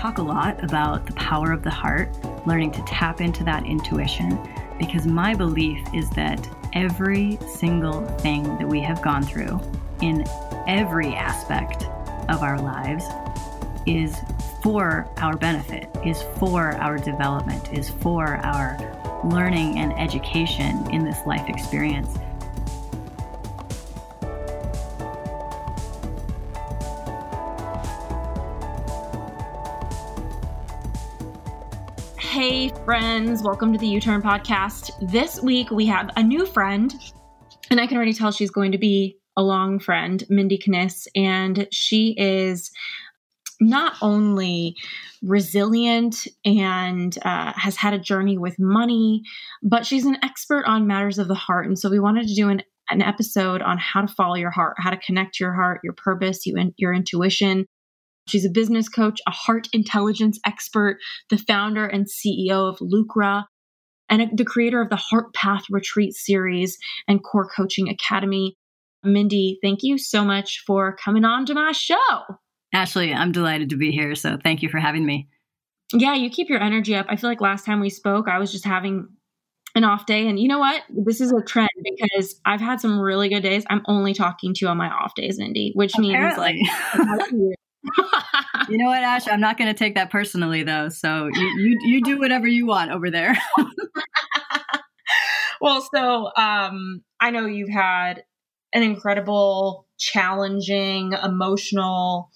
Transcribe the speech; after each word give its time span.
Talk 0.00 0.16
a 0.16 0.22
lot 0.22 0.64
about 0.64 1.04
the 1.04 1.12
power 1.12 1.52
of 1.52 1.62
the 1.62 1.70
heart, 1.70 2.08
learning 2.46 2.70
to 2.70 2.82
tap 2.86 3.20
into 3.20 3.44
that 3.44 3.66
intuition, 3.66 4.38
because 4.78 5.06
my 5.06 5.34
belief 5.34 5.78
is 5.92 6.08
that 6.08 6.48
every 6.72 7.38
single 7.46 8.06
thing 8.16 8.42
that 8.56 8.66
we 8.66 8.80
have 8.80 9.02
gone 9.02 9.22
through 9.22 9.60
in 10.00 10.24
every 10.66 11.08
aspect 11.08 11.84
of 12.30 12.42
our 12.42 12.58
lives 12.58 13.04
is 13.86 14.16
for 14.62 15.06
our 15.18 15.36
benefit, 15.36 15.86
is 16.02 16.22
for 16.38 16.72
our 16.76 16.96
development, 16.96 17.70
is 17.74 17.90
for 17.90 18.36
our 18.36 18.78
learning 19.30 19.80
and 19.80 19.92
education 19.98 20.90
in 20.90 21.04
this 21.04 21.18
life 21.26 21.46
experience. 21.46 22.16
Hey, 32.40 32.70
friends, 32.86 33.42
welcome 33.42 33.70
to 33.74 33.78
the 33.78 33.86
U 33.88 34.00
Turn 34.00 34.22
podcast. 34.22 34.92
This 35.12 35.42
week 35.42 35.70
we 35.70 35.84
have 35.84 36.08
a 36.16 36.22
new 36.22 36.46
friend, 36.46 36.94
and 37.70 37.78
I 37.78 37.86
can 37.86 37.98
already 37.98 38.14
tell 38.14 38.32
she's 38.32 38.50
going 38.50 38.72
to 38.72 38.78
be 38.78 39.18
a 39.36 39.42
long 39.42 39.78
friend, 39.78 40.24
Mindie 40.30 40.56
Kniss, 40.56 41.06
and 41.14 41.68
she 41.70 42.14
is 42.16 42.70
not 43.60 43.92
only 44.00 44.74
resilient 45.20 46.26
and 46.42 47.18
uh, 47.26 47.52
has 47.56 47.76
had 47.76 47.92
a 47.92 47.98
journey 47.98 48.38
with 48.38 48.58
money, 48.58 49.20
but 49.62 49.84
she's 49.84 50.06
an 50.06 50.16
expert 50.22 50.64
on 50.64 50.86
matters 50.86 51.18
of 51.18 51.28
the 51.28 51.34
heart. 51.34 51.66
And 51.66 51.78
so 51.78 51.90
we 51.90 52.00
wanted 52.00 52.26
to 52.26 52.34
do 52.34 52.48
an, 52.48 52.62
an 52.88 53.02
episode 53.02 53.60
on 53.60 53.76
how 53.76 54.00
to 54.00 54.14
follow 54.14 54.36
your 54.36 54.50
heart, 54.50 54.76
how 54.78 54.88
to 54.88 54.96
connect 54.96 55.40
your 55.40 55.52
heart, 55.52 55.82
your 55.84 55.92
purpose, 55.92 56.46
you, 56.46 56.72
your 56.78 56.94
intuition, 56.94 57.66
She's 58.30 58.44
a 58.44 58.50
business 58.50 58.88
coach, 58.88 59.20
a 59.26 59.30
heart 59.30 59.68
intelligence 59.72 60.38
expert, 60.46 60.98
the 61.28 61.38
founder 61.38 61.86
and 61.86 62.06
CEO 62.06 62.68
of 62.68 62.78
Lucra, 62.78 63.44
and 64.08 64.36
the 64.36 64.44
creator 64.44 64.80
of 64.80 64.88
the 64.88 64.96
Heart 64.96 65.34
Path 65.34 65.64
Retreat 65.70 66.14
series 66.14 66.78
and 67.08 67.22
Core 67.22 67.48
Coaching 67.54 67.88
Academy. 67.88 68.54
Mindie, 69.04 69.58
thank 69.62 69.80
you 69.82 69.98
so 69.98 70.24
much 70.24 70.62
for 70.66 70.96
coming 70.96 71.24
on 71.24 71.46
to 71.46 71.54
my 71.54 71.72
show. 71.72 72.20
Ashley, 72.72 73.12
I'm 73.12 73.32
delighted 73.32 73.70
to 73.70 73.76
be 73.76 73.90
here. 73.90 74.14
So 74.14 74.38
thank 74.42 74.62
you 74.62 74.68
for 74.68 74.78
having 74.78 75.04
me. 75.04 75.28
Yeah, 75.92 76.14
you 76.14 76.30
keep 76.30 76.48
your 76.48 76.62
energy 76.62 76.94
up. 76.94 77.06
I 77.08 77.16
feel 77.16 77.30
like 77.30 77.40
last 77.40 77.66
time 77.66 77.80
we 77.80 77.90
spoke, 77.90 78.28
I 78.28 78.38
was 78.38 78.52
just 78.52 78.64
having 78.64 79.08
an 79.74 79.84
off 79.84 80.06
day. 80.06 80.28
And 80.28 80.38
you 80.38 80.48
know 80.48 80.58
what? 80.58 80.82
This 80.88 81.20
is 81.20 81.32
a 81.32 81.42
trend 81.42 81.70
because 81.82 82.40
I've 82.44 82.60
had 82.60 82.80
some 82.80 82.98
really 82.98 83.28
good 83.28 83.42
days. 83.42 83.64
I'm 83.70 83.82
only 83.86 84.14
talking 84.14 84.54
to 84.54 84.64
you 84.64 84.68
on 84.68 84.76
my 84.76 84.88
off 84.88 85.14
days, 85.14 85.38
Mindie, 85.38 85.72
which 85.74 85.94
Apparently. 85.96 86.52
means 86.52 87.32
like 87.32 87.54
you 88.68 88.78
know 88.78 88.86
what, 88.86 89.02
Ash? 89.02 89.28
I'm 89.28 89.40
not 89.40 89.58
going 89.58 89.72
to 89.72 89.78
take 89.78 89.94
that 89.94 90.10
personally, 90.10 90.62
though. 90.62 90.88
So 90.88 91.28
you, 91.32 91.46
you, 91.58 91.78
you 91.82 92.02
do 92.02 92.18
whatever 92.18 92.46
you 92.46 92.66
want 92.66 92.90
over 92.90 93.10
there. 93.10 93.36
well, 95.60 95.86
so 95.94 96.30
um, 96.36 97.02
I 97.20 97.30
know 97.30 97.46
you've 97.46 97.70
had 97.70 98.24
an 98.72 98.82
incredible, 98.82 99.86
challenging, 99.98 101.12
emotional 101.12 102.30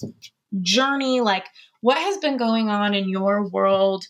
journey. 0.60 1.20
Like, 1.20 1.46
what 1.80 1.98
has 1.98 2.18
been 2.18 2.36
going 2.36 2.70
on 2.70 2.94
in 2.94 3.08
your 3.08 3.48
world, 3.48 4.06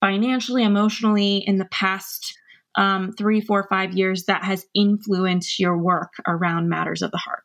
financially, 0.00 0.62
emotionally, 0.62 1.38
in 1.38 1.58
the 1.58 1.66
past 1.66 2.34
um, 2.76 3.12
three, 3.12 3.40
four, 3.40 3.66
five 3.68 3.94
years 3.94 4.24
that 4.24 4.44
has 4.44 4.64
influenced 4.74 5.58
your 5.58 5.76
work 5.76 6.12
around 6.26 6.68
matters 6.68 7.02
of 7.02 7.10
the 7.10 7.18
heart? 7.18 7.42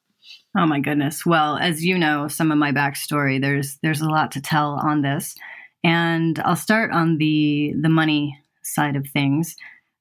Oh 0.58 0.66
my 0.68 0.80
goodness. 0.80 1.26
Well, 1.26 1.58
as 1.58 1.84
you 1.84 1.98
know, 1.98 2.28
some 2.28 2.52
of 2.52 2.58
my 2.58 2.72
backstory, 2.72 3.42
there's 3.42 3.78
there's 3.82 4.02
a 4.02 4.10
lot 4.10 4.32
to 4.34 4.42
tell 4.42 4.80
on 4.84 5.02
this. 5.02 5.36
And 5.84 6.40
I'll 6.40 6.56
start 6.56 6.92
on 6.92 7.18
the 7.18 7.74
the 7.82 7.90
money 7.90 8.40
side 8.64 8.96
of 8.96 9.08
things. 9.08 9.56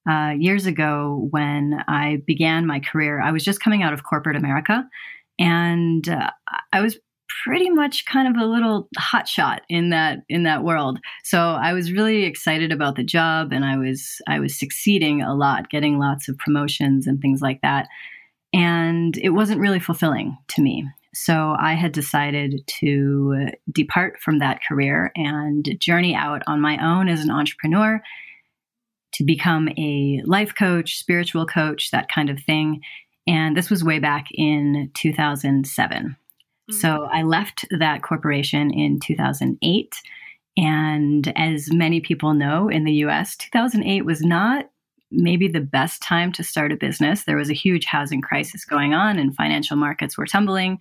Uh, 0.09 0.31
years 0.37 0.67
ago, 0.67 1.29
when 1.31 1.83
I 1.87 2.23
began 2.27 2.67
my 2.67 2.81
career, 2.81 3.21
I 3.23 3.31
was 3.31 3.45
just 3.45 3.61
coming 3.61 3.83
out 3.83 3.93
of 3.93 4.05
corporate 4.05 4.37
America, 4.37 4.85
and 5.39 6.07
uh, 6.09 6.31
I 6.73 6.81
was 6.83 6.99
pretty 7.45 7.71
much 7.71 8.05
kind 8.05 8.29
of 8.29 8.41
a 8.41 8.47
little 8.47 8.89
hotshot 8.99 9.61
in 9.71 9.91
that 9.91 10.19
in 10.29 10.43
that 10.43 10.65
world. 10.65 10.99
So 11.25 11.39
I 11.41 11.73
was 11.73 11.93
really 11.93 12.25
excited 12.25 12.73
about 12.73 12.97
the 12.97 13.05
job, 13.05 13.53
and 13.53 13.65
I 13.65 13.79
was 13.79 14.21
I 14.29 14.39
was 14.39 14.59
succeeding 14.59 15.23
a 15.23 15.35
lot, 15.35 15.71
getting 15.71 15.99
lots 15.99 16.29
of 16.29 16.37
promotions 16.37 17.07
and 17.07 17.21
things 17.23 17.41
like 17.41 17.61
that 17.63 17.89
and 18.53 19.17
it 19.19 19.31
wasn't 19.31 19.61
really 19.61 19.81
fulfilling 19.81 20.37
to 20.49 20.63
me. 20.63 20.87
So 21.15 21.55
I 21.59 21.75
had 21.75 21.93
decided 21.93 22.67
to 22.81 23.49
depart 23.71 24.21
from 24.21 24.39
that 24.39 24.61
career 24.67 25.13
and 25.15 25.77
journey 25.79 26.15
out 26.15 26.43
on 26.47 26.61
my 26.61 26.79
own 26.83 27.09
as 27.09 27.23
an 27.23 27.31
entrepreneur 27.31 28.03
to 29.13 29.25
become 29.25 29.69
a 29.77 30.23
life 30.25 30.55
coach, 30.55 30.99
spiritual 30.99 31.47
coach, 31.47 31.91
that 31.91 32.09
kind 32.11 32.31
of 32.31 32.41
thing. 32.41 32.81
And 33.27 33.57
this 33.57 33.69
was 33.69 33.85
way 33.85 33.99
back 33.99 34.29
in 34.33 34.91
2007. 34.95 36.03
Mm-hmm. 36.03 36.75
So 36.75 37.09
I 37.13 37.23
left 37.23 37.67
that 37.79 38.03
corporation 38.03 38.71
in 38.71 38.99
2008. 39.01 39.95
And 40.57 41.33
as 41.37 41.73
many 41.73 42.01
people 42.01 42.35
know 42.35 42.69
in 42.69 42.85
the 42.85 43.05
US, 43.05 43.37
2008 43.37 44.05
was 44.05 44.23
not 44.23 44.71
maybe 45.13 45.49
the 45.49 45.61
best 45.61 46.03
time 46.03 46.33
to 46.33 46.43
start 46.43 46.73
a 46.73 46.77
business. 46.77 47.25
There 47.25 47.37
was 47.37 47.51
a 47.51 47.55
huge 47.55 47.85
housing 47.85 48.21
crisis 48.21 48.65
going 48.65 48.95
on, 48.95 49.19
and 49.19 49.37
financial 49.37 49.77
markets 49.77 50.17
were 50.17 50.27
tumbling, 50.27 50.79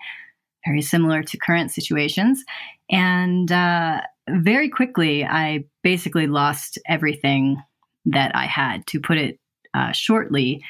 very 0.66 0.82
similar 0.82 1.24
to 1.24 1.38
current 1.38 1.72
situations. 1.72 2.44
And 2.90 3.52
uh, 3.52 4.02
very 4.30 4.70
quickly, 4.70 5.26
I 5.26 5.66
basically 5.84 6.28
lost 6.28 6.80
everything 6.88 7.62
that 8.06 8.36
I 8.36 8.46
had. 8.46 8.88
To 8.88 9.00
put 9.00 9.18
it 9.18 9.40
uh, 9.74 9.92
shortly, 9.92 10.64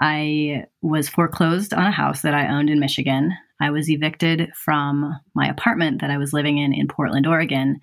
I 0.00 0.64
was 0.82 1.08
foreclosed 1.08 1.72
on 1.72 1.86
a 1.86 1.92
house 1.92 2.22
that 2.22 2.34
I 2.34 2.48
owned 2.48 2.70
in 2.70 2.80
Michigan. 2.80 3.32
I 3.60 3.70
was 3.70 3.88
evicted 3.88 4.50
from 4.54 5.14
my 5.34 5.46
apartment 5.46 6.00
that 6.00 6.10
I 6.10 6.18
was 6.18 6.32
living 6.32 6.58
in 6.58 6.72
in 6.72 6.88
Portland, 6.88 7.26
Oregon, 7.26 7.80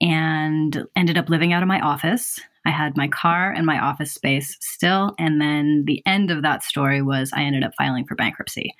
and 0.00 0.84
ended 0.96 1.18
up 1.18 1.28
living 1.28 1.52
out 1.52 1.62
of 1.62 1.68
my 1.68 1.80
office 1.80 2.40
I 2.64 2.70
had 2.70 2.96
my 2.96 3.08
car 3.08 3.52
and 3.52 3.66
my 3.66 3.78
office 3.78 4.12
space 4.12 4.56
still. 4.60 5.14
And 5.18 5.40
then 5.40 5.84
the 5.86 6.02
end 6.06 6.30
of 6.30 6.42
that 6.42 6.62
story 6.62 7.02
was 7.02 7.30
I 7.32 7.42
ended 7.42 7.64
up 7.64 7.72
filing 7.76 8.06
for 8.06 8.14
bankruptcy. 8.14 8.74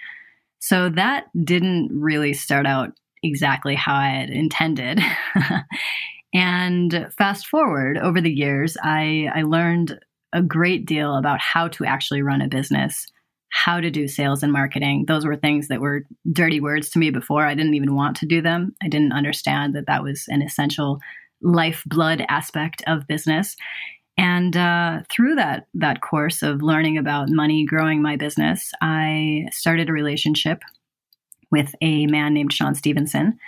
So 0.59 0.89
that 0.91 1.27
didn't 1.45 1.91
really 1.93 2.33
start 2.33 2.67
out 2.67 2.93
exactly 3.23 3.75
how 3.75 3.95
I 3.95 4.09
had 4.09 4.31
intended. 4.31 5.01
and 6.35 7.09
fast 7.17 7.47
forward 7.47 7.99
over 7.99 8.21
the 8.21 8.33
years, 8.33 8.77
I, 8.83 9.31
I 9.35 9.43
learned 9.43 9.99
a 10.33 10.43
great 10.43 10.87
deal 10.87 11.17
about 11.17 11.41
how 11.41 11.69
to 11.69 11.85
actually 11.85 12.23
run 12.23 12.41
a 12.41 12.49
business, 12.49 13.07
how 13.51 13.81
to 13.81 13.91
do 13.91 14.09
sales 14.09 14.43
and 14.43 14.53
marketing. 14.53 15.05
Those 15.07 15.25
were 15.25 15.37
things 15.37 15.69
that 15.69 15.81
were 15.81 16.05
dirty 16.33 16.61
words 16.61 16.91
to 16.91 16.99
me 16.99 17.11
before. 17.11 17.47
I 17.47 17.55
didn't 17.55 17.75
even 17.75 17.95
want 17.95 18.17
to 18.17 18.27
do 18.27 18.43
them. 18.43 18.75
I 18.83 18.89
didn't 18.89 19.13
understand 19.13 19.75
that 19.75 19.87
that 19.87 20.03
was 20.03 20.25
an 20.29 20.43
essential 20.43 20.99
lifeblood 21.45 22.25
aspect 22.29 22.83
of 22.87 23.07
business. 23.07 23.57
And 24.17 24.57
uh, 24.57 25.01
through 25.11 25.35
that 25.37 25.67
that 25.75 26.01
course 26.01 26.43
of 26.43 26.63
learning 26.63 26.99
about 26.99 27.29
money, 27.31 27.65
growing 27.65 28.01
my 28.01 28.17
business, 28.17 28.71
I 28.81 29.47
started 29.53 29.89
a 29.89 29.93
relationship 29.93 30.63
with 31.51 31.75
a 31.81 32.07
man 32.07 32.35
named 32.35 32.53
Sean 32.53 32.75
Stephenson. 32.75 33.39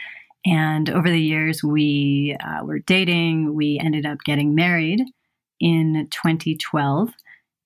And 0.44 0.90
over 0.90 1.10
the 1.10 1.20
years, 1.20 1.62
we 1.64 2.36
uh, 2.40 2.64
were 2.64 2.78
dating. 2.80 3.54
We 3.54 3.80
ended 3.82 4.06
up 4.06 4.18
getting 4.24 4.54
married 4.54 5.02
in 5.60 6.08
2012 6.10 7.10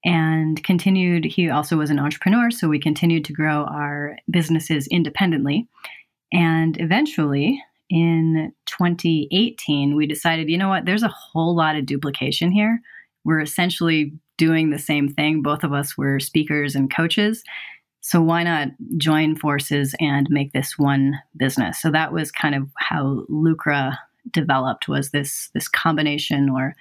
and 0.04 0.62
continued. 0.64 1.26
He 1.26 1.50
also 1.50 1.76
was 1.76 1.90
an 1.90 1.98
entrepreneur, 1.98 2.50
so 2.50 2.68
we 2.68 2.80
continued 2.80 3.24
to 3.26 3.34
grow 3.34 3.64
our 3.64 4.16
businesses 4.30 4.86
independently. 4.86 5.68
And 6.32 6.80
eventually, 6.80 7.62
in 7.90 8.52
2018, 8.66 9.96
we 9.96 10.06
decided, 10.06 10.48
you 10.48 10.56
know 10.56 10.68
what, 10.68 10.86
there's 10.86 11.02
a 11.02 11.08
whole 11.08 11.54
lot 11.54 11.76
of 11.76 11.86
duplication 11.86 12.52
here. 12.52 12.80
We're 13.24 13.40
essentially 13.40 14.12
doing 14.38 14.70
the 14.70 14.78
same 14.78 15.08
thing. 15.08 15.42
Both 15.42 15.64
of 15.64 15.72
us 15.72 15.98
were 15.98 16.20
speakers 16.20 16.74
and 16.74 16.94
coaches. 16.94 17.42
So 18.00 18.22
why 18.22 18.44
not 18.44 18.68
join 18.96 19.36
forces 19.36 19.94
and 20.00 20.26
make 20.30 20.52
this 20.52 20.78
one 20.78 21.18
business? 21.36 21.82
So 21.82 21.90
that 21.90 22.12
was 22.12 22.32
kind 22.32 22.54
of 22.54 22.68
how 22.78 23.26
Lucra 23.28 23.98
developed 24.30 24.88
was 24.88 25.10
this 25.10 25.50
this 25.54 25.68
combination 25.68 26.48
or 26.48 26.74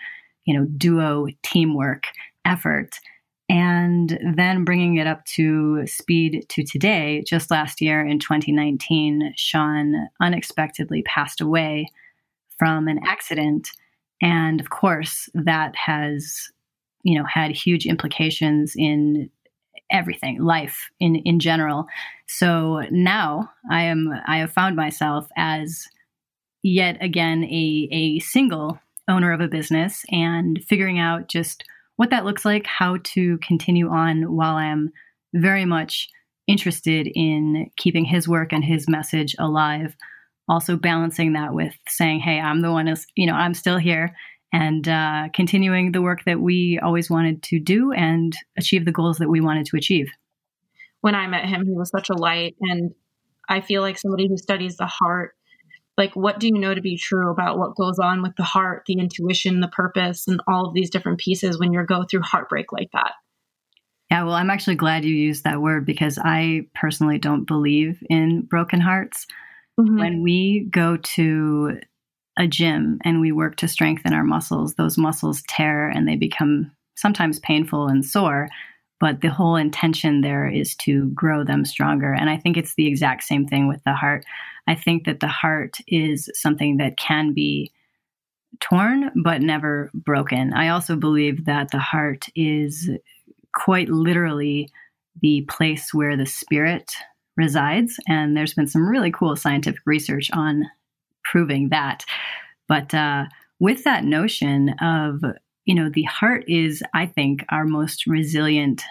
you 0.46 0.58
know 0.58 0.66
duo 0.78 1.28
teamwork 1.42 2.04
effort 2.46 3.00
and 3.50 4.20
then 4.36 4.64
bringing 4.64 4.98
it 4.98 5.08
up 5.08 5.26
to 5.26 5.86
speed 5.88 6.46
to 6.50 6.64
today 6.64 7.24
just 7.26 7.50
last 7.50 7.82
year 7.82 8.06
in 8.06 8.20
2019 8.20 9.34
sean 9.36 10.08
unexpectedly 10.22 11.02
passed 11.04 11.42
away 11.42 11.88
from 12.60 12.88
an 12.88 13.00
accident. 13.06 13.70
And 14.22 14.60
of 14.60 14.70
course 14.70 15.30
that 15.34 15.76
has 15.76 16.50
you 17.04 17.18
know 17.18 17.26
had 17.26 17.52
huge 17.52 17.86
implications 17.86 18.74
in 18.78 19.30
everything 19.90 20.44
life 20.44 20.92
in 21.00 21.16
in 21.16 21.40
general. 21.40 21.88
So 22.28 22.84
now 22.92 23.50
i 23.72 23.82
am 23.84 24.14
i 24.28 24.38
have 24.38 24.52
found 24.52 24.76
myself 24.76 25.28
as 25.36 25.88
yet 26.62 26.98
again 27.02 27.46
a 27.46 27.88
a 27.92 28.20
single 28.20 28.80
owner 29.08 29.32
of 29.32 29.42
a 29.42 29.48
business 29.48 30.06
and 30.12 30.64
figuring 30.68 31.00
out 31.00 31.28
just 31.28 31.64
what 32.00 32.12
that 32.12 32.24
looks 32.24 32.46
like, 32.46 32.66
how 32.66 32.96
to 33.04 33.38
continue 33.40 33.90
on 33.90 34.34
while 34.34 34.56
I'm 34.56 34.90
very 35.34 35.66
much 35.66 36.08
interested 36.48 37.12
in 37.14 37.70
keeping 37.76 38.06
his 38.06 38.26
work 38.26 38.54
and 38.54 38.64
his 38.64 38.88
message 38.88 39.36
alive. 39.38 39.98
Also 40.48 40.78
balancing 40.78 41.34
that 41.34 41.54
with 41.54 41.74
saying, 41.90 42.22
"Hey, 42.22 42.40
I'm 42.40 42.62
the 42.62 42.72
one 42.72 42.88
who's 42.88 43.06
you 43.16 43.28
know 43.28 43.34
I'm 43.34 43.54
still 43.54 43.78
here," 43.78 44.16
and 44.54 44.88
uh, 44.88 45.28
continuing 45.34 45.92
the 45.92 46.02
work 46.02 46.24
that 46.26 46.40
we 46.40 46.80
always 46.82 47.10
wanted 47.10 47.44
to 47.44 47.60
do 47.60 47.92
and 47.92 48.34
achieve 48.58 48.86
the 48.86 48.94
goals 48.94 49.18
that 49.18 49.30
we 49.30 49.42
wanted 49.42 49.66
to 49.66 49.76
achieve. 49.76 50.08
When 51.02 51.16
I 51.16 51.28
met 51.28 51.50
him, 51.50 51.66
he 51.66 51.74
was 51.74 51.90
such 51.90 52.10
a 52.10 52.18
light, 52.18 52.56
and 52.62 52.92
I 53.50 53.60
feel 53.60 53.82
like 53.82 53.98
somebody 53.98 54.30
who 54.30 54.38
studies 54.38 54.78
the 54.78 54.86
heart 54.88 55.36
like 56.00 56.16
what 56.16 56.40
do 56.40 56.48
you 56.48 56.58
know 56.58 56.74
to 56.74 56.82
be 56.82 56.98
true 56.98 57.30
about 57.30 57.60
what 57.60 57.76
goes 57.76 58.00
on 58.00 58.24
with 58.24 58.36
the 58.38 58.44
heart 58.44 58.84
the 58.88 58.98
intuition 58.98 59.60
the 59.60 59.68
purpose 59.68 60.28
and 60.28 60.42
all 60.48 60.66
of 60.66 60.74
these 60.74 60.90
different 60.90 61.20
pieces 61.20 61.60
when 61.60 61.74
you 61.74 61.86
go 61.86 62.04
through 62.04 62.22
heartbreak 62.22 62.72
like 62.72 62.90
that? 62.94 63.12
Yeah 64.10 64.24
well 64.24 64.34
i'm 64.34 64.50
actually 64.50 64.78
glad 64.78 65.06
you 65.06 65.14
used 65.14 65.44
that 65.44 65.62
word 65.62 65.86
because 65.86 66.18
i 66.24 66.62
personally 66.74 67.20
don't 67.20 67.46
believe 67.46 68.02
in 68.10 68.42
broken 68.42 68.82
hearts. 68.82 69.28
Mm-hmm. 69.80 69.98
when 69.98 70.24
we 70.24 70.68
go 70.72 70.98
to 70.98 71.80
a 72.38 72.48
gym 72.48 73.00
and 73.06 73.22
we 73.22 73.32
work 73.32 73.56
to 73.58 73.68
strengthen 73.68 74.14
our 74.14 74.26
muscles 74.26 74.74
those 74.74 74.98
muscles 74.98 75.42
tear 75.48 75.88
and 75.88 76.06
they 76.06 76.18
become 76.18 76.72
sometimes 76.96 77.40
painful 77.40 77.88
and 77.88 78.06
sore 78.06 78.50
but 79.00 79.22
the 79.22 79.30
whole 79.30 79.56
intention 79.56 80.22
there 80.22 80.48
is 80.48 80.76
to 80.76 81.06
grow 81.10 81.44
them 81.44 81.66
stronger. 81.66 82.14
And 82.14 82.30
I 82.30 82.38
think 82.38 82.58
it's 82.58 82.76
the 82.76 82.88
exact 82.88 83.24
same 83.24 83.48
thing 83.48 83.68
with 83.68 83.84
the 83.86 83.94
heart. 83.94 84.26
I 84.68 84.76
think 84.76 85.06
that 85.06 85.20
the 85.20 85.28
heart 85.28 85.78
is 85.88 86.30
something 86.34 86.78
that 86.78 86.98
can 86.98 87.34
be 87.34 87.72
torn 88.60 89.12
but 89.16 89.42
never 89.42 89.90
broken. 89.94 90.54
I 90.54 90.70
also 90.70 90.96
believe 90.96 91.46
that 91.46 91.72
the 91.72 91.80
heart 91.80 92.28
is 92.36 92.90
quite 93.54 93.90
literally 93.90 94.70
the 95.22 95.42
place 95.50 95.94
where 95.94 96.18
the 96.18 96.26
spirit 96.26 96.92
resides. 97.38 97.98
And 98.08 98.36
there's 98.36 98.54
been 98.54 98.68
some 98.68 98.88
really 98.88 99.12
cool 99.12 99.36
scientific 99.36 99.82
research 99.86 100.30
on 100.34 100.66
proving 101.24 101.70
that. 101.70 102.04
But 102.68 102.94
uh, 102.94 103.26
with 103.60 103.84
that 103.86 104.04
notion 104.04 104.76
of 104.82 105.24
you 105.70 105.76
know, 105.76 105.88
the 105.94 106.02
heart 106.02 106.46
is, 106.48 106.82
I 106.96 107.06
think, 107.06 107.46
our 107.50 107.64
most 107.64 108.08
resilient 108.08 108.82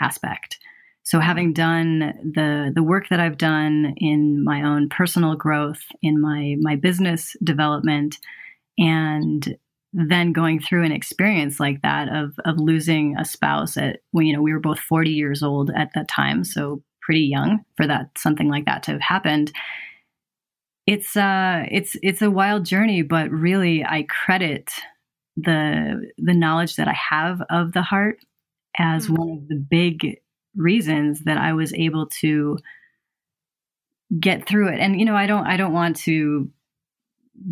aspect. 0.00 0.60
So 1.02 1.18
having 1.18 1.52
done 1.52 1.98
the 2.32 2.70
the 2.72 2.82
work 2.84 3.08
that 3.08 3.18
I've 3.18 3.38
done 3.38 3.94
in 3.96 4.44
my 4.44 4.62
own 4.62 4.88
personal 4.88 5.34
growth, 5.34 5.80
in 6.00 6.20
my 6.20 6.54
my 6.60 6.76
business 6.76 7.34
development, 7.42 8.18
and 8.78 9.58
then 9.92 10.32
going 10.32 10.60
through 10.60 10.84
an 10.84 10.92
experience 10.92 11.58
like 11.58 11.82
that 11.82 12.08
of 12.08 12.34
of 12.44 12.60
losing 12.60 13.16
a 13.18 13.24
spouse 13.24 13.76
at 13.76 13.98
when 14.12 14.26
you 14.26 14.32
know 14.32 14.40
we 14.42 14.52
were 14.52 14.60
both 14.60 14.78
40 14.78 15.10
years 15.10 15.42
old 15.42 15.72
at 15.76 15.90
that 15.96 16.06
time, 16.06 16.44
so 16.44 16.84
pretty 17.02 17.22
young 17.22 17.64
for 17.76 17.88
that 17.88 18.16
something 18.16 18.48
like 18.48 18.66
that 18.66 18.84
to 18.84 18.92
have 18.92 19.00
happened. 19.00 19.50
It's 20.86 21.16
uh 21.16 21.64
it's 21.68 21.96
it's 22.00 22.22
a 22.22 22.30
wild 22.30 22.64
journey, 22.64 23.02
but 23.02 23.28
really 23.32 23.84
I 23.84 24.04
credit 24.04 24.70
the 25.42 26.10
the 26.18 26.34
knowledge 26.34 26.76
that 26.76 26.88
I 26.88 26.96
have 27.10 27.42
of 27.50 27.72
the 27.72 27.82
heart 27.82 28.18
as 28.76 29.04
mm-hmm. 29.04 29.14
one 29.14 29.30
of 29.38 29.48
the 29.48 29.56
big 29.70 30.20
reasons 30.56 31.24
that 31.24 31.38
I 31.38 31.52
was 31.52 31.72
able 31.74 32.06
to 32.20 32.58
get 34.18 34.46
through 34.46 34.68
it. 34.68 34.80
And 34.80 34.98
you 34.98 35.04
know, 35.04 35.16
I 35.16 35.26
don't 35.26 35.46
I 35.46 35.56
don't 35.56 35.72
want 35.72 35.96
to 35.98 36.50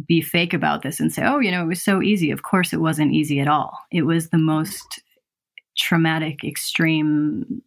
be 0.06 0.20
fake 0.20 0.52
about 0.52 0.82
this 0.82 0.98
and 0.98 1.12
say, 1.12 1.24
"Oh, 1.24 1.38
you 1.38 1.50
know, 1.50 1.62
it 1.62 1.68
was 1.68 1.82
so 1.82 2.02
easy." 2.02 2.30
Of 2.30 2.42
course 2.42 2.72
it 2.72 2.80
wasn't 2.80 3.12
easy 3.12 3.40
at 3.40 3.48
all. 3.48 3.78
It 3.92 4.02
was 4.02 4.30
the 4.30 4.38
most 4.38 5.02
traumatic 5.76 6.42
extreme 6.42 7.62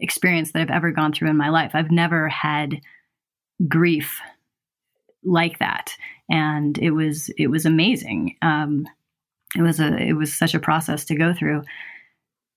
experience 0.00 0.52
that 0.52 0.62
I've 0.62 0.70
ever 0.70 0.90
gone 0.90 1.12
through 1.12 1.30
in 1.30 1.36
my 1.36 1.50
life. 1.50 1.72
I've 1.74 1.90
never 1.90 2.28
had 2.28 2.80
grief 3.68 4.20
like 5.22 5.58
that 5.58 5.94
and 6.30 6.78
it 6.78 6.92
was 6.92 7.28
it 7.36 7.48
was 7.48 7.66
amazing 7.66 8.36
um, 8.40 8.86
it 9.56 9.62
was 9.62 9.80
a 9.80 9.96
it 9.96 10.12
was 10.14 10.36
such 10.36 10.54
a 10.54 10.60
process 10.60 11.04
to 11.04 11.14
go 11.16 11.34
through 11.34 11.62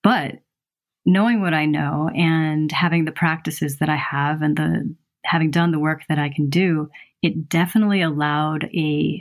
but 0.03 0.35
knowing 1.05 1.41
what 1.41 1.53
i 1.53 1.65
know 1.65 2.09
and 2.15 2.71
having 2.71 3.05
the 3.05 3.11
practices 3.11 3.77
that 3.77 3.89
i 3.89 3.95
have 3.95 4.41
and 4.41 4.57
the 4.57 4.95
having 5.25 5.51
done 5.51 5.71
the 5.71 5.79
work 5.79 6.01
that 6.09 6.19
i 6.19 6.29
can 6.29 6.49
do 6.49 6.89
it 7.21 7.49
definitely 7.49 8.01
allowed 8.01 8.65
a 8.73 9.19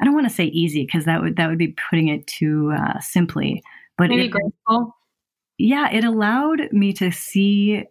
i 0.00 0.04
don't 0.04 0.14
want 0.14 0.28
to 0.28 0.34
say 0.34 0.44
easy 0.46 0.84
because 0.84 1.04
that 1.04 1.20
would 1.22 1.36
that 1.36 1.48
would 1.48 1.58
be 1.58 1.74
putting 1.90 2.08
it 2.08 2.26
too 2.26 2.72
uh, 2.76 2.98
simply 3.00 3.62
but 3.98 4.08
Maybe 4.08 4.26
it, 4.26 4.28
grateful. 4.30 4.96
yeah 5.58 5.90
it 5.92 6.04
allowed 6.04 6.72
me 6.72 6.92
to 6.94 7.10
see 7.12 7.84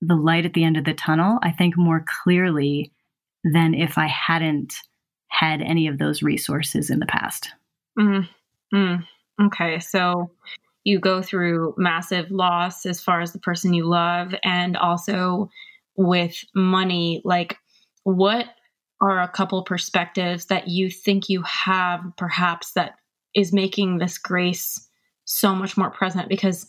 the 0.00 0.16
light 0.16 0.46
at 0.46 0.54
the 0.54 0.64
end 0.64 0.76
of 0.76 0.84
the 0.84 0.94
tunnel 0.94 1.38
i 1.42 1.50
think 1.50 1.76
more 1.76 2.04
clearly 2.22 2.92
than 3.44 3.74
if 3.74 3.98
i 3.98 4.06
hadn't 4.06 4.74
had 5.28 5.62
any 5.62 5.86
of 5.86 5.98
those 5.98 6.22
resources 6.22 6.90
in 6.90 6.98
the 6.98 7.06
past 7.06 7.52
Mm, 7.98 8.28
mm. 8.74 9.04
Okay, 9.40 9.78
so 9.80 10.30
you 10.84 10.98
go 10.98 11.22
through 11.22 11.74
massive 11.76 12.30
loss 12.30 12.86
as 12.86 13.00
far 13.00 13.20
as 13.20 13.32
the 13.32 13.38
person 13.38 13.74
you 13.74 13.84
love, 13.86 14.34
and 14.44 14.76
also 14.76 15.48
with 15.96 16.36
money. 16.54 17.20
Like, 17.24 17.56
what 18.04 18.46
are 19.00 19.20
a 19.20 19.28
couple 19.28 19.62
perspectives 19.64 20.46
that 20.46 20.68
you 20.68 20.90
think 20.90 21.28
you 21.28 21.42
have, 21.42 22.00
perhaps, 22.16 22.72
that 22.72 22.92
is 23.34 23.52
making 23.52 23.98
this 23.98 24.18
grace 24.18 24.88
so 25.24 25.54
much 25.54 25.76
more 25.76 25.90
present? 25.90 26.28
Because 26.28 26.66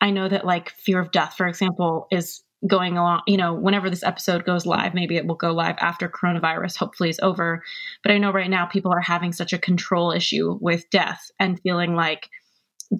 I 0.00 0.10
know 0.10 0.28
that, 0.28 0.46
like, 0.46 0.70
fear 0.70 1.00
of 1.00 1.12
death, 1.12 1.34
for 1.36 1.48
example, 1.48 2.08
is 2.12 2.42
going 2.66 2.96
along, 2.96 3.22
you 3.26 3.36
know, 3.36 3.54
whenever 3.54 3.90
this 3.90 4.02
episode 4.02 4.44
goes 4.44 4.66
live, 4.66 4.94
maybe 4.94 5.16
it 5.16 5.26
will 5.26 5.34
go 5.34 5.52
live 5.52 5.76
after 5.78 6.08
coronavirus 6.08 6.76
hopefully 6.76 7.10
is 7.10 7.20
over. 7.22 7.62
But 8.02 8.12
I 8.12 8.18
know 8.18 8.32
right 8.32 8.50
now 8.50 8.66
people 8.66 8.92
are 8.92 9.00
having 9.00 9.32
such 9.32 9.52
a 9.52 9.58
control 9.58 10.10
issue 10.12 10.58
with 10.60 10.88
death 10.90 11.30
and 11.38 11.60
feeling 11.60 11.94
like 11.94 12.28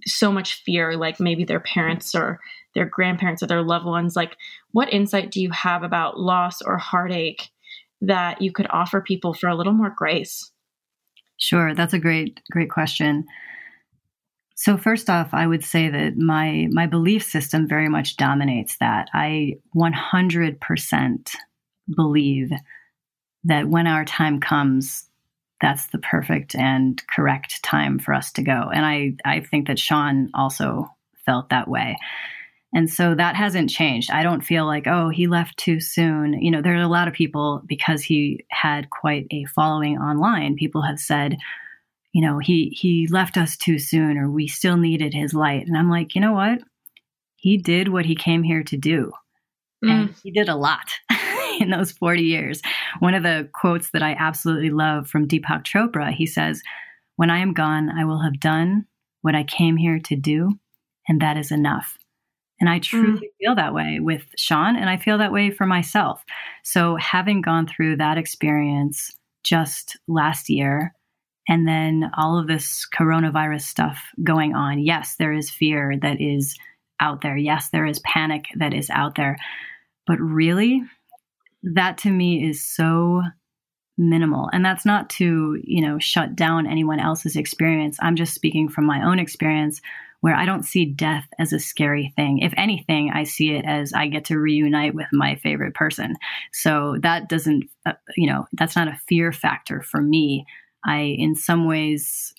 so 0.05 0.33
much 0.33 0.63
fear, 0.63 0.97
like 0.97 1.21
maybe 1.21 1.45
their 1.45 1.61
parents 1.61 2.15
or 2.15 2.41
their 2.75 2.87
grandparents 2.87 3.43
or 3.43 3.47
their 3.47 3.63
loved 3.63 3.87
ones. 3.87 4.17
Like, 4.17 4.37
what 4.73 4.93
insight 4.93 5.31
do 5.31 5.41
you 5.41 5.51
have 5.51 5.83
about 5.83 6.19
loss 6.19 6.61
or 6.61 6.77
heartache 6.77 7.49
that 8.03 8.43
you 8.43 8.53
could 8.53 8.67
offer 8.71 9.01
people 9.01 9.33
for 9.33 9.49
a 9.49 9.55
little 9.55 9.73
more 9.73 9.95
grace? 9.97 10.51
Sure, 11.39 11.75
that's 11.75 11.95
a 11.95 11.99
great, 11.99 12.41
great 12.51 12.71
question. 12.71 13.25
So 14.57 14.79
first 14.79 15.11
off, 15.11 15.35
I 15.35 15.47
would 15.47 15.63
say 15.63 15.91
that 15.91 16.17
my 16.17 16.67
my 16.71 16.87
belief 16.87 17.23
system 17.23 17.69
very 17.69 17.91
much 17.91 18.17
dominates 18.17 18.79
that. 18.79 19.09
I 19.13 19.59
100% 19.77 21.35
believe 21.95 22.51
that 23.45 23.69
when 23.69 23.87
our 23.87 24.05
time 24.07 24.41
comes, 24.41 25.09
that's 25.61 25.89
the 25.89 25.99
perfect 25.99 26.55
and 26.55 27.01
correct 27.07 27.63
time 27.63 27.99
for 27.99 28.15
us 28.15 28.33
to 28.33 28.43
go. 28.43 28.71
And 28.73 28.85
I 28.85 29.13
I 29.27 29.41
think 29.41 29.69
that 29.69 29.79
Sean 29.79 30.31
also 30.35 30.89
felt 31.27 31.51
that 31.51 31.69
way. 31.69 31.99
And 32.73 32.91
so 32.91 33.15
that 33.15 33.37
hasn't 33.37 33.71
changed. 33.71 34.11
I 34.11 34.23
don't 34.23 34.45
feel 34.45 34.67
like, 34.67 34.87
oh, 34.87 35.11
he 35.11 35.27
left 35.27 35.59
too 35.59 35.81
soon. 35.81 36.33
You 36.43 36.51
know, 36.51 36.63
there 36.63 36.75
are 36.75 36.83
a 36.83 36.89
lot 36.89 37.09
of 37.09 37.15
people 37.15 37.63
because 37.67 38.03
he 38.03 38.45
had 38.51 38.91
quite 38.91 39.27
a 39.31 39.45
following 39.45 39.99
online. 39.99 40.57
People 40.57 40.83
have 40.83 40.99
said, 40.99 41.37
you 42.17 42.23
know, 42.23 42.39
he 42.39 42.71
he 42.75 43.07
left 43.09 43.37
us 43.37 43.59
too 43.59 43.79
soon 43.79 44.17
or 44.17 44.31
we 44.31 44.49
still 44.49 44.79
needed 44.79 45.13
his 45.13 45.35
light. 45.35 45.67
And 45.67 45.77
I'm 45.77 45.91
like, 45.91 46.15
you 46.15 46.23
know 46.23 46.33
what? 46.33 46.61
He 47.37 47.59
did 47.59 47.89
what 47.89 48.07
he 48.07 48.15
came 48.15 48.43
here 48.43 48.63
to 48.63 48.77
do. 48.79 49.13
Mm. 49.85 49.91
And 49.91 50.15
he 50.23 50.31
did 50.31 50.49
a 50.49 50.57
lot 50.57 50.95
in 51.61 51.69
those 51.69 51.93
40 51.93 52.23
years. 52.23 52.63
One 53.01 53.13
of 53.13 53.23
the 53.23 53.51
quotes 53.53 53.91
that 53.91 54.03
I 54.03 54.17
absolutely 54.19 54.71
love 54.71 55.09
from 55.09 55.29
Deepak 55.29 55.65
Chopra, 55.65 56.11
he 56.11 56.25
says, 56.25 56.63
"When 57.17 57.29
I 57.29 57.41
am 57.41 57.53
gone, 57.53 57.91
I 57.91 58.07
will 58.07 58.23
have 58.23 58.41
done 58.41 58.87
what 59.21 59.35
I 59.35 59.45
came 59.45 59.77
here 59.77 60.01
to 60.05 60.17
do, 60.17 60.59
and 61.07 61.21
that 61.21 61.37
is 61.37 61.53
enough." 61.53 61.99
And 62.59 62.71
I 62.71 62.79
truly 62.79 63.27
mm. 63.27 63.31
feel 63.39 63.55
that 63.57 63.75
way 63.75 63.99
with 64.01 64.25
Sean, 64.39 64.75
and 64.75 64.89
I 64.89 64.97
feel 64.97 65.19
that 65.19 65.33
way 65.33 65.51
for 65.51 65.67
myself. 65.67 66.25
So, 66.65 66.97
having 66.97 67.43
gone 67.43 67.67
through 67.67 67.97
that 67.97 68.17
experience 68.17 69.11
just 69.45 69.99
last 70.09 70.49
year, 70.49 70.95
and 71.49 71.67
then 71.67 72.11
all 72.17 72.39
of 72.39 72.47
this 72.47 72.87
coronavirus 72.95 73.63
stuff 73.63 73.99
going 74.23 74.55
on, 74.55 74.79
yes, 74.79 75.17
there 75.17 75.33
is 75.33 75.51
fear 75.51 75.95
that 76.03 76.21
is 76.21 76.57
out 77.01 77.21
there. 77.21 77.37
Yes, 77.37 77.71
there 77.71 77.87
is 77.87 77.99
panic 78.01 78.47
that 78.57 78.75
is 78.75 78.91
out 78.91 79.15
there. 79.15 79.37
But 80.07 80.19
really, 80.21 80.83
that 81.63 81.99
to 81.99 82.11
me 82.11 82.49
is 82.49 82.65
so 82.65 83.23
minimal. 83.99 84.49
And 84.53 84.65
that's 84.65 84.85
not 84.85 85.09
to, 85.11 85.61
you 85.63 85.87
know, 85.87 85.99
shut 85.99 86.37
down 86.37 86.67
anyone 86.67 87.01
else's 87.01 87.37
experience. 87.37 87.99
I'm 88.01 88.17
just 88.17 88.35
speaking 88.35 88.69
from 88.69 88.85
my 88.85 89.05
own 89.05 89.19
experience 89.19 89.81
where 90.21 90.35
I 90.35 90.45
don't 90.45 90.65
see 90.65 90.85
death 90.85 91.27
as 91.39 91.53
a 91.53 91.61
scary 91.61 92.13
thing. 92.17 92.39
If 92.39 92.53
anything, 92.57 93.11
I 93.13 93.25
see 93.25 93.53
it 93.53 93.65
as 93.65 93.93
I 93.93 94.09
get 94.09 94.25
to 94.27 94.39
reunite 94.39 94.95
with 94.95 95.07
my 95.13 95.37
favorite 95.37 95.75
person. 95.75 96.15
So 96.53 96.97
that 97.03 97.29
doesn't, 97.29 97.69
uh, 97.85 97.93
you 98.17 98.27
know, 98.29 98.47
that's 98.53 98.77
not 98.77 98.89
a 98.89 98.99
fear 99.07 99.33
factor 99.33 99.83
for 99.83 100.01
me. 100.01 100.47
I, 100.85 101.17
in 101.19 101.35
some 101.35 101.67
ways, 101.67 102.35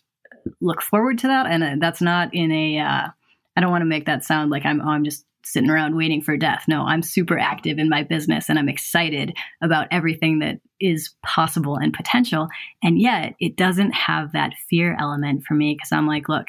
look 0.61 0.81
forward 0.81 1.17
to 1.19 1.27
that. 1.27 1.47
And 1.47 1.63
uh, 1.63 1.75
that's 1.79 2.01
not 2.01 2.33
in 2.33 2.51
a, 2.51 2.79
uh, 2.79 3.07
I 3.55 3.61
don't 3.61 3.71
want 3.71 3.81
to 3.81 3.85
make 3.85 4.05
that 4.05 4.23
sound 4.23 4.51
like 4.51 4.65
I'm, 4.65 4.81
oh, 4.81 4.89
I'm 4.89 5.03
just 5.03 5.25
sitting 5.43 5.69
around 5.69 5.95
waiting 5.95 6.21
for 6.21 6.37
death. 6.37 6.65
No, 6.67 6.83
I'm 6.83 7.01
super 7.01 7.37
active 7.37 7.79
in 7.79 7.89
my 7.89 8.03
business 8.03 8.49
and 8.49 8.59
I'm 8.59 8.69
excited 8.69 9.35
about 9.61 9.87
everything 9.91 10.39
that 10.39 10.59
is 10.79 11.13
possible 11.23 11.77
and 11.77 11.93
potential. 11.93 12.49
And 12.83 12.99
yet 12.99 13.35
it 13.39 13.55
doesn't 13.55 13.91
have 13.91 14.33
that 14.33 14.53
fear 14.69 14.95
element 14.99 15.43
for 15.45 15.53
me 15.53 15.73
because 15.73 15.91
I'm 15.91 16.07
like, 16.07 16.27
look, 16.29 16.47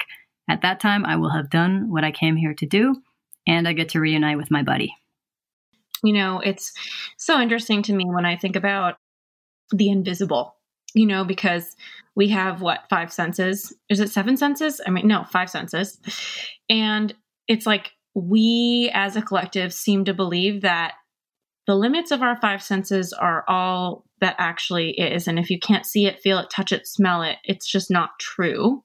at 0.49 0.63
that 0.63 0.81
time, 0.81 1.05
I 1.05 1.17
will 1.17 1.29
have 1.29 1.51
done 1.51 1.91
what 1.91 2.05
I 2.05 2.11
came 2.11 2.35
here 2.35 2.55
to 2.55 2.65
do, 2.65 2.97
and 3.47 3.69
I 3.69 3.75
get 3.75 3.91
to 3.91 4.01
reunite 4.01 4.39
with 4.39 4.51
my 4.51 4.63
buddy. 4.63 4.95
You 6.03 6.15
know, 6.15 6.41
it's 6.41 6.73
so 7.19 7.39
interesting 7.39 7.83
to 7.83 7.93
me 7.93 8.07
when 8.07 8.25
I 8.25 8.37
think 8.37 8.57
about 8.57 8.97
the 9.71 9.91
invisible, 9.91 10.55
you 10.95 11.07
know, 11.07 11.25
because 11.25 11.77
we 12.15 12.29
have 12.29 12.61
what, 12.61 12.85
five 12.91 13.13
senses? 13.13 13.73
Is 13.89 14.01
it 14.01 14.11
seven 14.11 14.37
senses? 14.37 14.81
I 14.87 14.91
mean, 14.91 15.07
no, 15.07 15.25
five 15.25 15.51
senses. 15.51 15.99
And 16.69 17.15
it's 17.47 17.67
like 17.67 17.93
we 18.15 18.91
as 18.95 19.17
a 19.17 19.23
collective 19.23 19.73
seem 19.73 20.05
to 20.07 20.15
believe 20.15 20.63
that 20.63 20.95
the 21.67 21.77
limits 21.77 22.11
of 22.11 22.23
our 22.23 22.41
five 22.41 22.63
senses 22.63 23.13
are 23.13 23.45
all 23.47 24.05
that 24.21 24.35
actually 24.39 24.91
is. 24.93 25.29
And 25.29 25.39
if 25.39 25.51
you 25.51 25.59
can't 25.59 25.87
see 25.87 26.07
it, 26.07 26.21
feel 26.21 26.39
it, 26.39 26.51
touch 26.51 26.73
it, 26.73 26.87
smell 26.87 27.23
it, 27.23 27.37
it's 27.45 27.71
just 27.71 27.91
not 27.91 28.19
true 28.19 28.83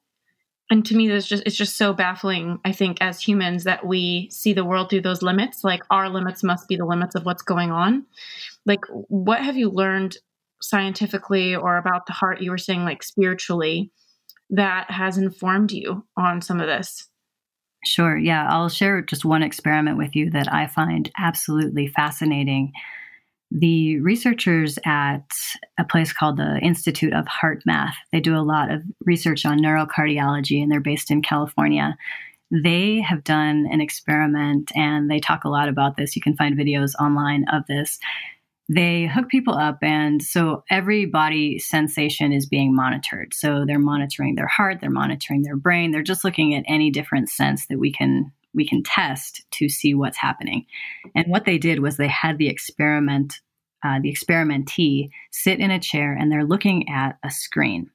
and 0.74 0.86
to 0.86 0.96
me 0.96 1.08
there's 1.08 1.28
just 1.28 1.44
it's 1.46 1.56
just 1.56 1.78
so 1.78 1.94
baffling 1.94 2.60
i 2.66 2.72
think 2.72 2.98
as 3.00 3.22
humans 3.22 3.64
that 3.64 3.86
we 3.86 4.28
see 4.32 4.54
the 4.54 4.66
world 4.66 4.90
through 4.90 5.02
those 5.02 5.22
limits 5.22 5.64
like 5.64 5.84
our 5.90 6.10
limits 6.10 6.44
must 6.44 6.68
be 6.68 6.76
the 6.76 6.86
limits 6.86 7.16
of 7.16 7.26
what's 7.26 7.44
going 7.44 7.72
on 7.72 8.06
like 8.66 8.82
what 8.90 9.42
have 9.42 9.58
you 9.58 9.70
learned 9.70 10.18
scientifically 10.64 11.56
or 11.56 11.78
about 11.78 12.06
the 12.06 12.14
heart 12.14 12.42
you 12.42 12.52
were 12.52 12.58
saying 12.58 12.84
like 12.84 13.04
spiritually 13.04 13.92
that 14.50 14.90
has 14.90 15.18
informed 15.18 15.72
you 15.72 16.06
on 16.18 16.42
some 16.42 16.60
of 16.60 16.68
this 16.68 17.08
sure 17.86 18.18
yeah 18.18 18.48
i'll 18.50 18.70
share 18.70 19.02
just 19.02 19.26
one 19.26 19.44
experiment 19.44 19.98
with 19.98 20.16
you 20.16 20.30
that 20.30 20.52
i 20.52 20.68
find 20.68 21.12
absolutely 21.18 21.88
fascinating 21.88 22.72
the 23.54 24.00
researchers 24.00 24.80
at 24.84 25.32
a 25.78 25.84
place 25.84 26.12
called 26.12 26.38
the 26.38 26.58
Institute 26.60 27.14
of 27.14 27.26
HeartMath, 27.26 27.94
they 28.12 28.20
do 28.20 28.36
a 28.36 28.42
lot 28.42 28.72
of 28.72 28.82
research 29.06 29.46
on 29.46 29.60
neurocardiology 29.60 30.62
and 30.62 30.72
they're 30.72 30.80
based 30.80 31.12
in 31.12 31.22
California. 31.22 31.96
They 32.50 33.00
have 33.02 33.24
done 33.24 33.68
an 33.72 33.80
experiment 33.80 34.72
and 34.76 35.10
they 35.10 35.20
talk 35.20 35.44
a 35.44 35.50
lot 35.50 35.70
about 35.70 35.98
this. 35.98 36.16
You 36.16 36.22
can 36.22 36.36
find 36.36 36.58
videos 36.58 36.96
online 37.00 37.46
of 37.54 37.64
this. 37.68 38.00
They 38.70 39.08
hook 39.08 39.28
people 39.28 39.56
up, 39.56 39.80
and 39.82 40.24
so 40.24 40.64
every 40.70 41.06
body 41.06 41.60
sensation 41.60 42.32
is 42.32 42.46
being 42.46 42.74
monitored. 42.74 43.34
So 43.34 43.66
they're 43.66 43.78
monitoring 43.78 44.36
their 44.36 44.48
heart, 44.48 44.80
they're 44.80 44.90
monitoring 44.90 45.44
their 45.44 45.58
brain, 45.58 45.92
they're 45.92 46.02
just 46.02 46.24
looking 46.24 46.56
at 46.56 46.64
any 46.68 46.90
different 46.90 47.30
sense 47.30 47.68
that 47.68 47.80
we 47.80 47.92
can 47.92 48.32
we 48.54 48.68
can 48.68 48.84
test 48.84 49.44
to 49.52 49.68
see 49.68 49.94
what's 49.94 50.18
happening. 50.18 50.66
And 51.16 51.28
what 51.28 51.46
they 51.46 51.58
did 51.58 51.80
was 51.80 51.98
they 51.98 52.08
had 52.08 52.38
the 52.38 52.50
experiment, 52.50 53.42
uh, 53.84 54.00
the 54.00 54.14
experimentee 54.14 55.10
sit 55.32 55.60
in 55.60 55.72
a 55.72 55.80
chair 55.80 56.14
and 56.14 56.32
they're 56.32 56.46
looking 56.46 56.88
at 56.88 57.18
a 57.24 57.32
screen. 57.32 57.90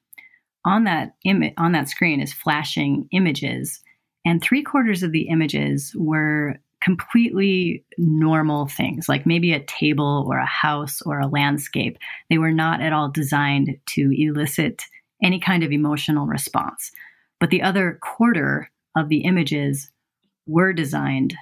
On 0.65 0.83
that 0.83 1.15
Im- 1.23 1.53
on 1.57 1.71
that 1.71 1.89
screen 1.89 2.21
is 2.21 2.33
flashing 2.33 3.07
images, 3.11 3.81
and 4.25 4.41
three 4.41 4.61
quarters 4.61 5.01
of 5.01 5.13
the 5.13 5.29
images 5.29 5.95
were 5.97 6.59
completely 6.81 7.83
normal 7.97 8.67
things, 8.67 9.09
like 9.09 9.25
maybe 9.25 9.53
a 9.53 9.63
table 9.65 10.25
or 10.27 10.37
a 10.37 10.45
house 10.45 11.01
or 11.01 11.19
a 11.19 11.27
landscape. 11.27 11.97
They 12.29 12.37
were 12.37 12.53
not 12.53 12.81
at 12.81 12.93
all 12.93 13.09
designed 13.09 13.77
to 13.89 14.11
elicit 14.15 14.83
any 15.21 15.39
kind 15.39 15.63
of 15.63 15.71
emotional 15.71 16.25
response. 16.25 16.91
But 17.39 17.49
the 17.49 17.61
other 17.61 17.99
quarter 18.01 18.69
of 18.95 19.09
the 19.09 19.21
images 19.21 19.91
were 20.47 20.73
designed 20.73 21.35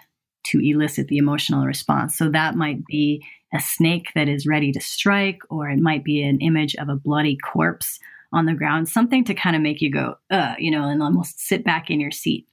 to 0.47 0.59
elicit 0.59 1.07
the 1.07 1.17
emotional 1.17 1.65
response. 1.65 2.17
So 2.17 2.29
that 2.29 2.55
might 2.55 2.85
be 2.85 3.23
a 3.53 3.59
snake 3.59 4.07
that 4.15 4.27
is 4.27 4.47
ready 4.47 4.71
to 4.71 4.81
strike, 4.81 5.39
or 5.49 5.69
it 5.69 5.79
might 5.79 6.03
be 6.03 6.23
an 6.23 6.39
image 6.39 6.75
of 6.75 6.89
a 6.89 6.95
bloody 6.95 7.37
corpse 7.37 7.99
on 8.33 8.45
the 8.45 8.53
ground, 8.53 8.89
something 8.89 9.23
to 9.23 9.33
kind 9.33 9.55
of 9.55 9.61
make 9.61 9.81
you 9.81 9.91
go, 9.91 10.15
you 10.57 10.69
know, 10.69 10.89
and 10.89 11.01
almost 11.01 11.39
sit 11.39 11.63
back 11.63 11.89
in 11.89 11.99
your 11.99 12.11
seat. 12.11 12.45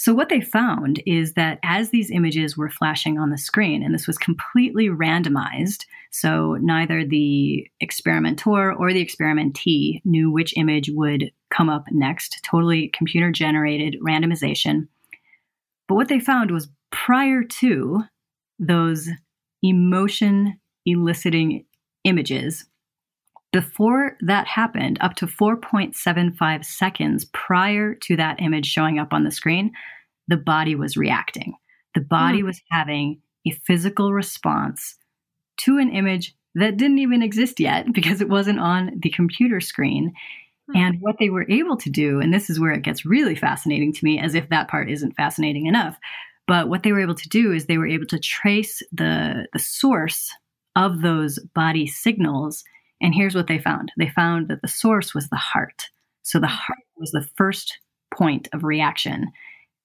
So, 0.00 0.14
what 0.14 0.28
they 0.28 0.40
found 0.40 1.02
is 1.06 1.32
that 1.32 1.58
as 1.64 1.90
these 1.90 2.12
images 2.12 2.56
were 2.56 2.70
flashing 2.70 3.18
on 3.18 3.30
the 3.30 3.36
screen, 3.36 3.82
and 3.82 3.92
this 3.92 4.06
was 4.06 4.16
completely 4.16 4.86
randomized, 4.86 5.86
so 6.12 6.56
neither 6.60 7.04
the 7.04 7.68
experimenter 7.80 8.72
or 8.72 8.92
the 8.92 9.04
experimentee 9.04 10.00
knew 10.04 10.30
which 10.30 10.56
image 10.56 10.88
would 10.90 11.32
come 11.50 11.68
up 11.68 11.86
next, 11.90 12.38
totally 12.44 12.92
computer 12.94 13.32
generated 13.32 13.96
randomization. 14.00 14.86
But 15.88 15.96
what 15.96 16.06
they 16.06 16.20
found 16.20 16.52
was 16.52 16.68
prior 16.92 17.42
to 17.42 18.04
those 18.60 19.08
emotion 19.64 20.60
eliciting 20.86 21.64
images, 22.04 22.66
before 23.52 24.16
that 24.20 24.46
happened, 24.46 24.98
up 25.00 25.14
to 25.16 25.26
4.75 25.26 26.64
seconds 26.64 27.24
prior 27.32 27.94
to 27.94 28.16
that 28.16 28.40
image 28.40 28.66
showing 28.66 28.98
up 28.98 29.12
on 29.12 29.24
the 29.24 29.30
screen, 29.30 29.72
the 30.26 30.36
body 30.36 30.74
was 30.74 30.96
reacting. 30.96 31.54
The 31.94 32.02
body 32.02 32.42
mm. 32.42 32.46
was 32.46 32.60
having 32.70 33.20
a 33.46 33.50
physical 33.50 34.12
response 34.12 34.96
to 35.58 35.78
an 35.78 35.90
image 35.90 36.34
that 36.54 36.76
didn't 36.76 36.98
even 36.98 37.22
exist 37.22 37.60
yet 37.60 37.86
because 37.92 38.20
it 38.20 38.28
wasn't 38.28 38.60
on 38.60 38.92
the 39.00 39.10
computer 39.10 39.60
screen. 39.60 40.12
Hmm. 40.70 40.76
And 40.76 41.00
what 41.00 41.16
they 41.18 41.30
were 41.30 41.50
able 41.50 41.76
to 41.78 41.90
do, 41.90 42.20
and 42.20 42.32
this 42.32 42.50
is 42.50 42.60
where 42.60 42.72
it 42.72 42.82
gets 42.82 43.06
really 43.06 43.34
fascinating 43.34 43.92
to 43.94 44.04
me, 44.04 44.18
as 44.18 44.34
if 44.34 44.48
that 44.50 44.68
part 44.68 44.90
isn't 44.90 45.16
fascinating 45.16 45.66
enough. 45.66 45.96
But 46.46 46.68
what 46.68 46.82
they 46.82 46.92
were 46.92 47.00
able 47.00 47.14
to 47.14 47.28
do 47.28 47.52
is 47.52 47.66
they 47.66 47.78
were 47.78 47.86
able 47.86 48.06
to 48.06 48.18
trace 48.18 48.82
the, 48.92 49.46
the 49.52 49.58
source 49.58 50.30
of 50.76 51.02
those 51.02 51.38
body 51.54 51.86
signals. 51.86 52.64
And 53.00 53.14
here's 53.14 53.34
what 53.34 53.46
they 53.46 53.58
found 53.58 53.92
they 53.96 54.08
found 54.08 54.48
that 54.48 54.62
the 54.62 54.68
source 54.68 55.14
was 55.14 55.28
the 55.28 55.36
heart. 55.36 55.84
So 56.22 56.38
the 56.38 56.46
mm-hmm. 56.46 56.56
heart 56.56 56.78
was 56.96 57.10
the 57.12 57.28
first 57.36 57.78
point 58.14 58.48
of 58.52 58.64
reaction. 58.64 59.26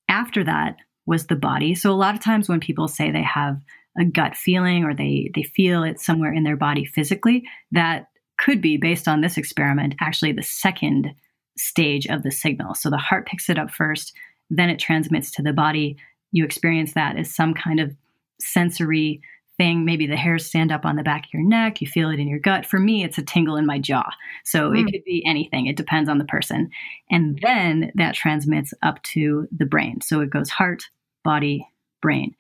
After 0.09 0.43
that 0.43 0.77
was 1.05 1.27
the 1.27 1.35
body. 1.35 1.75
So 1.75 1.91
a 1.91 1.93
lot 1.93 2.15
of 2.15 2.21
times 2.21 2.47
when 2.47 2.59
people 2.59 2.87
say 2.87 3.11
they 3.11 3.23
have 3.23 3.59
a 3.99 4.05
gut 4.05 4.35
feeling 4.35 4.83
or 4.83 4.95
they 4.95 5.29
they 5.35 5.43
feel 5.43 5.83
it 5.83 5.99
somewhere 5.99 6.33
in 6.33 6.43
their 6.43 6.57
body 6.57 6.85
physically, 6.85 7.43
that 7.71 8.07
could 8.39 8.61
be, 8.61 8.77
based 8.77 9.07
on 9.07 9.21
this 9.21 9.37
experiment, 9.37 9.95
actually 10.01 10.31
the 10.31 10.41
second 10.41 11.13
stage 11.57 12.07
of 12.07 12.23
the 12.23 12.31
signal. 12.31 12.73
So 12.73 12.89
the 12.89 12.97
heart 12.97 13.27
picks 13.27 13.49
it 13.49 13.59
up 13.59 13.69
first, 13.69 14.13
then 14.49 14.69
it 14.69 14.79
transmits 14.79 15.31
to 15.31 15.43
the 15.43 15.53
body. 15.53 15.97
You 16.31 16.43
experience 16.43 16.93
that 16.93 17.15
as 17.15 17.33
some 17.33 17.53
kind 17.53 17.79
of 17.79 17.95
sensory 18.41 19.21
thing. 19.63 19.85
Maybe 19.85 20.07
the 20.07 20.17
hairs 20.17 20.45
stand 20.45 20.71
up 20.71 20.85
on 20.85 20.97
the 20.97 21.03
back 21.03 21.25
of 21.25 21.33
your 21.33 21.43
neck, 21.43 21.79
you 21.79 21.87
feel 21.87 22.09
it 22.09 22.19
in 22.19 22.27
your 22.27 22.39
gut. 22.39 22.65
For 22.65 22.79
me, 22.79 23.03
it's 23.03 23.17
a 23.17 23.23
tingle 23.23 23.55
in 23.55 23.65
my 23.65 23.79
jaw. 23.79 24.09
So 24.43 24.71
mm. 24.71 24.77
it 24.77 24.81
hmm. 24.81 24.87
could 24.87 25.03
be 25.05 25.23
anything, 25.25 25.67
it 25.67 25.77
depends 25.77 26.09
on 26.09 26.17
the 26.17 26.25
person. 26.25 26.69
And 27.09 27.39
then 27.41 27.91
that 27.95 28.15
transmits 28.15 28.73
up 28.83 29.01
to 29.03 29.47
the 29.55 29.65
brain. 29.65 30.01
So 30.01 30.19
it 30.19 30.29
goes 30.29 30.49
heart, 30.49 30.83
body, 31.23 31.65
brain. 32.01 32.35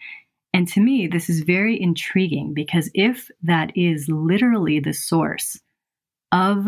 And 0.53 0.67
to 0.69 0.81
me, 0.81 1.07
this 1.07 1.29
is 1.29 1.41
very 1.41 1.81
intriguing 1.81 2.53
because 2.53 2.91
if 2.93 3.31
that 3.41 3.71
is 3.75 4.07
literally 4.09 4.79
the 4.79 4.93
source 4.93 5.59
of 6.31 6.67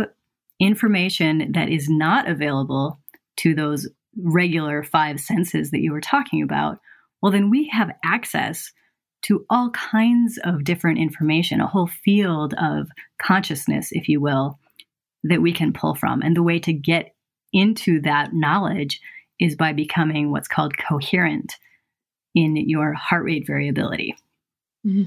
information 0.59 1.51
that 1.51 1.69
is 1.69 1.89
not 1.89 2.29
available 2.29 2.99
to 3.37 3.53
those 3.53 3.87
regular 4.17 4.81
five 4.83 5.19
senses 5.19 5.71
that 5.71 5.81
you 5.81 5.91
were 5.91 6.01
talking 6.01 6.41
about, 6.41 6.79
well, 7.21 7.31
then 7.31 7.49
we 7.49 7.67
have 7.67 7.91
access 8.03 8.71
to 9.25 9.45
all 9.49 9.71
kinds 9.71 10.37
of 10.43 10.63
different 10.63 10.99
information, 10.99 11.59
a 11.59 11.67
whole 11.67 11.87
field 11.87 12.53
of 12.61 12.89
consciousness, 13.19 13.89
if 13.91 14.07
you 14.07 14.21
will, 14.21 14.59
that 15.23 15.41
we 15.41 15.51
can 15.51 15.73
pull 15.73 15.95
from. 15.95 16.21
And 16.21 16.35
the 16.35 16.43
way 16.43 16.59
to 16.59 16.73
get 16.73 17.15
into 17.51 18.01
that 18.01 18.33
knowledge 18.33 19.01
is 19.39 19.55
by 19.55 19.73
becoming 19.73 20.31
what's 20.31 20.47
called 20.47 20.77
coherent 20.77 21.55
in 22.35 22.55
your 22.55 22.93
heart 22.93 23.23
rate 23.23 23.47
variability. 23.47 24.15
Mm-hmm. 24.85 25.05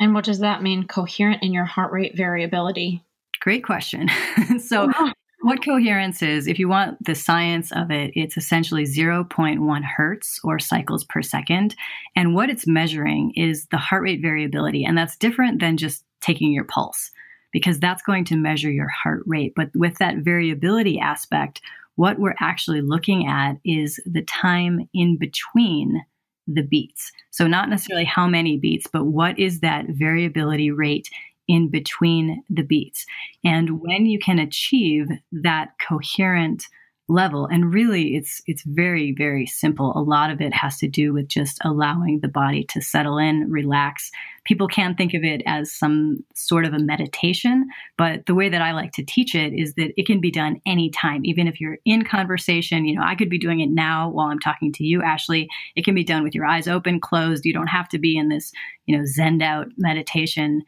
And 0.00 0.14
what 0.14 0.24
does 0.24 0.38
that 0.38 0.62
mean, 0.62 0.86
coherent 0.86 1.42
in 1.42 1.52
your 1.52 1.66
heart 1.66 1.92
rate 1.92 2.16
variability? 2.16 3.02
Great 3.40 3.62
question. 3.62 4.08
so, 4.58 4.90
oh, 4.94 5.12
what 5.44 5.62
coherence 5.62 6.22
is, 6.22 6.46
if 6.46 6.58
you 6.58 6.68
want 6.68 6.96
the 7.04 7.14
science 7.14 7.70
of 7.72 7.90
it, 7.90 8.12
it's 8.14 8.38
essentially 8.38 8.84
0.1 8.84 9.82
hertz 9.84 10.40
or 10.42 10.58
cycles 10.58 11.04
per 11.04 11.20
second. 11.20 11.74
And 12.16 12.34
what 12.34 12.48
it's 12.48 12.66
measuring 12.66 13.32
is 13.36 13.66
the 13.66 13.76
heart 13.76 14.02
rate 14.04 14.22
variability. 14.22 14.86
And 14.86 14.96
that's 14.96 15.18
different 15.18 15.60
than 15.60 15.76
just 15.76 16.02
taking 16.22 16.50
your 16.50 16.64
pulse 16.64 17.10
because 17.52 17.78
that's 17.78 18.02
going 18.02 18.24
to 18.24 18.36
measure 18.36 18.70
your 18.70 18.88
heart 18.88 19.22
rate. 19.26 19.52
But 19.54 19.68
with 19.74 19.98
that 19.98 20.16
variability 20.16 20.98
aspect, 20.98 21.60
what 21.96 22.18
we're 22.18 22.36
actually 22.40 22.80
looking 22.80 23.26
at 23.26 23.56
is 23.66 24.00
the 24.06 24.22
time 24.22 24.88
in 24.94 25.18
between 25.18 26.02
the 26.46 26.62
beats. 26.62 27.12
So, 27.30 27.46
not 27.46 27.68
necessarily 27.68 28.06
how 28.06 28.26
many 28.26 28.56
beats, 28.56 28.86
but 28.86 29.04
what 29.04 29.38
is 29.38 29.60
that 29.60 29.86
variability 29.88 30.70
rate 30.70 31.10
in 31.48 31.70
between 31.70 32.42
the 32.48 32.62
beats? 32.62 33.06
And 33.44 33.80
when 33.80 34.06
you 34.06 34.18
can 34.18 34.38
achieve 34.38 35.08
that 35.32 35.70
coherent 35.86 36.66
level 37.08 37.46
and 37.46 37.74
really 37.74 38.16
it's 38.16 38.40
it's 38.46 38.62
very 38.62 39.14
very 39.16 39.44
simple. 39.46 39.92
A 39.94 40.00
lot 40.00 40.30
of 40.30 40.40
it 40.40 40.54
has 40.54 40.78
to 40.78 40.88
do 40.88 41.12
with 41.12 41.28
just 41.28 41.58
allowing 41.62 42.20
the 42.20 42.28
body 42.28 42.64
to 42.70 42.80
settle 42.80 43.18
in 43.18 43.50
relax. 43.50 44.10
People 44.44 44.68
can 44.68 44.94
think 44.94 45.12
of 45.12 45.22
it 45.22 45.42
as 45.46 45.70
some 45.70 46.24
sort 46.34 46.64
of 46.64 46.72
a 46.72 46.78
meditation 46.78 47.66
but 47.98 48.24
the 48.26 48.34
way 48.34 48.48
that 48.48 48.62
i 48.62 48.72
like 48.72 48.92
to 48.92 49.04
teach 49.04 49.34
it 49.34 49.52
is 49.52 49.74
that 49.74 49.92
it 49.98 50.06
can 50.06 50.20
be 50.20 50.30
done 50.30 50.60
anytime. 50.66 51.24
Even 51.24 51.46
if 51.46 51.60
you're 51.60 51.78
in 51.84 52.04
conversation 52.04 52.86
you 52.86 52.94
know 52.94 53.04
i 53.04 53.14
could 53.14 53.30
be 53.30 53.38
doing 53.38 53.60
it 53.60 53.70
now 53.70 54.08
while 54.08 54.28
i'm 54.28 54.38
talking 54.38 54.72
to 54.72 54.84
you 54.84 55.02
ashley. 55.02 55.46
It 55.76 55.84
can 55.84 55.94
be 55.94 56.04
done 56.04 56.22
with 56.22 56.34
your 56.34 56.46
eyes 56.46 56.68
open 56.68 57.00
closed. 57.00 57.44
You 57.44 57.52
don't 57.52 57.66
have 57.66 57.88
to 57.90 57.98
be 57.98 58.16
in 58.16 58.30
this 58.30 58.50
you 58.86 58.96
know 58.96 59.04
zened 59.04 59.42
out 59.42 59.66
meditation 59.76 60.62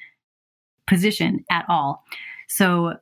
position 0.87 1.45
at 1.51 1.65
all 1.69 2.05
so 2.49 2.95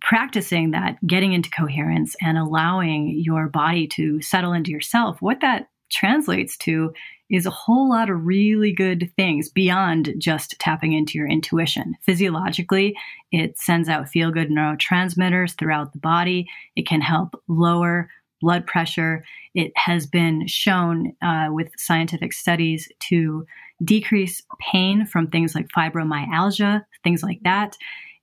practicing 0.00 0.70
that, 0.70 0.96
getting 1.06 1.32
into 1.32 1.50
coherence 1.50 2.16
and 2.20 2.38
allowing 2.38 3.18
your 3.18 3.48
body 3.48 3.86
to 3.86 4.20
settle 4.22 4.52
into 4.52 4.70
yourself, 4.70 5.20
what 5.20 5.40
that 5.40 5.68
translates 5.90 6.56
to 6.56 6.92
is 7.28 7.46
a 7.46 7.50
whole 7.50 7.88
lot 7.88 8.10
of 8.10 8.26
really 8.26 8.72
good 8.72 9.12
things 9.16 9.48
beyond 9.48 10.12
just 10.18 10.58
tapping 10.58 10.92
into 10.92 11.16
your 11.16 11.28
intuition. 11.28 11.94
Physiologically, 12.02 12.96
it 13.30 13.56
sends 13.56 13.88
out 13.88 14.08
feel 14.08 14.32
good 14.32 14.50
neurotransmitters 14.50 15.56
throughout 15.56 15.92
the 15.92 15.98
body. 16.00 16.48
It 16.74 16.88
can 16.88 17.00
help 17.00 17.40
lower 17.46 18.10
blood 18.40 18.66
pressure. 18.66 19.24
It 19.54 19.72
has 19.76 20.06
been 20.06 20.46
shown 20.46 21.12
uh, 21.22 21.48
with 21.50 21.68
scientific 21.76 22.32
studies 22.32 22.90
to 23.08 23.46
decrease 23.84 24.42
pain 24.72 25.06
from 25.06 25.26
things 25.26 25.54
like 25.54 25.68
fibromyalgia, 25.68 26.84
things 27.02 27.22
like 27.22 27.40
that. 27.44 27.76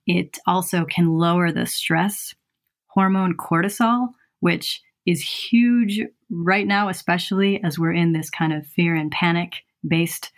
It 0.06 0.38
also 0.46 0.84
can 0.84 1.18
lower 1.18 1.52
the 1.52 1.66
stress 1.66 2.34
hormone 2.86 3.36
cortisol, 3.36 4.08
which 4.40 4.80
is 5.06 5.22
huge 5.22 6.00
right 6.30 6.66
now, 6.66 6.88
especially 6.88 7.62
as 7.62 7.78
we're 7.78 7.92
in 7.92 8.12
this 8.12 8.30
kind 8.30 8.52
of 8.52 8.66
fear 8.66 8.94
and 8.94 9.10
panic 9.10 9.62
based 9.86 10.30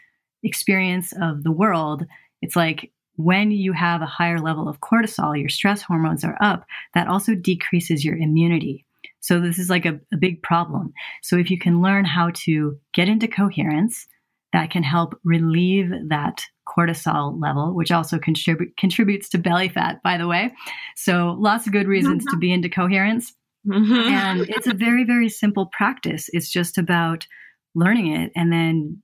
experience 0.43 1.13
of 1.21 1.43
the 1.43 1.53
world. 1.53 2.07
It's 2.43 2.57
like 2.57 2.93
when 3.17 3.51
you 3.51 3.73
have 3.73 4.03
a 4.03 4.07
higher 4.07 4.39
level 4.39 4.69
of 4.69 4.81
cortisol, 4.81 5.39
your 5.39 5.49
stress 5.49 5.83
hormones 5.83 6.25
are 6.25 6.39
up, 6.41 6.65
that 6.95 7.09
also 7.09 7.35
decreases 7.35 8.05
your 8.05 8.17
immunity. 8.17 8.87
So, 9.21 9.41
this 9.41 9.59
is 9.59 9.71
like 9.71 9.87
a, 9.87 10.01
a 10.13 10.17
big 10.19 10.43
problem. 10.43 10.93
So, 11.23 11.37
if 11.37 11.51
you 11.51 11.59
can 11.59 11.83
learn 11.83 12.05
how 12.05 12.31
to 12.45 12.79
get 12.93 13.09
into 13.09 13.29
coherence, 13.29 14.07
that 14.53 14.71
can 14.71 14.83
help 14.83 15.19
relieve 15.25 15.91
that 16.09 16.43
cortisol 16.67 17.41
level, 17.41 17.75
which 17.75 17.91
also 17.91 18.19
contrib- 18.19 18.77
contributes 18.77 19.29
to 19.31 19.39
belly 19.39 19.69
fat, 19.69 20.03
by 20.03 20.19
the 20.19 20.27
way. 20.27 20.53
So, 20.97 21.37
lots 21.39 21.67
of 21.67 21.73
good 21.73 21.87
reasons 21.87 22.25
to 22.27 22.37
be 22.37 22.53
into 22.53 22.69
coherence. 22.69 23.33
Mm-hmm. 23.67 23.93
And 23.93 24.41
it's 24.49 24.67
a 24.67 24.75
very, 24.75 25.05
very 25.05 25.29
simple 25.29 25.67
practice. 25.67 26.31
It's 26.33 26.51
just 26.51 26.79
about 26.79 27.27
learning 27.75 28.15
it 28.15 28.33
and 28.35 28.53
then 28.53 29.03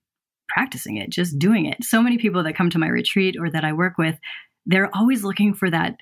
practicing 0.48 0.96
it, 0.96 1.11
just 1.11 1.38
doing 1.38 1.66
it. 1.66 1.85
So 1.85 2.02
many 2.02 2.18
people 2.18 2.42
that 2.44 2.57
come 2.57 2.70
to 2.70 2.79
my 2.79 2.88
retreat 2.88 3.37
or 3.38 3.50
that 3.50 3.64
I 3.64 3.72
work 3.72 3.98
with, 3.98 4.18
they're 4.64 4.94
always 4.94 5.24
looking 5.24 5.55
for 5.55 5.70
that 5.70 5.96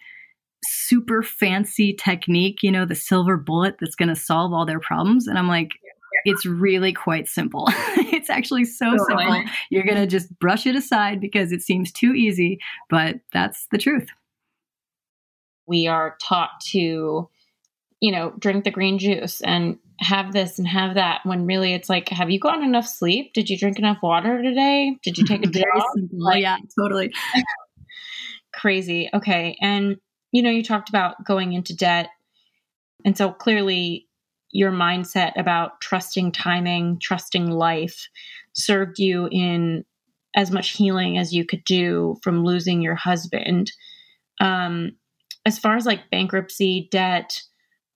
super 0.67 1.23
fancy 1.23 1.93
technique, 1.93 2.63
you 2.63 2.71
know, 2.71 2.85
the 2.85 2.95
silver 2.95 3.37
bullet 3.37 3.77
that's 3.81 3.95
going 3.95 4.09
to 4.09 4.17
solve 4.17 4.53
all 4.53 4.67
their 4.67 4.81
problems. 4.81 5.27
And 5.27 5.39
I'm 5.39 5.49
like, 5.49 5.71
it's 6.25 6.47
really 6.47 6.93
quite 6.93 7.29
simple. 7.29 7.67
it's 7.69 8.31
actually 8.31 8.65
so 8.65 8.97
simple. 9.07 9.43
You're 9.71 9.85
going 9.85 9.97
to 9.97 10.07
just 10.07 10.37
brush 10.39 10.67
it 10.67 10.75
aside 10.75 11.21
because 11.21 11.53
it 11.53 11.63
seems 11.63 11.93
too 11.93 12.15
easy, 12.15 12.59
but 12.89 13.17
that's 13.33 13.67
the 13.71 13.79
truth. 13.79 14.09
We 15.67 15.87
are 15.87 16.17
taught 16.23 16.51
to, 16.71 17.29
you 18.01 18.13
know, 18.13 18.33
drink 18.39 18.65
the 18.65 18.71
green 18.71 18.99
juice 18.99 19.41
and 19.41 19.79
have 20.01 20.33
this 20.33 20.59
and 20.59 20.67
have 20.67 20.95
that 20.95 21.21
when 21.25 21.47
really 21.47 21.73
it's 21.73 21.89
like, 21.89 22.09
have 22.09 22.31
you 22.31 22.39
gotten 22.39 22.65
enough 22.65 22.87
sleep? 22.87 23.33
Did 23.33 23.49
you 23.49 23.59
drink 23.59 23.79
enough 23.79 23.99
water 24.03 24.43
today? 24.43 24.97
Did 25.03 25.19
you 25.19 25.25
take 25.25 25.45
a 25.47 25.49
Very 25.53 25.65
Like, 26.13 26.43
yeah, 26.43 26.59
totally. 26.79 27.13
crazy. 28.55 29.09
Okay. 29.13 29.57
And, 29.61 29.97
you 30.35 30.43
know, 30.43 30.51
you 30.51 30.65
talked 30.65 30.89
about 30.89 31.25
going 31.25 31.53
into 31.53 31.77
debt. 31.77 32.09
And 33.05 33.17
so 33.17 33.31
clearly 33.31 34.09
your 34.51 34.73
mindset 34.73 35.31
about 35.37 35.81
trusting 35.81 36.33
timing, 36.33 36.99
trusting 37.01 37.53
life 37.53 38.09
served 38.53 38.99
you 38.99 39.29
in 39.31 39.85
as 40.35 40.51
much 40.51 40.71
healing 40.71 41.19
as 41.19 41.33
you 41.33 41.47
could 41.47 41.63
do 41.63 42.17
from 42.21 42.45
losing 42.45 42.83
your 42.83 42.97
husband. 42.97 43.71
Um, 44.41 44.97
as 45.47 45.57
far 45.57 45.77
as 45.77 45.87
like 45.87 46.11
bankruptcy, 46.11 46.89
debt, 46.91 47.41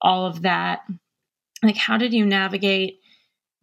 all 0.00 0.24
of 0.24 0.42
that, 0.42 0.82
like 1.64 1.76
how 1.76 1.98
did 1.98 2.14
you 2.14 2.24
navigate 2.24 3.00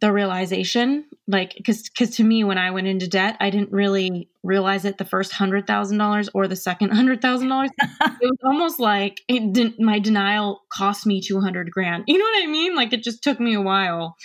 the 0.02 0.12
realization 0.12 1.06
like 1.28 1.54
because 1.56 1.90
because 1.90 2.16
to 2.16 2.24
me 2.24 2.44
when 2.44 2.58
i 2.58 2.70
went 2.70 2.88
into 2.88 3.08
debt 3.08 3.38
i 3.40 3.50
didn't 3.50 3.72
really 3.72 4.30
realize 4.44 4.86
it 4.86 4.98
the 4.98 5.06
first 5.06 5.32
hundred 5.32 5.66
thousand 5.66 5.98
dollars 5.98 6.30
or 6.34 6.48
the 6.48 6.56
second 6.56 6.90
hundred 6.90 7.22
thousand 7.22 7.48
dollars 7.48 7.72
it 8.02 8.20
was 8.22 8.38
almost 8.44 8.80
like 8.80 9.22
it 9.28 9.54
didn't 9.54 9.80
my 9.80 10.00
denial 10.00 10.62
cost 10.72 11.06
me 11.06 11.22
200 11.22 11.72
grand. 11.72 12.04
You 12.08 12.18
know 12.18 12.26
what 12.26 12.44
i 12.44 12.48
mean? 12.48 12.76
Like 12.76 12.94
it 12.94 13.04
just 13.04 13.24
took 13.24 13.40
me 13.40 13.54
a 13.54 13.62
while. 13.62 14.16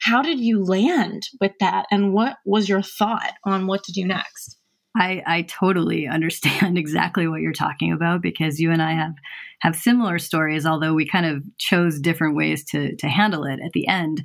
How 0.00 0.22
did 0.22 0.40
you 0.40 0.62
land 0.62 1.22
with 1.40 1.52
that? 1.60 1.86
And 1.90 2.12
what 2.12 2.36
was 2.44 2.68
your 2.68 2.82
thought 2.82 3.32
on 3.44 3.66
what 3.66 3.84
to 3.84 3.92
do 3.92 4.04
next 4.04 4.58
I, 4.96 5.22
I 5.26 5.42
totally 5.42 6.06
understand 6.08 6.78
exactly 6.78 7.26
what 7.26 7.40
you're 7.40 7.52
talking 7.52 7.92
about 7.92 8.22
because 8.22 8.60
you 8.60 8.70
and 8.70 8.82
I 8.82 8.92
have 8.92 9.14
have 9.60 9.76
similar 9.76 10.18
stories, 10.18 10.66
although 10.66 10.94
we 10.94 11.06
kind 11.06 11.24
of 11.24 11.42
chose 11.58 11.98
different 11.98 12.36
ways 12.36 12.64
to 12.66 12.94
to 12.96 13.08
handle 13.08 13.44
it 13.44 13.60
at 13.64 13.72
the 13.72 13.86
end. 13.86 14.22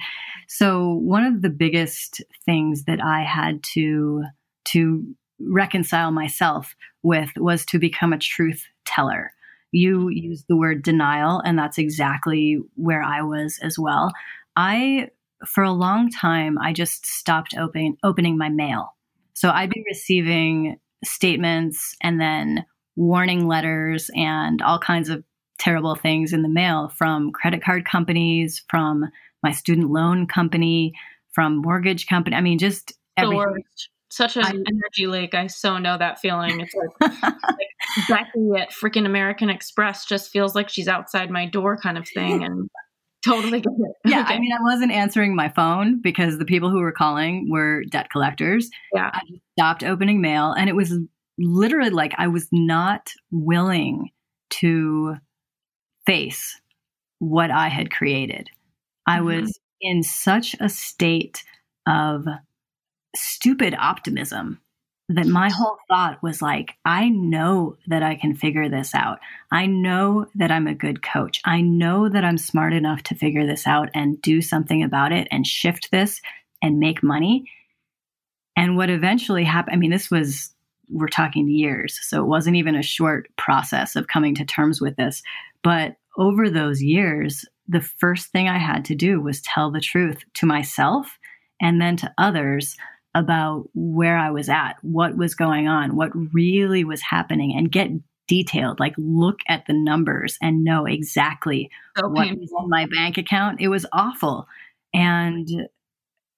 So 0.48 0.94
one 0.94 1.24
of 1.24 1.42
the 1.42 1.50
biggest 1.50 2.22
things 2.46 2.84
that 2.86 3.04
I 3.04 3.24
had 3.24 3.64
to 3.74 4.24
to 4.66 5.04
reconcile 5.40 6.12
myself 6.12 6.76
with 7.04 7.32
was 7.38 7.66
to 7.66 7.80
become 7.80 8.14
a 8.14 8.20
truth 8.20 8.66
teller. 8.86 9.32
You 9.72 10.10
used 10.10 10.46
the 10.48 10.58
word 10.58 10.84
denial, 10.84 11.42
and 11.46 11.58
that's 11.58 11.78
exactly 11.78 12.60
where 12.76 13.04
I 13.04 13.22
was 13.22 13.60
as 13.62 13.78
well. 13.78 14.12
I, 14.56 15.10
for 15.46 15.64
a 15.64 15.72
long 15.72 16.10
time, 16.10 16.58
I 16.58 16.74
just 16.74 17.06
stopped 17.06 17.54
opening 17.58 17.98
opening 18.04 18.38
my 18.38 18.50
mail. 18.50 18.94
So 19.40 19.52
I'd 19.52 19.70
be 19.70 19.86
receiving 19.88 20.82
statements 21.02 21.96
and 22.04 22.20
then 22.20 22.66
warning 22.98 23.48
letters 23.48 24.12
and 24.14 24.62
all 24.62 24.80
kinds 24.80 25.08
of 25.08 25.24
terrible 25.58 25.96
things 25.96 26.34
in 26.34 26.42
the 26.42 26.50
mail 26.50 26.90
from 26.90 27.32
credit 27.32 27.64
card 27.64 27.86
companies, 27.86 28.66
from 28.70 29.06
my 29.42 29.54
student 29.54 29.92
loan 29.92 30.28
company, 30.28 30.92
from 31.32 31.62
mortgage 31.62 32.06
company. 32.06 32.36
I 32.36 32.42
mean, 32.42 32.60
just 32.60 32.92
everything. 33.16 33.64
Such 34.10 34.36
an 34.36 34.44
I, 34.44 34.50
energy 34.50 35.08
leak. 35.08 35.34
I 35.34 35.48
so 35.48 35.78
know 35.78 35.98
that 35.98 36.20
feeling. 36.20 36.60
It's 36.60 36.76
like, 36.76 37.24
like 37.24 38.10
Becky 38.10 38.50
at 38.58 38.72
freaking 38.72 39.06
American 39.06 39.50
Express 39.50 40.04
just 40.04 40.32
feels 40.32 40.54
like 40.54 40.68
she's 40.68 40.90
outside 40.90 41.30
my 41.30 41.46
door 41.46 41.78
kind 41.78 41.98
of 41.98 42.06
thing. 42.10 42.44
And 42.44 42.70
totally 43.26 43.60
get 43.62 43.74
it. 43.78 43.96
Yeah, 44.06 44.22
okay. 44.22 44.36
I 44.36 44.40
mean, 44.40 44.52
I 44.54 44.62
wasn't 44.64 44.92
answering 44.92 45.36
my 45.36 45.50
phone 45.50 46.02
because 46.02 46.38
the 46.38 46.46
people 46.46 46.70
who 46.70 46.80
were 46.80 46.92
calling 46.92 47.50
were 47.50 47.84
debt 47.92 48.10
collectors. 48.12 48.70
Yeah. 48.94 49.12
I 49.14 49.22
stopped 49.58 49.84
opening 49.84 50.22
mail, 50.22 50.54
and 50.54 50.70
it 50.70 50.76
was 50.76 50.94
literally 51.38 51.90
like 51.92 52.14
I 52.18 52.28
was 52.28 52.48
not 52.52 53.10
willing 53.32 54.10
to 54.62 55.16
face 56.06 56.60
what 57.20 57.52
I 57.52 57.68
had 57.68 57.92
created. 57.92 58.50
I 59.06 59.20
Mhm. 59.20 59.26
was 59.26 59.60
in 59.82 60.04
such 60.04 60.56
a 60.60 60.70
state 60.70 61.44
of 61.88 62.26
stupid 63.16 63.76
optimism 63.78 64.60
that 65.10 65.26
my 65.26 65.50
whole 65.50 65.78
thought 65.88 66.22
was 66.22 66.40
like, 66.40 66.76
I 66.86 67.10
know 67.10 67.78
that 67.88 68.04
I 68.04 68.14
can 68.14 68.36
figure 68.36 68.70
this 68.70 68.94
out. 68.94 69.20
I 69.52 69.66
know 69.66 70.28
that 70.36 70.52
I'm 70.52 70.68
a 70.68 70.76
good 70.76 71.02
coach. 71.02 71.42
I 71.46 71.62
know 71.62 72.08
that 72.10 72.24
I'm 72.24 72.38
smart 72.38 72.74
enough 72.74 73.02
to 73.04 73.16
figure 73.16 73.48
this 73.48 73.66
out 73.66 73.90
and 73.96 74.22
do 74.22 74.40
something 74.40 74.84
about 74.84 75.12
it 75.12 75.28
and 75.32 75.48
shift 75.48 75.90
this 75.92 76.22
and 76.62 76.80
make 76.80 77.02
money. 77.02 77.50
And 78.56 78.78
what 78.78 78.92
eventually 78.92 79.44
happened, 79.44 79.74
I 79.74 79.78
mean, 79.78 79.90
this 79.90 80.12
was, 80.12 80.54
we're 80.92 81.08
talking 81.08 81.50
years. 81.50 82.00
So 82.04 82.22
it 82.22 82.28
wasn't 82.28 82.58
even 82.58 82.76
a 82.76 82.84
short 82.84 83.30
process 83.36 83.96
of 83.96 84.08
coming 84.08 84.36
to 84.36 84.46
terms 84.46 84.80
with 84.80 84.96
this. 84.96 85.24
But 85.64 85.96
over 86.18 86.50
those 86.50 86.84
years, 86.84 87.46
the 87.68 87.82
first 87.82 88.28
thing 88.28 88.48
I 88.48 88.60
had 88.60 88.86
to 88.86 88.96
do 88.96 89.20
was 89.20 89.42
tell 89.42 89.72
the 89.72 89.82
truth 89.82 90.24
to 90.36 90.46
myself 90.46 91.18
and 91.60 91.82
then 91.82 91.98
to 91.98 92.14
others 92.20 92.78
about 93.20 93.70
where 93.74 94.18
I 94.18 94.32
was 94.32 94.50
at, 94.50 94.74
what 94.82 95.16
was 95.18 95.36
going 95.36 95.68
on, 95.68 95.96
what 95.96 96.12
really 96.34 96.84
was 96.84 97.02
happening, 97.02 97.56
and 97.56 97.72
get 97.72 97.92
detailed. 98.28 98.80
Like, 98.80 98.96
look 98.98 99.40
at 99.48 99.66
the 99.66 99.74
numbers 99.74 100.38
and 100.42 100.64
know 100.64 100.86
exactly 100.86 101.70
so 101.98 102.08
what 102.08 102.28
painful. 102.28 102.42
was 102.42 102.64
in 102.64 102.70
my 102.70 102.86
bank 102.88 103.18
account. 103.18 103.62
It 103.62 103.68
was 103.68 103.86
awful. 103.92 104.48
And 104.94 105.68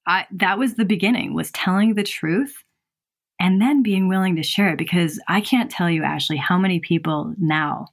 I 0.08 0.26
that 0.32 0.58
was 0.58 0.76
the 0.76 0.86
beginning 0.86 1.34
was 1.34 1.52
telling 1.52 1.94
the 1.94 2.04
truth 2.04 2.56
and 3.40 3.62
then 3.62 3.84
being 3.84 4.08
willing 4.08 4.36
to 4.36 4.44
share 4.44 4.70
it 4.70 4.78
because 4.78 5.20
I 5.28 5.42
can't 5.42 5.72
tell 5.72 5.90
you 5.90 6.04
Ashley 6.04 6.38
how 6.38 6.58
many 6.58 6.80
people 6.80 7.34
now 7.38 7.88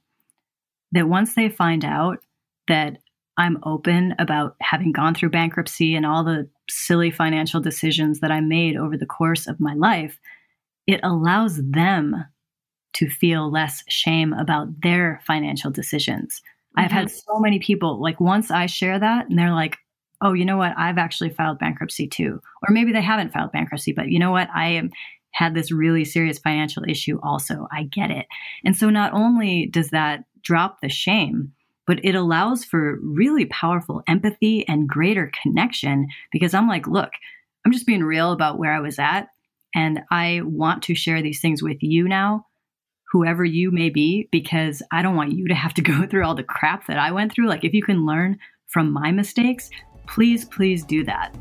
that 0.91 1.07
once 1.07 1.35
they 1.35 1.49
find 1.49 1.85
out 1.85 2.19
that 2.67 2.97
I'm 3.39 3.57
open 3.63 4.13
about 4.19 4.57
having 4.61 4.91
gone 4.91 5.15
through 5.15 5.29
bankruptcy 5.29 5.95
and 5.95 6.05
all 6.05 6.25
the 6.25 6.49
silly 6.69 7.09
financial 7.09 7.61
decisions 7.61 8.19
that 8.19 8.31
I 8.31 8.41
made 8.41 8.75
over 8.75 8.97
the 8.97 9.05
course 9.05 9.47
of 9.47 9.61
my 9.61 9.73
life, 9.73 10.19
it 10.85 10.99
allows 11.03 11.55
them 11.63 12.25
to 12.93 13.09
feel 13.09 13.49
less 13.49 13.81
shame 13.87 14.33
about 14.33 14.81
their 14.81 15.21
financial 15.25 15.71
decisions. 15.71 16.41
I've 16.75 16.91
had 16.91 17.07
mm-hmm. 17.07 17.33
so 17.33 17.39
many 17.39 17.59
people, 17.59 18.01
like, 18.01 18.19
once 18.19 18.51
I 18.51 18.65
share 18.65 18.99
that, 18.99 19.29
and 19.29 19.39
they're 19.39 19.53
like, 19.53 19.77
oh, 20.21 20.33
you 20.33 20.43
know 20.43 20.57
what? 20.57 20.73
I've 20.77 20.97
actually 20.97 21.29
filed 21.29 21.59
bankruptcy 21.59 22.07
too. 22.07 22.41
Or 22.61 22.71
maybe 22.73 22.91
they 22.91 23.01
haven't 23.01 23.31
filed 23.31 23.53
bankruptcy, 23.53 23.93
but 23.93 24.09
you 24.09 24.19
know 24.19 24.31
what? 24.31 24.49
I 24.53 24.69
am 24.71 24.91
had 25.31 25.53
this 25.53 25.71
really 25.71 26.03
serious 26.03 26.39
financial 26.39 26.83
issue 26.87 27.19
also. 27.23 27.67
I 27.71 27.83
get 27.83 28.11
it. 28.11 28.25
And 28.65 28.75
so 28.75 28.89
not 28.89 29.13
only 29.13 29.67
does 29.67 29.91
that 29.91 30.25
drop 30.41 30.81
the 30.81 30.89
shame, 30.89 31.53
but 31.89 31.99
it 32.05 32.13
allows 32.13 32.63
for 32.63 32.99
really 33.01 33.45
powerful 33.47 34.03
empathy 34.07 34.63
and 34.67 34.87
greater 34.87 35.31
connection 35.41 36.07
because 36.31 36.53
I'm 36.53 36.67
like, 36.67 36.85
look, 36.85 37.09
I'm 37.65 37.71
just 37.71 37.87
being 37.87 38.03
real 38.03 38.31
about 38.31 38.59
where 38.59 38.71
I 38.71 38.79
was 38.79 38.99
at. 38.99 39.29
And 39.73 40.01
I 40.11 40.41
want 40.43 40.83
to 40.83 40.93
share 40.93 41.23
these 41.23 41.41
things 41.41 41.63
with 41.63 41.77
you 41.81 42.07
now, 42.07 42.45
whoever 43.11 43.43
you 43.43 43.71
may 43.71 43.89
be, 43.89 44.29
because 44.31 44.83
I 44.91 45.01
don't 45.01 45.15
want 45.15 45.31
you 45.31 45.47
to 45.47 45.55
have 45.55 45.73
to 45.73 45.81
go 45.91 46.05
through 46.05 46.25
all 46.25 46.35
the 46.35 46.43
crap 46.43 46.85
that 46.85 46.99
I 46.99 47.11
went 47.11 47.33
through. 47.33 47.47
Like, 47.47 47.63
if 47.63 47.73
you 47.73 47.81
can 47.81 48.05
learn 48.05 48.37
from 48.67 48.93
my 48.93 49.11
mistakes, 49.11 49.71
please, 50.05 50.45
please 50.45 50.83
do 50.83 51.03
that. 51.05 51.35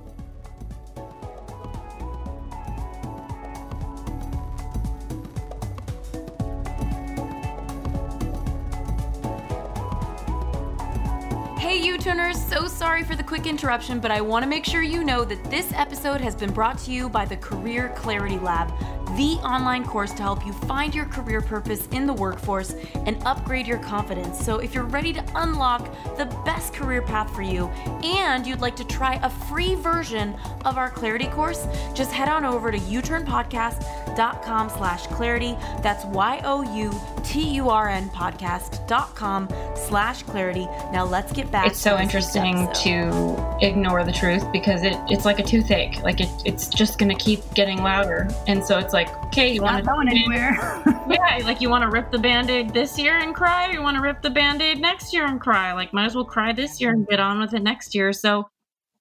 So 12.09 12.67
sorry 12.67 13.05
for 13.05 13.15
the 13.15 13.23
quick 13.23 13.47
interruption, 13.47 14.01
but 14.01 14.11
I 14.11 14.23
want 14.23 14.43
to 14.43 14.49
make 14.49 14.65
sure 14.65 14.81
you 14.81 15.05
know 15.05 15.27
that 15.27 15.45
this 15.51 15.71
episode 15.75 16.23
has 16.23 16.35
been 16.35 16.51
brought 16.51 16.79
to 16.79 16.91
you 16.91 17.07
by 17.11 17.27
the 17.27 17.37
Career 17.37 17.93
Clarity 17.95 18.39
Lab, 18.39 18.73
the 19.17 19.39
online 19.45 19.85
course 19.85 20.13
to 20.15 20.23
help 20.23 20.45
you 20.45 20.53
find 20.53 20.93
your 20.95 21.07
career 21.07 21.41
purpose 21.41 21.87
in 21.89 22.07
the 22.07 22.13
workforce 22.13 22.75
and 23.07 23.17
upgrade 23.25 23.67
your 23.67 23.79
confidence. 23.79 24.45
So, 24.45 24.59
if 24.59 24.75
you're 24.75 24.85
ready 24.85 25.13
to 25.13 25.25
unlock 25.35 25.89
the 26.17 26.27
best 26.45 26.75
career 26.75 27.03
path 27.03 27.33
for 27.35 27.43
you 27.43 27.67
and 28.03 28.47
you'd 28.47 28.61
like 28.61 28.77
to 28.77 28.85
try 28.85 29.15
a 29.23 29.31
free 29.31 29.75
version 29.77 30.35
of 30.65 30.79
our 30.79 30.91
Clarity 30.91 31.29
course, 31.29 31.67
just 31.95 32.13
head 32.13 32.29
on 32.29 32.45
over 32.45 32.73
to 32.73 32.79
uturnpodcast.com 32.79 34.69
slash 34.71 35.07
clarity. 35.07 35.57
That's 35.83 36.05
Y-O-U-T-U-R-N 36.07 38.11
podcast.com 38.11 39.49
slash 39.77 40.23
clarity. 40.25 40.67
Now 40.93 41.05
let's 41.05 41.33
get 41.33 41.51
back 41.53 41.69
it's 41.69 41.79
so 41.79 41.97
interesting 41.99 42.67
to 42.83 43.59
ignore 43.61 44.03
the 44.03 44.13
truth 44.13 44.45
because 44.53 44.83
it, 44.83 44.97
it's 45.09 45.25
like 45.25 45.39
a 45.39 45.45
toothache. 45.45 46.03
Like 46.03 46.21
it, 46.21 46.29
it's 46.45 46.67
just 46.69 46.99
going 46.99 47.17
to 47.17 47.25
keep 47.25 47.41
getting 47.55 47.83
louder. 47.83 48.29
And 48.47 48.65
so 48.65 48.79
it's 48.79 48.93
like, 48.93 48.98
okay, 49.27 49.53
you 49.53 49.63
want 49.63 49.79
to 49.79 49.83
going 49.85 50.09
anywhere. 50.09 50.53
yeah, 51.09 51.39
like 51.45 51.61
you 51.61 51.71
want 51.71 51.85
to 51.85 51.91
rip 51.91 52.11
the 52.11 52.19
band-aid 52.19 52.75
this 52.75 52.99
year 52.99 53.19
and 53.19 53.35
cry, 53.35 53.69
or 53.69 53.73
you 53.73 53.83
want 53.83 53.97
to 53.97 54.03
rip 54.03 54.21
the 54.23 54.31
band-aid 54.31 54.81
next 54.81 55.13
year 55.13 55.27
and 55.27 55.41
cry. 55.41 55.73
Like 55.73 55.93
might 55.93 56.07
as 56.07 56.15
well 56.17 56.25
cry 56.25 56.53
this 56.53 56.81
year 56.81 56.91
and 56.91 57.07
get 57.07 57.21
on 57.21 57.41
with 57.41 57.55
it 57.55 57.63
next 57.63 57.95
year. 57.95 58.13
So 58.13 58.49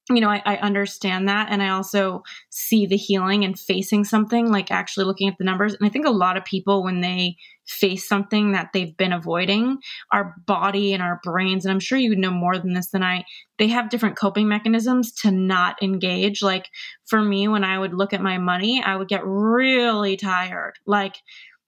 you 0.10 0.22
know, 0.22 0.30
I, 0.30 0.42
I 0.46 0.56
understand 0.58 1.28
that. 1.28 1.48
And 1.52 1.62
I 1.62 1.70
also 1.70 2.24
see 2.50 2.86
the 2.86 2.96
healing 2.96 3.44
and 3.44 3.60
facing 3.60 4.06
something, 4.06 4.50
like 4.50 4.72
actually 4.72 5.06
looking 5.06 5.28
at 5.28 5.38
the 5.38 5.44
numbers. 5.44 5.74
And 5.74 5.86
I 5.86 5.90
think 5.90 6.06
a 6.06 6.12
lot 6.12 6.38
of 6.38 6.46
people, 6.46 6.84
when 6.84 7.02
they 7.02 7.36
face 7.68 8.08
something 8.08 8.54
that 8.54 8.70
they've 8.74 8.96
been 8.96 9.12
avoiding, 9.12 9.78
our 10.14 10.34
body 10.46 10.94
and 10.94 11.04
our 11.04 11.20
brains, 11.24 11.66
and 11.66 11.72
I'm 11.74 11.82
sure 11.82 11.98
you 11.98 12.16
know 12.16 12.32
more 12.32 12.58
than 12.58 12.74
this 12.74 12.92
than 12.92 13.04
I, 13.04 13.26
they 13.58 13.68
have 13.68 13.90
different 13.90 14.16
coping 14.18 14.48
mechanisms 14.48 15.12
to 15.24 15.32
not 15.32 15.82
engage. 15.84 16.42
Like 16.42 16.70
for 17.06 17.22
me, 17.22 17.50
when 17.50 17.66
I 17.66 17.78
would 17.78 17.94
look 17.94 18.14
at 18.14 18.22
my 18.22 18.38
money, 18.38 18.82
I 18.82 18.96
would 18.96 19.10
get 19.10 19.26
really 19.26 20.16
tired. 20.16 20.74
Like, 20.86 21.18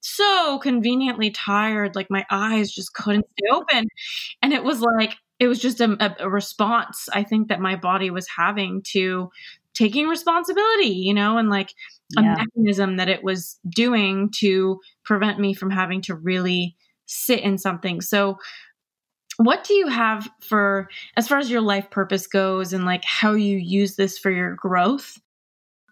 so 0.02 0.60
conveniently 0.60 1.32
tired, 1.32 1.96
like 1.96 2.08
my 2.10 2.26
eyes 2.32 2.72
just 2.72 2.94
couldn't 2.94 3.26
stay 3.38 3.50
open. 3.52 3.88
And 4.42 4.54
it 4.54 4.64
was 4.64 4.82
like, 4.82 5.16
it 5.40 5.48
was 5.48 5.60
just 5.60 5.82
a, 5.82 6.16
a, 6.20 6.30
response 6.30 7.10
i 7.14 7.24
think 7.24 7.48
that 7.48 7.60
my 7.60 7.76
body 7.76 8.10
was 8.10 8.28
having 8.28 8.82
to 8.84 9.30
taking 9.74 10.08
responsibility 10.08 10.90
you 10.90 11.14
know 11.14 11.38
and 11.38 11.50
like 11.50 11.74
a 12.18 12.22
Yeah. 12.22 12.36
mechanism 12.38 12.98
that 12.98 13.10
it 13.10 13.24
was 13.24 13.60
doing 13.70 14.32
to 14.40 14.80
prevent 15.04 15.40
me 15.40 15.54
from 15.54 15.70
having 15.70 16.02
to 16.02 16.16
really 16.16 16.76
sit 17.06 17.40
in 17.40 17.58
something 17.58 18.02
so 18.02 18.38
what 19.38 19.64
do 19.64 19.74
you 19.74 19.88
have 19.88 20.30
for 20.42 20.90
as 21.16 21.28
far 21.28 21.38
as 21.38 21.50
your 21.50 21.62
life 21.62 21.90
purpose 21.90 22.28
goes 22.28 22.74
and 22.74 22.84
like 22.86 23.06
how 23.06 23.34
you 23.34 23.58
use 23.58 23.96
this 23.96 24.18
for 24.18 24.32
your 24.32 24.56
growth 24.56 25.18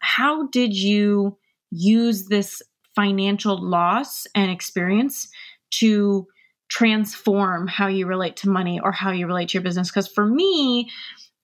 how 0.01 0.47
did 0.47 0.75
you 0.75 1.37
use 1.71 2.25
this 2.25 2.61
financial 2.95 3.61
loss 3.61 4.25
and 4.35 4.49
experience 4.49 5.29
to 5.69 6.27
transform 6.69 7.67
how 7.67 7.87
you 7.87 8.05
relate 8.07 8.35
to 8.37 8.49
money 8.49 8.79
or 8.79 8.91
how 8.91 9.11
you 9.11 9.27
relate 9.27 9.49
to 9.49 9.53
your 9.53 9.63
business. 9.63 9.89
Because 9.89 10.07
for 10.07 10.25
me, 10.25 10.89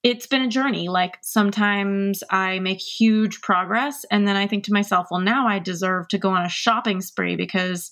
it's 0.03 0.27
been 0.27 0.41
a 0.41 0.49
journey. 0.49 0.89
Like 0.89 1.17
sometimes 1.21 2.23
I 2.29 2.59
make 2.59 2.79
huge 2.79 3.41
progress 3.41 4.05
and 4.11 4.27
then 4.27 4.35
I 4.35 4.47
think 4.47 4.65
to 4.65 4.73
myself, 4.73 5.07
well, 5.09 5.21
now 5.21 5.47
I 5.47 5.59
deserve 5.59 6.09
to 6.09 6.17
go 6.17 6.29
on 6.29 6.45
a 6.45 6.49
shopping 6.49 6.99
spree 6.99 7.37
because, 7.37 7.89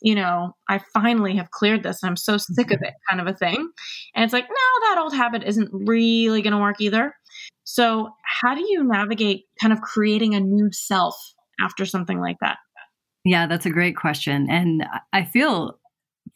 you 0.00 0.14
know, 0.14 0.54
I 0.68 0.80
finally 0.94 1.36
have 1.36 1.50
cleared 1.50 1.82
this 1.82 2.02
and 2.02 2.10
I'm 2.10 2.16
so 2.16 2.36
sick 2.36 2.70
of 2.70 2.76
mm-hmm. 2.76 2.84
it, 2.84 2.94
kind 3.08 3.20
of 3.20 3.26
a 3.26 3.36
thing. 3.36 3.68
And 4.14 4.24
it's 4.24 4.32
like, 4.32 4.48
no, 4.48 4.88
that 4.88 5.00
old 5.00 5.14
habit 5.14 5.42
isn't 5.44 5.70
really 5.72 6.40
going 6.40 6.52
to 6.52 6.58
work 6.58 6.80
either. 6.80 7.14
So, 7.64 8.10
how 8.24 8.54
do 8.54 8.64
you 8.68 8.82
navigate 8.84 9.44
kind 9.60 9.72
of 9.72 9.80
creating 9.80 10.34
a 10.34 10.40
new 10.40 10.70
self 10.72 11.16
after 11.60 11.84
something 11.84 12.18
like 12.18 12.36
that? 12.40 12.58
Yeah, 13.24 13.46
that's 13.46 13.66
a 13.66 13.70
great 13.70 13.96
question. 13.96 14.48
And 14.50 14.86
I 15.12 15.24
feel 15.24 15.78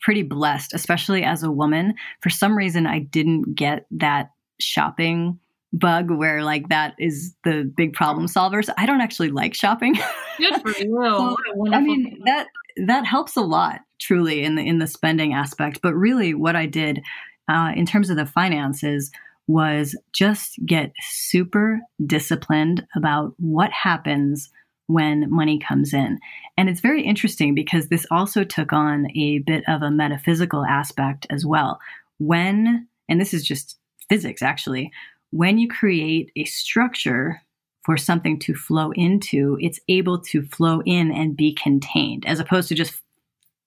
pretty 0.00 0.22
blessed, 0.22 0.74
especially 0.74 1.22
as 1.22 1.42
a 1.42 1.50
woman. 1.50 1.94
For 2.22 2.30
some 2.30 2.56
reason, 2.56 2.86
I 2.86 3.00
didn't 3.00 3.54
get 3.54 3.86
that 3.90 4.30
shopping 4.60 5.38
bug 5.72 6.10
where 6.10 6.44
like 6.44 6.68
that 6.68 6.94
is 6.98 7.34
the 7.44 7.70
big 7.76 7.92
problem 7.92 8.26
solvers. 8.26 8.72
I 8.78 8.86
don't 8.86 9.00
actually 9.00 9.30
like 9.30 9.54
shopping. 9.54 9.94
Good 10.38 10.62
for 10.62 10.70
you. 10.70 11.04
So, 11.04 11.36
I 11.72 11.80
mean 11.80 12.22
that 12.24 12.46
that 12.86 13.04
helps 13.04 13.36
a 13.36 13.40
lot 13.40 13.80
truly 14.00 14.42
in 14.42 14.54
the 14.54 14.62
in 14.66 14.78
the 14.78 14.86
spending 14.86 15.34
aspect. 15.34 15.80
But 15.82 15.94
really, 15.94 16.34
what 16.34 16.56
I 16.56 16.66
did 16.66 17.00
uh, 17.48 17.72
in 17.74 17.86
terms 17.86 18.10
of 18.10 18.16
the 18.16 18.26
finances 18.26 19.10
was 19.46 19.96
just 20.12 20.58
get 20.64 20.92
super 21.00 21.80
disciplined 22.06 22.86
about 22.96 23.34
what 23.38 23.70
happens 23.70 24.50
when 24.86 25.30
money 25.30 25.58
comes 25.58 25.94
in. 25.94 26.18
And 26.56 26.68
it's 26.68 26.80
very 26.80 27.02
interesting 27.02 27.54
because 27.54 27.88
this 27.88 28.06
also 28.10 28.44
took 28.44 28.72
on 28.72 29.08
a 29.16 29.38
bit 29.40 29.64
of 29.68 29.82
a 29.82 29.90
metaphysical 29.90 30.64
aspect 30.64 31.26
as 31.30 31.44
well. 31.46 31.80
When, 32.18 32.86
and 33.08 33.20
this 33.20 33.34
is 33.34 33.44
just 33.44 33.78
physics 34.08 34.42
actually. 34.42 34.92
When 35.30 35.58
you 35.58 35.68
create 35.68 36.30
a 36.36 36.44
structure 36.44 37.42
for 37.82 37.96
something 37.96 38.38
to 38.40 38.54
flow 38.54 38.92
into, 38.92 39.58
it's 39.60 39.80
able 39.88 40.20
to 40.20 40.42
flow 40.42 40.80
in 40.86 41.12
and 41.12 41.36
be 41.36 41.54
contained 41.54 42.24
as 42.26 42.40
opposed 42.40 42.68
to 42.68 42.74
just 42.74 43.00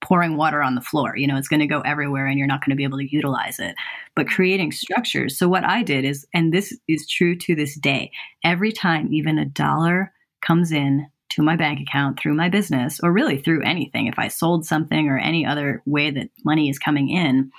pouring 0.02 0.38
water 0.38 0.62
on 0.62 0.76
the 0.76 0.82
floor. 0.82 1.18
You 1.18 1.28
know, 1.28 1.38
it's 1.38 1.48
going 1.48 1.60
to 1.60 1.68
go 1.68 1.82
everywhere 1.82 2.28
and 2.28 2.38
you're 2.38 2.48
not 2.48 2.62
going 2.62 2.72
to 2.72 2.76
be 2.78 2.84
able 2.84 3.00
to 3.00 3.12
utilize 3.12 3.60
it. 3.60 3.76
But 4.16 4.28
creating 4.28 4.72
structures. 4.72 5.38
So, 5.38 5.50
what 5.50 5.64
I 5.64 5.84
did 5.84 6.06
is, 6.06 6.26
and 6.34 6.54
this 6.54 6.78
is 6.88 7.08
true 7.08 7.36
to 7.38 7.56
this 7.56 7.76
day, 7.76 8.12
every 8.44 8.72
time 8.72 9.12
even 9.12 9.38
a 9.38 9.46
dollar 9.46 10.14
comes 10.48 10.72
in 10.72 11.08
to 11.30 11.44
my 11.44 11.56
bank 11.56 11.80
account 11.82 12.20
through 12.20 12.34
my 12.34 12.50
business, 12.50 13.00
or 13.04 13.12
really 13.12 13.38
through 13.38 13.64
anything, 13.64 14.08
if 14.08 14.18
I 14.18 14.30
sold 14.30 14.66
something 14.66 15.10
or 15.10 15.18
any 15.18 15.46
other 15.46 15.82
way 15.86 16.10
that 16.12 16.30
money 16.46 16.70
is 16.70 16.80
coming 16.80 17.10
in, 17.10 17.52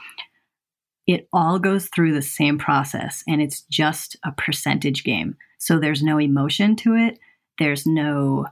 it 1.06 1.28
all 1.32 1.58
goes 1.58 1.88
through 1.88 2.14
the 2.14 2.22
same 2.22 2.58
process 2.58 3.22
and 3.26 3.40
it's 3.40 3.62
just 3.62 4.16
a 4.24 4.32
percentage 4.32 5.04
game. 5.04 5.36
So 5.58 5.78
there's 5.78 6.02
no 6.02 6.18
emotion 6.18 6.76
to 6.76 6.94
it, 6.94 7.18
there's 7.58 7.86
no 7.86 8.46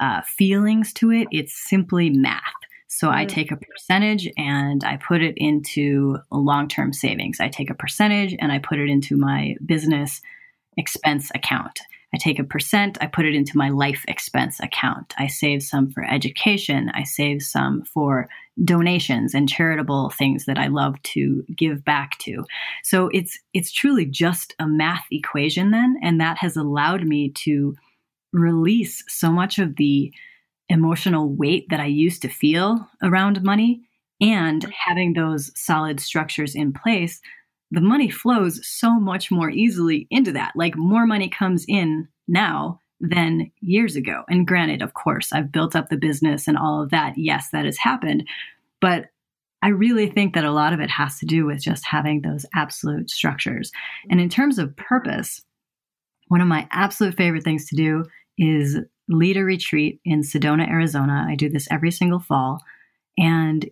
uh, 0.00 0.22
feelings 0.22 0.92
to 0.94 1.10
it. 1.12 1.28
It's 1.30 1.68
simply 1.68 2.10
math. 2.10 2.42
So 2.88 3.10
I 3.10 3.24
take 3.24 3.52
a 3.52 3.56
percentage 3.56 4.28
and 4.36 4.82
I 4.82 4.96
put 4.96 5.22
it 5.22 5.34
into 5.36 6.18
long 6.32 6.68
term 6.68 6.92
savings. 6.92 7.38
I 7.38 7.48
take 7.48 7.70
a 7.70 7.74
percentage 7.74 8.34
and 8.40 8.50
I 8.50 8.58
put 8.58 8.78
it 8.78 8.88
into 8.88 9.16
my 9.16 9.54
business 9.64 10.20
expense 10.76 11.30
account. 11.34 11.80
I 12.12 12.18
take 12.18 12.38
a 12.38 12.44
percent, 12.44 12.98
I 13.00 13.06
put 13.06 13.24
it 13.24 13.34
into 13.34 13.56
my 13.56 13.68
life 13.68 14.04
expense 14.08 14.58
account. 14.60 15.14
I 15.18 15.28
save 15.28 15.62
some 15.62 15.90
for 15.90 16.04
education. 16.04 16.90
I 16.92 17.04
save 17.04 17.42
some 17.42 17.84
for 17.84 18.28
donations 18.64 19.32
and 19.32 19.48
charitable 19.48 20.10
things 20.10 20.44
that 20.46 20.58
I 20.58 20.66
love 20.66 21.00
to 21.02 21.44
give 21.56 21.84
back 21.84 22.18
to. 22.20 22.44
So 22.82 23.08
it's 23.12 23.38
it's 23.54 23.72
truly 23.72 24.06
just 24.06 24.54
a 24.58 24.66
math 24.66 25.04
equation 25.10 25.70
then 25.70 25.96
and 26.02 26.20
that 26.20 26.38
has 26.38 26.56
allowed 26.56 27.04
me 27.04 27.30
to 27.30 27.74
release 28.32 29.02
so 29.08 29.30
much 29.30 29.58
of 29.58 29.76
the 29.76 30.12
emotional 30.68 31.28
weight 31.28 31.66
that 31.70 31.80
I 31.80 31.86
used 31.86 32.22
to 32.22 32.28
feel 32.28 32.88
around 33.02 33.42
money 33.42 33.82
and 34.20 34.62
mm-hmm. 34.62 34.70
having 34.86 35.12
those 35.12 35.50
solid 35.58 36.00
structures 36.00 36.54
in 36.54 36.72
place, 36.72 37.20
the 37.70 37.80
money 37.80 38.10
flows 38.10 38.60
so 38.66 38.98
much 38.98 39.30
more 39.30 39.50
easily 39.50 40.06
into 40.10 40.32
that. 40.32 40.52
Like 40.56 40.76
more 40.76 41.06
money 41.06 41.28
comes 41.28 41.64
in 41.68 42.08
now 42.26 42.80
than 43.00 43.50
years 43.60 43.96
ago. 43.96 44.24
And 44.28 44.46
granted, 44.46 44.82
of 44.82 44.94
course, 44.94 45.32
I've 45.32 45.52
built 45.52 45.74
up 45.74 45.88
the 45.88 45.96
business 45.96 46.46
and 46.46 46.58
all 46.58 46.82
of 46.82 46.90
that. 46.90 47.14
Yes, 47.16 47.48
that 47.52 47.64
has 47.64 47.78
happened. 47.78 48.28
But 48.80 49.06
I 49.62 49.68
really 49.68 50.08
think 50.08 50.34
that 50.34 50.44
a 50.44 50.52
lot 50.52 50.72
of 50.72 50.80
it 50.80 50.90
has 50.90 51.18
to 51.18 51.26
do 51.26 51.46
with 51.46 51.62
just 51.62 51.84
having 51.84 52.22
those 52.22 52.46
absolute 52.54 53.10
structures. 53.10 53.70
And 54.10 54.20
in 54.20 54.28
terms 54.28 54.58
of 54.58 54.76
purpose, 54.76 55.42
one 56.28 56.40
of 56.40 56.48
my 56.48 56.66
absolute 56.70 57.16
favorite 57.16 57.44
things 57.44 57.66
to 57.66 57.76
do 57.76 58.04
is 58.38 58.78
lead 59.08 59.36
a 59.36 59.44
retreat 59.44 60.00
in 60.04 60.22
Sedona, 60.22 60.68
Arizona. 60.68 61.26
I 61.28 61.34
do 61.34 61.48
this 61.48 61.68
every 61.70 61.90
single 61.90 62.20
fall. 62.20 62.60
And 63.18 63.68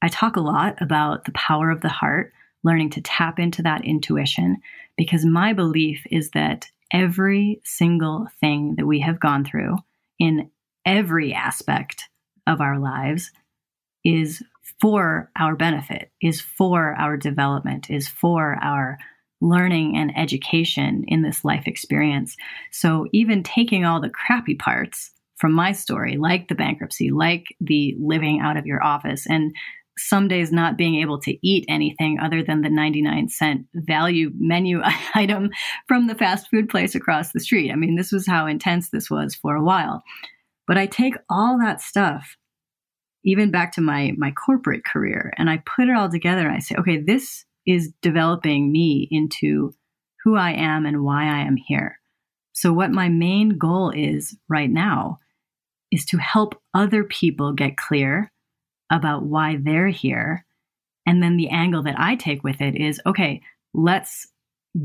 I 0.00 0.08
talk 0.08 0.36
a 0.36 0.40
lot 0.40 0.80
about 0.80 1.24
the 1.24 1.32
power 1.32 1.70
of 1.70 1.80
the 1.80 1.88
heart, 1.88 2.32
learning 2.64 2.90
to 2.90 3.00
tap 3.00 3.38
into 3.38 3.62
that 3.62 3.84
intuition, 3.84 4.58
because 4.96 5.24
my 5.24 5.52
belief 5.52 6.06
is 6.10 6.30
that 6.30 6.66
every 6.92 7.60
single 7.64 8.28
thing 8.40 8.74
that 8.76 8.86
we 8.86 9.00
have 9.00 9.18
gone 9.18 9.44
through 9.44 9.76
in 10.18 10.50
every 10.84 11.32
aspect 11.32 12.08
of 12.46 12.60
our 12.60 12.78
lives 12.78 13.30
is 14.04 14.42
for 14.80 15.30
our 15.38 15.56
benefit, 15.56 16.10
is 16.20 16.40
for 16.40 16.94
our 16.98 17.16
development, 17.16 17.88
is 17.90 18.08
for 18.08 18.58
our 18.62 18.98
learning 19.40 19.96
and 19.96 20.16
education 20.16 21.04
in 21.08 21.22
this 21.22 21.44
life 21.44 21.66
experience. 21.66 22.36
So 22.70 23.06
even 23.12 23.42
taking 23.42 23.84
all 23.84 24.00
the 24.00 24.10
crappy 24.10 24.54
parts 24.54 25.10
from 25.36 25.52
my 25.52 25.72
story, 25.72 26.16
like 26.16 26.46
the 26.46 26.54
bankruptcy, 26.54 27.10
like 27.10 27.56
the 27.60 27.96
living 27.98 28.40
out 28.40 28.56
of 28.56 28.66
your 28.66 28.82
office, 28.84 29.26
and 29.26 29.52
some 29.98 30.28
days 30.28 30.50
not 30.50 30.78
being 30.78 30.96
able 30.96 31.18
to 31.20 31.36
eat 31.46 31.64
anything 31.68 32.18
other 32.18 32.42
than 32.42 32.62
the 32.62 32.70
99 32.70 33.28
cent 33.28 33.66
value 33.74 34.30
menu 34.38 34.80
item 35.14 35.50
from 35.86 36.06
the 36.06 36.14
fast 36.14 36.48
food 36.48 36.68
place 36.68 36.94
across 36.94 37.32
the 37.32 37.40
street. 37.40 37.70
I 37.70 37.76
mean, 37.76 37.96
this 37.96 38.12
was 38.12 38.26
how 38.26 38.46
intense 38.46 38.90
this 38.90 39.10
was 39.10 39.34
for 39.34 39.54
a 39.54 39.62
while. 39.62 40.02
But 40.66 40.78
I 40.78 40.86
take 40.86 41.14
all 41.28 41.58
that 41.58 41.80
stuff 41.80 42.36
even 43.24 43.50
back 43.50 43.72
to 43.72 43.80
my 43.80 44.12
my 44.16 44.32
corporate 44.32 44.84
career 44.84 45.32
and 45.36 45.48
I 45.48 45.62
put 45.64 45.88
it 45.88 45.96
all 45.96 46.10
together 46.10 46.46
and 46.46 46.56
I 46.56 46.58
say, 46.58 46.74
okay, 46.78 46.98
this 46.98 47.44
is 47.66 47.92
developing 48.02 48.72
me 48.72 49.06
into 49.10 49.74
who 50.24 50.36
I 50.36 50.52
am 50.52 50.86
and 50.86 51.04
why 51.04 51.24
I 51.24 51.40
am 51.40 51.56
here. 51.56 51.98
So, 52.52 52.72
what 52.72 52.90
my 52.90 53.08
main 53.08 53.58
goal 53.58 53.90
is 53.90 54.36
right 54.48 54.70
now 54.70 55.18
is 55.90 56.04
to 56.06 56.18
help 56.18 56.60
other 56.74 57.04
people 57.04 57.52
get 57.52 57.76
clear 57.76 58.31
about 58.92 59.24
why 59.24 59.58
they're 59.60 59.88
here. 59.88 60.44
And 61.04 61.20
then 61.20 61.36
the 61.36 61.48
angle 61.48 61.82
that 61.82 61.98
I 61.98 62.14
take 62.14 62.44
with 62.44 62.60
it 62.60 62.76
is 62.76 63.00
okay, 63.04 63.42
let's 63.74 64.28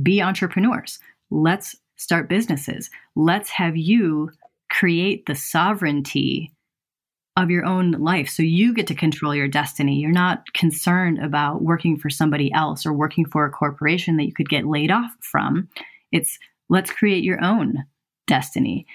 be 0.02 0.22
entrepreneurs. 0.22 0.98
Let's 1.30 1.76
start 1.98 2.30
businesses. 2.30 2.90
Let's 3.16 3.50
have 3.52 3.78
you 3.78 4.32
create 4.72 5.26
the 5.26 5.36
sovereignty 5.36 6.52
of 7.36 7.52
your 7.52 7.66
own 7.66 7.92
life. 7.92 8.30
So 8.30 8.42
you 8.42 8.74
get 8.74 8.88
to 8.88 8.96
control 8.96 9.36
your 9.36 9.48
destiny. 9.48 10.00
You're 10.00 10.12
not 10.12 10.52
concerned 10.54 11.24
about 11.24 11.62
working 11.62 11.98
for 11.98 12.10
somebody 12.10 12.52
else 12.52 12.86
or 12.86 12.94
working 12.94 13.26
for 13.26 13.46
a 13.46 13.52
corporation 13.52 14.18
that 14.18 14.26
you 14.26 14.34
could 14.34 14.50
get 14.50 14.66
laid 14.66 14.90
off 14.90 15.12
from. 15.22 15.70
It's 16.12 16.40
let's 16.70 16.92
create 16.92 17.24
your 17.24 17.44
own 17.44 17.84
destiny. 18.26 18.88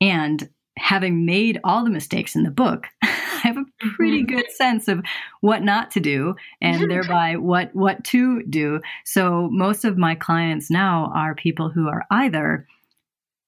And 0.00 0.48
having 0.78 1.26
made 1.26 1.60
all 1.62 1.84
the 1.84 1.90
mistakes 1.90 2.34
in 2.34 2.42
the 2.42 2.50
book, 2.50 2.86
I 3.44 3.48
have 3.48 3.56
a 3.56 3.64
pretty 3.96 4.22
mm-hmm. 4.22 4.36
good 4.36 4.50
sense 4.50 4.88
of 4.88 5.02
what 5.40 5.62
not 5.62 5.90
to 5.92 6.00
do 6.00 6.34
and 6.60 6.88
thereby 6.90 7.36
what 7.36 7.74
what 7.74 8.04
to 8.04 8.42
do. 8.44 8.80
So 9.04 9.48
most 9.50 9.84
of 9.84 9.98
my 9.98 10.14
clients 10.14 10.70
now 10.70 11.10
are 11.14 11.34
people 11.34 11.70
who 11.70 11.88
are 11.88 12.04
either 12.10 12.66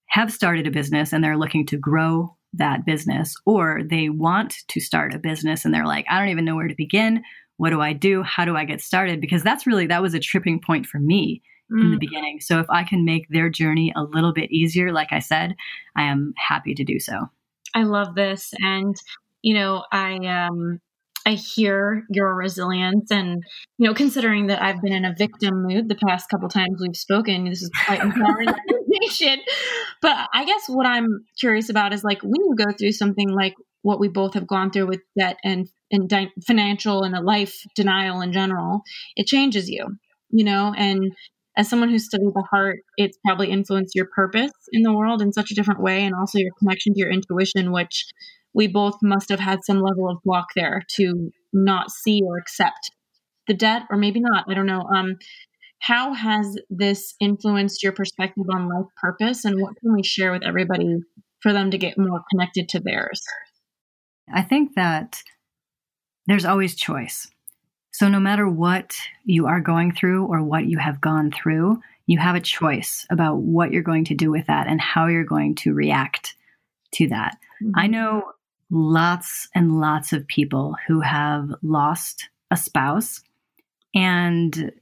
have 0.08 0.32
started 0.32 0.66
a 0.66 0.70
business 0.70 1.12
and 1.12 1.24
they're 1.24 1.38
looking 1.38 1.66
to 1.66 1.78
grow 1.78 2.36
that 2.54 2.84
business 2.84 3.34
or 3.46 3.80
they 3.88 4.08
want 4.08 4.56
to 4.68 4.80
start 4.80 5.14
a 5.14 5.18
business 5.18 5.64
and 5.64 5.72
they're 5.72 5.86
like 5.86 6.04
i 6.10 6.18
don't 6.18 6.28
even 6.28 6.44
know 6.44 6.54
where 6.54 6.68
to 6.68 6.74
begin 6.74 7.22
what 7.56 7.70
do 7.70 7.80
i 7.80 7.92
do 7.92 8.22
how 8.22 8.44
do 8.44 8.56
i 8.56 8.64
get 8.64 8.80
started 8.80 9.20
because 9.20 9.42
that's 9.42 9.66
really 9.66 9.86
that 9.86 10.02
was 10.02 10.14
a 10.14 10.20
tripping 10.20 10.60
point 10.60 10.86
for 10.86 10.98
me 10.98 11.42
in 11.70 11.90
the 11.90 11.96
mm. 11.96 12.00
beginning 12.00 12.38
so 12.40 12.60
if 12.60 12.66
i 12.68 12.84
can 12.84 13.04
make 13.06 13.26
their 13.30 13.48
journey 13.48 13.90
a 13.96 14.04
little 14.04 14.34
bit 14.34 14.50
easier 14.50 14.92
like 14.92 15.08
i 15.12 15.18
said 15.18 15.56
i 15.96 16.02
am 16.02 16.34
happy 16.36 16.74
to 16.74 16.84
do 16.84 17.00
so 17.00 17.14
i 17.74 17.82
love 17.82 18.14
this 18.14 18.52
and 18.60 18.96
you 19.42 19.54
know 19.54 19.84
i 19.92 20.14
um 20.26 20.80
I 21.24 21.34
hear 21.34 22.04
your 22.10 22.34
resilience 22.34 23.10
and 23.10 23.44
you 23.78 23.86
know 23.86 23.94
considering 23.94 24.48
that 24.48 24.60
I've 24.62 24.82
been 24.82 24.92
in 24.92 25.04
a 25.04 25.14
victim 25.16 25.62
mood 25.62 25.88
the 25.88 25.94
past 25.94 26.28
couple 26.28 26.48
times 26.48 26.80
we've 26.80 26.96
spoken 26.96 27.44
this 27.44 27.62
is 27.62 27.70
quite 27.86 28.00
empowering 28.02 28.48
information. 28.48 29.44
But 30.00 30.28
I 30.32 30.44
guess 30.44 30.64
what 30.66 30.86
I'm 30.86 31.24
curious 31.38 31.68
about 31.68 31.92
is 31.92 32.02
like 32.02 32.22
when 32.22 32.40
you 32.44 32.54
go 32.56 32.72
through 32.72 32.92
something 32.92 33.28
like 33.28 33.54
what 33.82 34.00
we 34.00 34.08
both 34.08 34.34
have 34.34 34.46
gone 34.46 34.70
through 34.70 34.86
with 34.86 35.00
debt 35.18 35.38
and 35.44 35.68
and 35.90 36.08
di- 36.08 36.32
financial 36.46 37.02
and 37.02 37.14
a 37.14 37.20
life 37.20 37.54
denial 37.74 38.20
in 38.20 38.32
general, 38.32 38.82
it 39.16 39.26
changes 39.26 39.68
you, 39.68 39.86
you 40.30 40.44
know, 40.44 40.72
and 40.76 41.12
as 41.56 41.68
someone 41.68 41.90
who 41.90 41.98
studied 41.98 42.32
the 42.34 42.46
heart, 42.50 42.78
it's 42.96 43.18
probably 43.26 43.50
influenced 43.50 43.94
your 43.94 44.06
purpose 44.14 44.52
in 44.72 44.82
the 44.82 44.92
world 44.92 45.20
in 45.20 45.32
such 45.32 45.50
a 45.50 45.54
different 45.54 45.82
way 45.82 46.02
and 46.02 46.14
also 46.14 46.38
your 46.38 46.52
connection 46.58 46.94
to 46.94 46.98
your 46.98 47.10
intuition, 47.10 47.72
which 47.72 48.06
we 48.54 48.66
both 48.66 48.96
must 49.02 49.28
have 49.28 49.40
had 49.40 49.64
some 49.64 49.80
level 49.80 50.08
of 50.08 50.22
block 50.24 50.48
there 50.54 50.82
to 50.96 51.30
not 51.52 51.90
see 51.90 52.22
or 52.24 52.38
accept 52.38 52.90
the 53.48 53.54
debt 53.54 53.82
or 53.90 53.96
maybe 53.96 54.20
not 54.20 54.44
i 54.48 54.54
don't 54.54 54.66
know 54.66 54.82
um 54.94 55.16
how 55.80 56.14
has 56.14 56.56
this 56.70 57.14
influenced 57.18 57.82
your 57.82 57.90
perspective 57.90 58.44
on 58.54 58.68
life 58.68 58.86
purpose 59.00 59.44
and 59.44 59.60
what 59.60 59.74
can 59.80 59.92
we 59.92 60.04
share 60.04 60.30
with 60.30 60.44
everybody 60.44 61.00
for 61.40 61.52
them 61.52 61.72
to 61.72 61.78
get 61.78 61.98
more 61.98 62.22
connected 62.30 62.68
to 62.70 62.80
theirs? 62.80 63.20
I 64.32 64.42
think 64.42 64.76
that 64.76 65.22
there's 66.26 66.44
always 66.44 66.76
choice. 66.76 67.28
So, 67.90 68.08
no 68.08 68.20
matter 68.20 68.48
what 68.48 68.94
you 69.24 69.46
are 69.46 69.60
going 69.60 69.92
through 69.92 70.26
or 70.26 70.42
what 70.42 70.66
you 70.66 70.78
have 70.78 71.00
gone 71.00 71.32
through, 71.32 71.80
you 72.06 72.18
have 72.18 72.36
a 72.36 72.40
choice 72.40 73.04
about 73.10 73.38
what 73.38 73.72
you're 73.72 73.82
going 73.82 74.04
to 74.06 74.14
do 74.14 74.30
with 74.30 74.46
that 74.46 74.68
and 74.68 74.80
how 74.80 75.08
you're 75.08 75.24
going 75.24 75.56
to 75.56 75.74
react 75.74 76.34
to 76.94 77.08
that. 77.08 77.36
Mm-hmm. 77.62 77.72
I 77.74 77.86
know 77.88 78.22
lots 78.72 79.48
and 79.54 79.78
lots 79.78 80.12
of 80.12 80.26
people 80.26 80.74
who 80.88 81.00
have 81.00 81.50
lost 81.62 82.30
a 82.50 82.56
spouse 82.56 83.20
and 83.94 84.72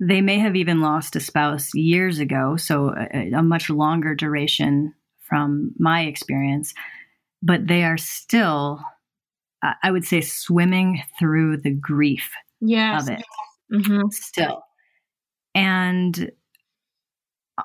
they 0.00 0.20
may 0.20 0.38
have 0.38 0.56
even 0.56 0.80
lost 0.80 1.16
a 1.16 1.20
spouse 1.20 1.74
years 1.74 2.18
ago, 2.18 2.56
so 2.56 2.94
a, 3.12 3.32
a 3.32 3.42
much 3.42 3.68
longer 3.68 4.14
duration 4.14 4.94
from 5.18 5.72
my 5.78 6.02
experience, 6.02 6.72
but 7.42 7.66
they 7.66 7.84
are 7.84 7.98
still, 7.98 8.80
I 9.82 9.90
would 9.90 10.04
say, 10.04 10.20
swimming 10.20 11.02
through 11.18 11.58
the 11.58 11.70
grief 11.70 12.30
yes. 12.60 13.02
of 13.02 13.14
it 13.14 13.24
mm-hmm. 13.72 14.08
still. 14.10 14.62
And 15.54 16.30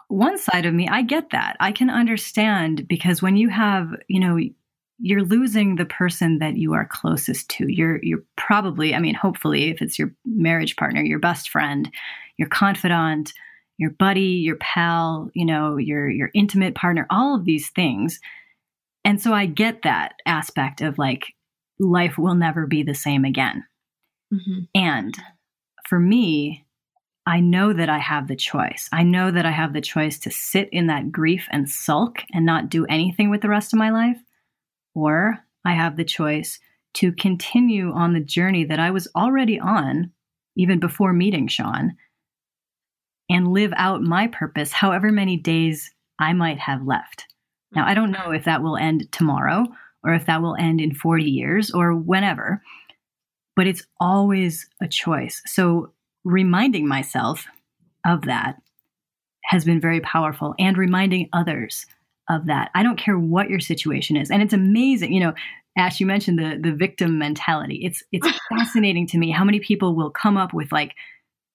one 0.08 0.38
side 0.38 0.66
of 0.66 0.74
me, 0.74 0.88
I 0.88 1.02
get 1.02 1.32
that. 1.32 1.56
I 1.60 1.72
can 1.72 1.90
understand 1.90 2.88
because 2.88 3.22
when 3.22 3.38
you 3.38 3.50
have, 3.50 3.90
you 4.08 4.20
know, 4.20 4.38
you're 5.00 5.24
losing 5.24 5.76
the 5.76 5.86
person 5.86 6.40
that 6.40 6.58
you 6.58 6.74
are 6.74 6.88
closest 6.90 7.50
to. 7.50 7.72
You're 7.72 8.00
you're 8.04 8.24
probably, 8.36 8.96
I 8.96 9.00
mean, 9.00 9.16
hopefully 9.16 9.70
if 9.70 9.82
it's 9.82 10.00
your 10.00 10.14
marriage 10.26 10.76
partner, 10.76 11.04
your 11.04 11.20
best 11.20 11.50
friend, 11.50 11.90
your 12.38 12.50
confidant, 12.50 13.34
your 13.78 13.92
buddy, 13.92 14.22
your 14.22 14.56
pal, 14.56 15.30
you 15.34 15.46
know, 15.46 15.78
your 15.78 16.10
your 16.10 16.32
intimate 16.34 16.76
partner, 16.76 17.06
all 17.10 17.36
of 17.36 17.46
these 17.46 17.70
things. 17.70 18.20
And 19.06 19.22
so 19.22 19.34
I 19.34 19.46
get 19.46 19.84
that 19.84 20.14
aspect 20.26 20.82
of 20.82 20.98
like 20.98 21.34
life 21.80 22.18
will 22.18 22.36
never 22.36 22.66
be 22.66 22.84
the 22.84 22.96
same 22.96 23.24
again. 23.24 23.64
Mm-hmm. 24.34 24.62
And 24.76 25.16
for 25.88 26.00
me, 26.00 26.66
I 27.26 27.40
know 27.40 27.72
that 27.74 27.90
I 27.90 28.00
have 28.00 28.28
the 28.28 28.36
choice. 28.36 28.90
I 28.92 29.04
know 29.04 29.32
that 29.32 29.46
I 29.46 29.52
have 29.52 29.74
the 29.74 29.82
choice 29.82 30.18
to 30.20 30.32
sit 30.32 30.70
in 30.72 30.88
that 30.88 31.12
grief 31.12 31.48
and 31.52 31.70
sulk 31.70 32.24
and 32.34 32.46
not 32.46 32.70
do 32.70 32.86
anything 32.86 33.30
with 33.30 33.42
the 33.42 33.50
rest 33.50 33.74
of 33.74 33.80
my 33.80 33.92
life. 33.92 34.18
Or 34.98 35.38
I 35.64 35.74
have 35.74 35.96
the 35.96 36.04
choice 36.04 36.60
to 36.96 37.12
continue 37.12 37.92
on 37.92 38.14
the 38.14 38.20
journey 38.20 38.64
that 38.64 38.80
I 38.80 38.90
was 38.90 39.08
already 39.16 39.60
on, 39.60 40.12
even 40.56 40.80
before 40.80 41.14
meeting 41.14 41.48
Sean, 41.48 41.96
and 43.30 43.50
live 43.50 43.72
out 43.78 44.02
my 44.02 44.26
purpose 44.26 44.72
however 44.72 45.12
many 45.12 45.38
days 45.38 45.94
I 46.18 46.34
might 46.34 46.58
have 46.58 46.88
left. 46.88 47.26
Now, 47.74 47.86
I 47.86 47.94
don't 47.94 48.10
know 48.10 48.32
if 48.32 48.46
that 48.46 48.64
will 48.64 48.76
end 48.76 49.12
tomorrow 49.12 49.68
or 50.04 50.16
if 50.16 50.26
that 50.26 50.42
will 50.42 50.56
end 50.56 50.82
in 50.82 50.96
40 50.96 51.26
years 51.26 51.70
or 51.70 51.94
whenever, 51.94 52.64
but 53.56 53.68
it's 53.68 53.86
always 54.00 54.68
a 54.82 54.88
choice. 54.88 55.44
So, 55.46 55.92
reminding 56.24 56.88
myself 56.88 57.46
of 58.04 58.24
that 58.24 58.56
has 59.44 59.64
been 59.64 59.80
very 59.80 60.00
powerful 60.00 60.56
and 60.58 60.76
reminding 60.76 61.30
others 61.34 61.86
of 62.30 62.48
that. 62.48 62.72
I 62.76 62.84
don't 62.84 63.00
care 63.00 63.18
what 63.18 63.50
your 63.50 63.60
situation 63.60 64.18
is. 64.18 64.30
And 64.30 64.42
it's 64.42 64.54
amazing, 64.54 65.14
you 65.14 65.20
know, 65.20 65.34
Ash, 65.78 66.00
you 66.00 66.06
mentioned 66.06 66.40
the 66.40 66.60
the 66.60 66.76
victim 66.76 67.20
mentality. 67.20 67.82
It's 67.84 68.04
it's 68.12 68.28
fascinating 68.50 69.08
to 69.08 69.18
me 69.18 69.32
how 69.32 69.44
many 69.44 69.60
people 69.60 69.96
will 69.96 70.10
come 70.10 70.36
up 70.36 70.54
with 70.54 70.72
like 70.72 70.96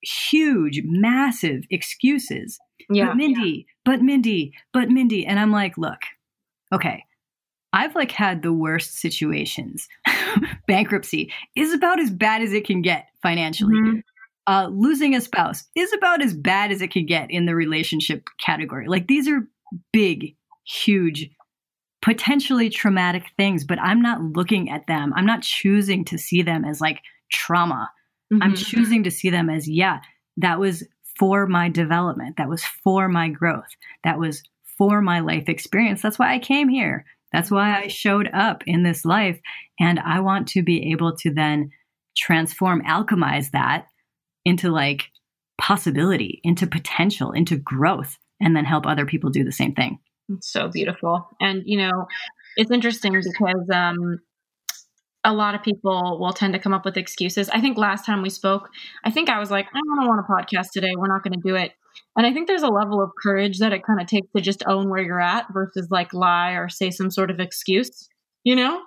huge, 0.03 0.83
massive 0.85 1.65
excuses. 1.71 2.59
Yeah. 2.91 3.07
But 3.07 3.17
Mindie, 3.17 3.67
yeah. 3.67 3.73
but 3.85 4.03
Mindie, 4.03 4.53
but 4.73 4.91
Mindie. 4.91 5.27
And 5.27 5.39
I'm 5.39 5.53
like, 5.53 5.77
look, 5.77 5.99
okay, 6.73 7.05
I've 7.73 7.95
like 7.95 8.11
had 8.11 8.43
the 8.43 8.53
worst 8.53 8.99
situations. 8.99 9.89
Bankruptcy 10.67 11.33
is 11.57 11.73
about 11.73 12.01
as 12.01 12.11
bad 12.11 12.43
as 12.43 12.53
it 12.53 12.67
can 12.67 12.83
get 12.83 13.07
financially. 13.23 13.77
Mm-hmm. 13.77 13.99
Uh, 14.49 14.69
losing 14.73 15.15
a 15.15 15.21
spouse 15.21 15.65
is 15.77 15.93
about 15.93 16.21
as 16.21 16.35
bad 16.35 16.73
as 16.73 16.83
it 16.83 16.91
can 16.91 17.07
get 17.07 17.31
in 17.31 17.47
the 17.47 17.55
relationship 17.55 18.29
category. 18.41 18.89
Like 18.89 19.07
these 19.07 19.29
are 19.29 19.49
big, 19.93 20.35
huge, 20.67 21.31
potentially 22.01 22.69
traumatic 22.71 23.25
things, 23.37 23.65
but 23.65 23.79
I'm 23.81 24.03
not 24.03 24.21
looking 24.21 24.71
at 24.71 24.87
them. 24.87 25.13
I'm 25.15 25.27
not 25.27 25.43
choosing 25.43 26.05
to 26.07 26.19
see 26.19 26.43
them 26.43 26.65
as 26.65 26.81
like 26.81 27.01
trauma. 27.31 27.91
Mm-hmm. 28.33 28.43
I'm 28.43 28.55
choosing 28.55 29.05
to 29.05 29.11
see 29.11 29.31
them 29.31 29.51
as, 29.51 29.69
yeah, 29.69 30.01
that 30.39 30.59
was 30.59 30.85
for 31.19 31.47
my 31.47 31.69
development. 31.69 32.37
That 32.39 32.49
was 32.49 32.65
for 32.65 33.09
my 33.09 33.29
growth. 33.29 33.69
That 34.05 34.19
was 34.19 34.43
for 34.79 35.01
my 35.01 35.21
life 35.21 35.49
experience. 35.49 36.03
That's 36.03 36.19
why 36.19 36.35
I 36.35 36.39
came 36.39 36.69
here. 36.69 37.05
That's 37.33 37.51
why 37.51 37.79
I 37.79 37.89
showed 37.89 38.29
up 38.33 38.63
in 38.67 38.83
this 38.83 39.05
life. 39.05 39.41
And 39.79 39.99
I 40.01 40.21
want 40.21 40.49
to 40.49 40.63
be 40.63 40.93
able 40.93 41.17
to 41.19 41.33
then 41.33 41.71
transform, 42.17 42.83
alchemize 42.83 43.51
that 43.53 43.87
into 44.45 44.71
like 44.71 45.11
possibility, 45.59 46.41
into 46.43 46.67
potential, 46.67 47.33
into 47.33 47.57
growth, 47.57 48.19
and 48.41 48.57
then 48.57 48.65
help 48.65 48.87
other 48.87 49.07
people 49.07 49.31
do 49.31 49.45
the 49.45 49.53
same 49.53 49.75
thing. 49.75 49.99
So 50.41 50.69
beautiful. 50.69 51.29
And, 51.41 51.63
you 51.65 51.79
know, 51.79 52.07
it's 52.57 52.71
interesting 52.71 53.13
because 53.13 53.69
um, 53.73 54.19
a 55.25 55.33
lot 55.33 55.55
of 55.55 55.63
people 55.63 56.19
will 56.21 56.33
tend 56.33 56.53
to 56.55 56.59
come 56.59 56.75
up 56.75 56.85
with 56.85 56.97
excuses. 56.97 57.49
I 57.51 57.61
think 57.61 57.79
last 57.79 58.05
time 58.05 58.23
we 58.23 58.31
spoke, 58.31 58.69
I 59.05 59.11
think 59.11 59.29
I 59.29 59.39
was 59.39 59.51
like, 59.51 59.67
I 59.67 59.81
don't 59.97 60.09
want 60.09 60.25
a 60.27 60.33
podcast 60.33 60.71
today. 60.73 60.95
We're 60.97 61.13
not 61.13 61.23
going 61.23 61.35
to 61.35 61.49
do 61.49 61.55
it. 61.55 61.73
And 62.17 62.27
I 62.27 62.33
think 62.33 62.47
there's 62.47 62.63
a 62.63 62.69
level 62.69 63.03
of 63.03 63.11
courage 63.23 63.59
that 63.59 63.73
it 63.73 63.85
kind 63.85 64.01
of 64.01 64.07
takes 64.07 64.29
to 64.35 64.43
just 64.43 64.63
own 64.67 64.89
where 64.89 65.03
you're 65.03 65.21
at 65.21 65.47
versus 65.53 65.89
like 65.91 66.13
lie 66.13 66.53
or 66.53 66.69
say 66.69 66.91
some 66.91 67.11
sort 67.11 67.31
of 67.31 67.41
excuse, 67.41 68.09
you 68.45 68.57
know? 68.57 68.83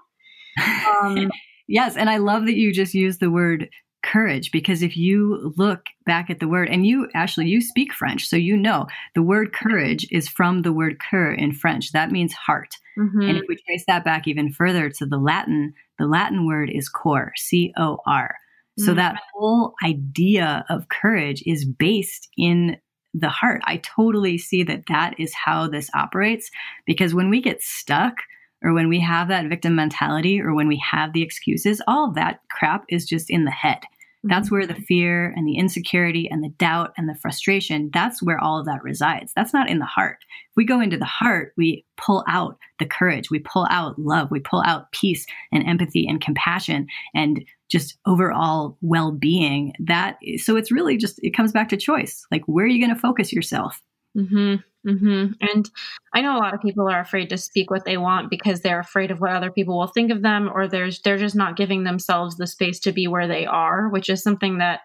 Um, 1.04 1.30
yes. 1.68 1.98
And 1.98 2.10
I 2.10 2.16
love 2.18 2.46
that 2.46 2.56
you 2.56 2.72
just 2.72 2.94
used 2.94 3.20
the 3.20 3.30
word 3.30 3.68
courage 4.06 4.52
because 4.52 4.82
if 4.82 4.96
you 4.96 5.54
look 5.58 5.88
back 6.06 6.30
at 6.30 6.40
the 6.40 6.48
word 6.48 6.70
and 6.70 6.86
you 6.86 7.10
actually 7.16 7.48
you 7.48 7.60
speak 7.60 7.92
french 7.92 8.28
so 8.28 8.36
you 8.36 8.56
know 8.56 8.86
the 9.16 9.24
word 9.24 9.52
courage 9.52 10.08
is 10.12 10.30
from 10.30 10.62
the 10.62 10.72
word 10.72 10.98
cœur 11.00 11.36
in 11.38 11.52
french 11.52 11.92
that 11.92 12.12
means 12.12 12.32
heart 12.34 12.76
mm-hmm. 12.98 13.22
and 13.22 13.38
if 13.38 13.44
we 13.50 13.58
trace 13.66 13.84
that 13.88 14.06
back 14.06 14.28
even 14.28 14.52
further 14.52 14.90
to 14.90 15.06
the 15.06 15.18
latin 15.18 15.74
the 15.98 16.06
latin 16.06 16.46
word 16.46 16.70
is 16.70 16.88
cor 16.88 17.32
c-o-r 17.36 18.36
so 18.78 18.88
mm-hmm. 18.88 18.96
that 18.96 19.20
whole 19.34 19.74
idea 19.84 20.64
of 20.70 20.90
courage 20.90 21.42
is 21.46 21.66
based 21.66 22.30
in 22.38 22.78
the 23.14 23.30
heart 23.30 23.62
i 23.66 23.78
totally 23.78 24.38
see 24.38 24.62
that 24.62 24.84
that 24.88 25.20
is 25.20 25.34
how 25.34 25.68
this 25.68 25.90
operates 25.96 26.52
because 26.86 27.16
when 27.16 27.30
we 27.30 27.42
get 27.42 27.62
stuck 27.62 28.18
or 28.66 28.74
when 28.74 28.90
we 28.90 29.00
have 29.00 29.28
that 29.28 29.48
victim 29.48 29.76
mentality 29.76 30.42
or 30.42 30.54
when 30.54 30.68
we 30.68 30.78
have 30.78 31.14
the 31.14 31.22
excuses, 31.22 31.82
all 31.88 32.12
that 32.12 32.40
crap 32.50 32.84
is 32.90 33.06
just 33.06 33.30
in 33.30 33.46
the 33.46 33.52
head. 33.52 33.84
That's 34.28 34.50
where 34.50 34.66
the 34.66 34.74
fear 34.74 35.34
and 35.36 35.48
the 35.48 35.58
insecurity 35.58 36.28
and 36.30 36.44
the 36.44 36.50
doubt 36.50 36.94
and 36.98 37.08
the 37.08 37.16
frustration, 37.16 37.90
that's 37.94 38.24
where 38.24 38.40
all 38.40 38.60
of 38.60 38.66
that 38.66 38.84
resides. 38.84 39.32
That's 39.36 39.54
not 39.54 39.70
in 39.70 39.80
the 39.80 39.86
heart. 39.86 40.18
If 40.50 40.58
we 40.58 40.66
go 40.66 40.80
into 40.80 40.98
the 40.98 41.06
heart, 41.06 41.54
we 41.58 41.86
pull 41.98 42.24
out 42.28 42.58
the 42.80 42.86
courage, 42.86 43.30
we 43.30 43.40
pull 43.40 43.68
out 43.70 44.00
love, 44.00 44.32
we 44.32 44.40
pull 44.40 44.64
out 44.66 44.92
peace 44.92 45.26
and 45.52 45.68
empathy 45.68 46.08
and 46.08 46.20
compassion 46.20 46.88
and 47.14 47.46
just 47.70 47.98
overall 48.06 48.78
well-being. 48.82 49.74
That 49.80 50.18
so 50.38 50.56
it's 50.56 50.72
really 50.72 50.98
just 50.98 51.20
it 51.22 51.36
comes 51.36 51.52
back 51.52 51.70
to 51.70 51.78
choice. 51.78 52.26
Like 52.32 52.44
where 52.46 52.66
are 52.66 52.70
you 52.70 52.84
going 52.84 52.96
to 52.96 53.02
focus 53.02 53.32
yourself? 53.32 53.82
Mm-hmm. 54.18 54.56
Mm-hmm. 54.86 55.34
And 55.42 55.70
I 56.14 56.22
know 56.22 56.38
a 56.38 56.40
lot 56.40 56.54
of 56.54 56.62
people 56.62 56.88
are 56.90 57.00
afraid 57.00 57.30
to 57.30 57.38
speak 57.38 57.72
what 57.72 57.86
they 57.86 57.98
want 57.98 58.30
because 58.30 58.62
they're 58.62 58.80
afraid 58.80 59.12
of 59.12 59.20
what 59.20 59.32
other 59.32 59.52
people 59.52 59.78
will 59.78 59.88
think 59.88 60.12
of 60.12 60.22
them, 60.22 60.50
or 60.54 60.68
there's 60.68 61.02
they're 61.02 61.18
just 61.18 61.36
not 61.36 61.58
giving 61.58 61.84
themselves 61.84 62.38
the 62.38 62.48
space 62.48 62.80
to 62.82 62.92
be 62.92 63.08
where 63.08 63.28
they 63.28 63.46
are, 63.46 63.90
which 63.90 64.10
is 64.10 64.22
something 64.22 64.60
that 64.60 64.82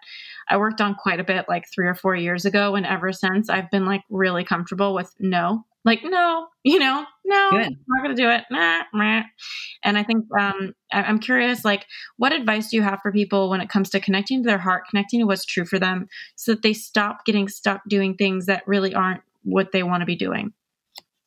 I 0.49 0.57
worked 0.57 0.81
on 0.81 0.95
quite 0.95 1.19
a 1.19 1.23
bit 1.23 1.45
like 1.47 1.65
three 1.73 1.87
or 1.87 1.95
four 1.95 2.15
years 2.15 2.45
ago. 2.45 2.75
And 2.75 2.85
ever 2.85 3.13
since, 3.13 3.49
I've 3.49 3.69
been 3.71 3.85
like 3.85 4.01
really 4.09 4.43
comfortable 4.43 4.93
with 4.93 5.13
no, 5.19 5.65
like 5.85 6.03
no, 6.03 6.47
you 6.63 6.79
know, 6.79 7.05
no, 7.23 7.49
Good. 7.51 7.67
I'm 7.67 7.77
not 7.87 8.01
gonna 8.01 8.15
do 8.15 8.29
it. 8.29 8.43
Nah, 8.49 8.81
nah. 8.93 9.21
And 9.83 9.97
I 9.97 10.03
think 10.03 10.25
um, 10.37 10.73
I- 10.91 11.03
I'm 11.03 11.19
curious, 11.19 11.63
like, 11.63 11.85
what 12.17 12.33
advice 12.33 12.69
do 12.69 12.77
you 12.77 12.83
have 12.83 12.99
for 13.01 13.11
people 13.11 13.49
when 13.49 13.61
it 13.61 13.69
comes 13.69 13.89
to 13.91 13.99
connecting 13.99 14.43
to 14.43 14.47
their 14.47 14.57
heart, 14.57 14.83
connecting 14.89 15.21
to 15.21 15.25
what's 15.25 15.45
true 15.45 15.65
for 15.65 15.79
them, 15.79 16.07
so 16.35 16.53
that 16.53 16.63
they 16.63 16.73
stop 16.73 17.23
getting 17.25 17.47
stuck 17.47 17.81
doing 17.87 18.15
things 18.15 18.47
that 18.47 18.63
really 18.67 18.93
aren't 18.93 19.21
what 19.43 19.71
they 19.71 19.83
want 19.83 20.01
to 20.01 20.05
be 20.05 20.15
doing? 20.15 20.53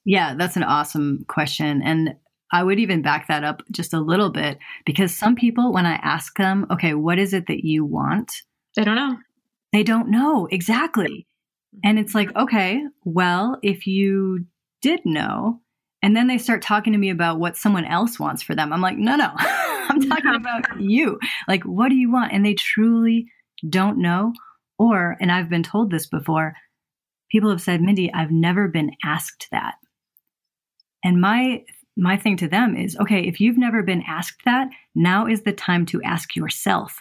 Yeah, 0.05 0.35
that's 0.35 0.57
an 0.57 0.65
awesome 0.65 1.25
question. 1.29 1.83
And 1.83 2.17
I 2.53 2.63
would 2.63 2.79
even 2.79 3.03
back 3.03 3.29
that 3.29 3.43
up 3.43 3.63
just 3.71 3.95
a 3.95 4.01
little 4.01 4.31
bit 4.31 4.59
because 4.85 5.17
some 5.17 5.35
people, 5.35 5.73
when 5.73 5.87
I 5.87 5.95
ask 5.95 6.37
them, 6.37 6.67
okay, 6.71 6.95
what 6.95 7.19
is 7.19 7.33
it 7.33 7.47
that 7.49 7.65
you 7.65 7.85
want? 7.85 8.33
They 8.77 8.85
don't 8.85 8.97
know. 8.97 9.19
They 9.73 9.83
don't 9.83 10.11
know 10.11 10.47
exactly. 10.51 11.27
And 11.83 11.99
it's 11.99 12.15
like, 12.15 12.35
okay, 12.37 12.83
well, 13.05 13.59
if 13.63 13.87
you 13.87 14.47
did 14.83 15.01
know, 15.05 15.61
and 16.03 16.15
then 16.15 16.29
they 16.29 16.39
start 16.39 16.63
talking 16.63 16.93
to 16.93 16.99
me 16.99 17.11
about 17.11 17.41
what 17.41 17.57
someone 17.57 17.87
else 17.87 18.21
wants 18.21 18.43
for 18.43 18.55
them, 18.55 18.73
I'm 18.73 18.83
like, 18.83 18.99
no, 18.99 19.17
no, 19.17 19.33
I'm 19.39 20.01
talking 20.09 20.35
about 20.35 20.81
you. 20.81 21.19
Like, 21.49 21.65
what 21.65 21.89
do 21.89 21.97
you 21.97 22.13
want? 22.13 22.33
And 22.33 22.45
they 22.45 22.55
truly 22.55 23.27
don't 23.69 23.99
know. 23.99 24.33
Or, 24.79 25.17
and 25.21 25.33
I've 25.33 25.49
been 25.49 25.63
told 25.63 25.91
this 25.91 26.07
before, 26.07 26.55
people 27.35 27.51
have 27.51 27.61
said, 27.61 27.83
Mindie, 27.83 28.15
I've 28.15 28.31
never 28.31 28.69
been 28.69 28.93
asked 29.03 29.49
that. 29.51 29.75
And 31.03 31.21
my 31.21 31.65
my 31.97 32.17
thing 32.17 32.37
to 32.37 32.49
them 32.49 32.77
is, 32.77 32.97
okay, 33.01 33.23
if 33.23 33.41
you've 33.41 33.59
never 33.59 33.83
been 33.83 34.05
asked 34.07 34.43
that, 34.45 34.69
now 34.95 35.27
is 35.27 35.43
the 35.43 35.53
time 35.53 35.85
to 35.87 36.03
ask 36.03 36.37
yourself 36.37 36.97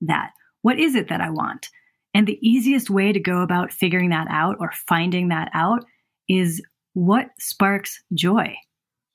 that. 0.00 0.30
What 0.62 0.78
is 0.78 0.94
it 0.94 1.08
that 1.08 1.20
I 1.20 1.30
want? 1.30 1.68
And 2.14 2.26
the 2.26 2.38
easiest 2.40 2.90
way 2.90 3.12
to 3.12 3.18
go 3.18 3.40
about 3.40 3.72
figuring 3.72 4.10
that 4.10 4.28
out 4.30 4.56
or 4.60 4.72
finding 4.88 5.28
that 5.28 5.50
out 5.52 5.84
is 6.28 6.62
what 6.94 7.30
sparks 7.40 8.00
joy. 8.14 8.54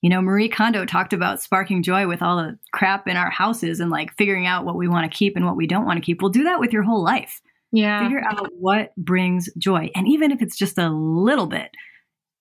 You 0.01 0.09
know, 0.09 0.21
Marie 0.21 0.49
Kondo 0.49 0.85
talked 0.85 1.13
about 1.13 1.41
sparking 1.41 1.81
joy 1.81 2.07
with 2.07 2.21
all 2.21 2.37
the 2.37 2.57
crap 2.73 3.07
in 3.07 3.17
our 3.17 3.29
houses 3.29 3.79
and 3.79 3.89
like 3.89 4.15
figuring 4.17 4.47
out 4.47 4.65
what 4.65 4.75
we 4.75 4.87
want 4.87 5.09
to 5.09 5.17
keep 5.17 5.35
and 5.35 5.45
what 5.45 5.57
we 5.57 5.67
don't 5.67 5.85
want 5.85 5.97
to 5.97 6.05
keep. 6.05 6.21
We'll 6.21 6.31
do 6.31 6.43
that 6.43 6.59
with 6.59 6.73
your 6.73 6.83
whole 6.83 7.03
life. 7.03 7.41
Yeah. 7.71 8.03
Figure 8.03 8.23
out 8.23 8.49
what 8.53 8.95
brings 8.95 9.49
joy. 9.57 9.89
And 9.95 10.07
even 10.07 10.31
if 10.31 10.41
it's 10.41 10.57
just 10.57 10.77
a 10.77 10.89
little 10.89 11.47
bit, 11.47 11.71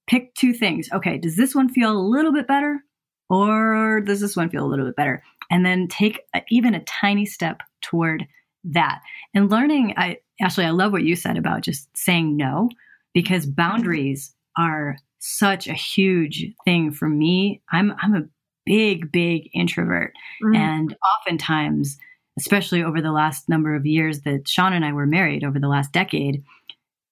pick 0.07 0.35
two 0.35 0.53
things. 0.53 0.89
Okay, 0.93 1.19
does 1.19 1.37
this 1.37 1.55
one 1.55 1.69
feel 1.69 1.91
a 1.91 1.99
little 1.99 2.33
bit 2.33 2.47
better? 2.47 2.81
Or 3.29 4.01
does 4.01 4.21
this 4.21 4.37
one 4.37 4.51
feel 4.51 4.65
a 4.65 4.69
little 4.69 4.87
bit 4.87 4.97
better? 4.97 5.23
And 5.51 5.67
then 5.67 5.89
take 5.89 6.21
a, 6.35 6.43
even 6.49 6.75
a 6.75 6.85
tiny 6.85 7.27
step 7.27 7.61
toward 7.83 8.27
that. 8.65 9.01
And 9.35 9.51
learning, 9.51 9.95
I 9.97 10.19
Ashley, 10.41 10.65
I 10.65 10.71
love 10.71 10.93
what 10.93 11.03
you 11.03 11.17
said 11.17 11.37
about 11.37 11.63
just 11.63 11.89
saying 11.97 12.37
no, 12.37 12.69
because 13.15 13.47
boundaries 13.47 14.35
are 14.57 14.97
such 15.19 15.67
a 15.67 15.73
huge 15.73 16.47
thing 16.65 16.93
for 16.93 17.09
me. 17.09 17.63
I'm 17.73 17.93
I'm 18.01 18.15
a 18.15 18.29
big 18.65 19.11
big 19.13 19.49
introvert 19.55 20.13
mm. 20.43 20.57
and 20.57 20.97
oftentimes 21.21 21.99
especially 22.39 22.83
over 22.83 23.01
the 23.01 23.13
last 23.13 23.49
number 23.49 23.75
of 23.75 23.87
years 23.87 24.21
that 24.23 24.49
Sean 24.49 24.73
and 24.73 24.85
I 24.85 24.93
were 24.93 25.07
married 25.07 25.45
over 25.45 25.59
the 25.59 25.69
last 25.69 25.93
decade 25.93 26.43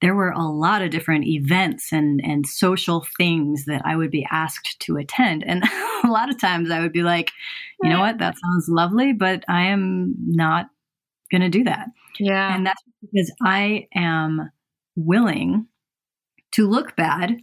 there 0.00 0.14
were 0.14 0.32
a 0.32 0.42
lot 0.42 0.82
of 0.82 0.90
different 0.90 1.26
events 1.26 1.92
and 1.92 2.20
and 2.22 2.46
social 2.46 3.06
things 3.16 3.64
that 3.64 3.80
I 3.86 3.96
would 3.96 4.10
be 4.10 4.26
asked 4.30 4.78
to 4.80 4.96
attend 4.96 5.44
and 5.44 5.62
a 6.04 6.08
lot 6.08 6.28
of 6.28 6.40
times 6.40 6.70
I 6.70 6.80
would 6.80 6.92
be 6.92 7.02
like 7.02 7.30
you 7.82 7.90
know 7.90 8.00
what 8.00 8.18
that 8.18 8.34
sounds 8.38 8.68
lovely 8.68 9.12
but 9.12 9.44
I 9.48 9.62
am 9.66 10.14
not 10.18 10.66
going 11.30 11.42
to 11.42 11.58
do 11.58 11.64
that. 11.64 11.88
Yeah. 12.18 12.54
And 12.54 12.66
that's 12.66 12.82
because 13.00 13.32
I 13.42 13.88
am 13.94 14.50
willing 14.96 15.66
to 16.52 16.68
look 16.68 16.94
bad 16.96 17.40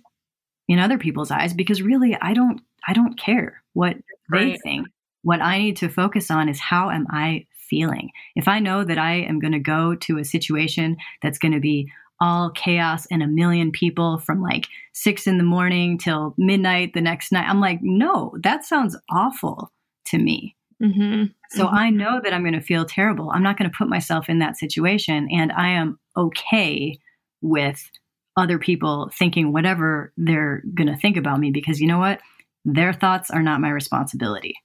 in 0.68 0.80
other 0.80 0.98
people's 0.98 1.32
eyes 1.32 1.54
because 1.54 1.82
really 1.82 2.18
I 2.22 2.34
don't 2.34 2.62
I 2.88 2.94
don't 2.94 3.20
care 3.20 3.62
what 3.74 3.98
right. 4.30 4.54
they 4.54 4.58
think. 4.64 4.88
What 5.24 5.42
I 5.42 5.60
need 5.60 5.78
to 5.78 5.90
focus 5.90 6.32
on 6.32 6.50
is 6.50 6.60
how 6.60 6.90
am 6.90 7.06
I 7.12 7.46
feeling? 7.72 8.10
If 8.36 8.50
I 8.50 8.60
know 8.60 8.84
that 8.84 8.98
I 8.98 9.22
am 9.22 9.40
going 9.40 9.54
to 9.54 9.60
go 9.60 9.96
to 9.96 10.18
a 10.18 10.26
situation 10.26 10.98
that's 11.24 11.40
going 11.40 11.54
to 11.54 11.62
be 11.62 11.90
all 12.20 12.52
chaos 12.52 13.08
and 13.10 13.24
a 13.24 13.28
million 13.28 13.72
people 13.72 14.20
from 14.20 14.42
like 14.42 14.68
six 14.94 15.26
in 15.26 15.38
the 15.38 15.44
morning 15.44 15.98
till 15.98 16.36
midnight 16.38 16.94
the 16.94 17.02
next 17.02 17.32
night, 17.32 17.50
I'm 17.50 17.62
like, 17.62 17.80
no, 17.82 18.36
that 18.44 18.66
sounds 18.66 18.98
awful 19.10 19.72
to 20.08 20.20
me. 20.20 20.56
Mm-hmm. 20.84 21.26
So 21.52 21.66
mm-hmm. 21.66 21.76
I 21.76 21.90
know 21.90 22.20
that 22.24 22.34
I'm 22.34 22.44
going 22.44 22.54
to 22.54 22.62
feel 22.62 22.86
terrible. 22.86 23.32
I'm 23.32 23.44
not 23.44 23.58
going 23.58 23.70
to 23.70 23.78
put 23.78 23.88
myself 23.88 24.30
in 24.30 24.40
that 24.40 24.58
situation. 24.58 25.30
And 25.32 25.52
I 25.52 25.70
am 25.70 26.00
okay 26.18 27.00
with 27.42 27.90
other 28.38 28.60
people 28.60 29.10
thinking 29.18 29.52
whatever 29.52 30.14
they're 30.18 30.64
going 30.76 30.88
to 30.88 30.98
think 30.98 31.18
about 31.18 31.40
me 31.40 31.52
because 31.52 31.80
you 31.80 31.88
know 31.88 32.00
what? 32.00 32.20
Their 32.66 32.94
thoughts 32.94 33.32
are 33.32 33.42
not 33.42 33.62
my 33.62 33.70
responsibility. 33.70 34.56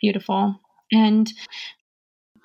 Beautiful. 0.00 0.56
And 0.92 1.32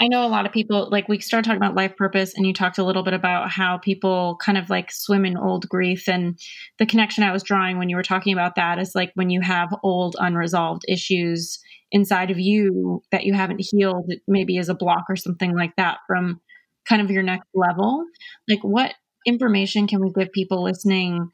I 0.01 0.07
know 0.07 0.25
a 0.25 0.29
lot 0.29 0.47
of 0.47 0.51
people, 0.51 0.89
like 0.89 1.07
we 1.07 1.19
started 1.19 1.45
talking 1.45 1.61
about 1.61 1.75
life 1.75 1.95
purpose, 1.95 2.33
and 2.33 2.47
you 2.47 2.53
talked 2.53 2.79
a 2.79 2.83
little 2.83 3.03
bit 3.03 3.13
about 3.13 3.51
how 3.51 3.77
people 3.77 4.35
kind 4.43 4.57
of 4.57 4.67
like 4.67 4.91
swim 4.91 5.25
in 5.25 5.37
old 5.37 5.69
grief. 5.69 6.09
And 6.09 6.39
the 6.79 6.87
connection 6.87 7.23
I 7.23 7.31
was 7.31 7.43
drawing 7.43 7.77
when 7.77 7.87
you 7.87 7.95
were 7.95 8.01
talking 8.01 8.33
about 8.33 8.55
that 8.55 8.79
is 8.79 8.95
like 8.95 9.11
when 9.13 9.29
you 9.29 9.41
have 9.41 9.69
old 9.83 10.15
unresolved 10.19 10.85
issues 10.87 11.59
inside 11.91 12.31
of 12.31 12.39
you 12.39 13.03
that 13.11 13.25
you 13.25 13.35
haven't 13.35 13.61
healed, 13.61 14.11
maybe 14.27 14.57
as 14.57 14.69
a 14.69 14.73
block 14.73 15.03
or 15.07 15.15
something 15.15 15.55
like 15.55 15.75
that 15.75 15.99
from 16.07 16.41
kind 16.89 17.03
of 17.03 17.11
your 17.11 17.21
next 17.21 17.49
level. 17.53 18.03
Like, 18.49 18.63
what 18.63 18.95
information 19.27 19.85
can 19.85 20.01
we 20.01 20.11
give 20.17 20.31
people 20.31 20.63
listening 20.63 21.29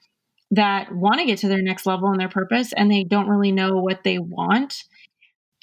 that 0.52 0.94
want 0.94 1.20
to 1.20 1.26
get 1.26 1.40
to 1.40 1.48
their 1.48 1.62
next 1.62 1.86
level 1.86 2.10
and 2.10 2.20
their 2.20 2.28
purpose 2.28 2.74
and 2.74 2.92
they 2.92 3.06
don't 3.06 3.30
really 3.30 3.54
know 3.54 3.78
what 3.78 4.04
they 4.04 4.18
want? 4.18 4.76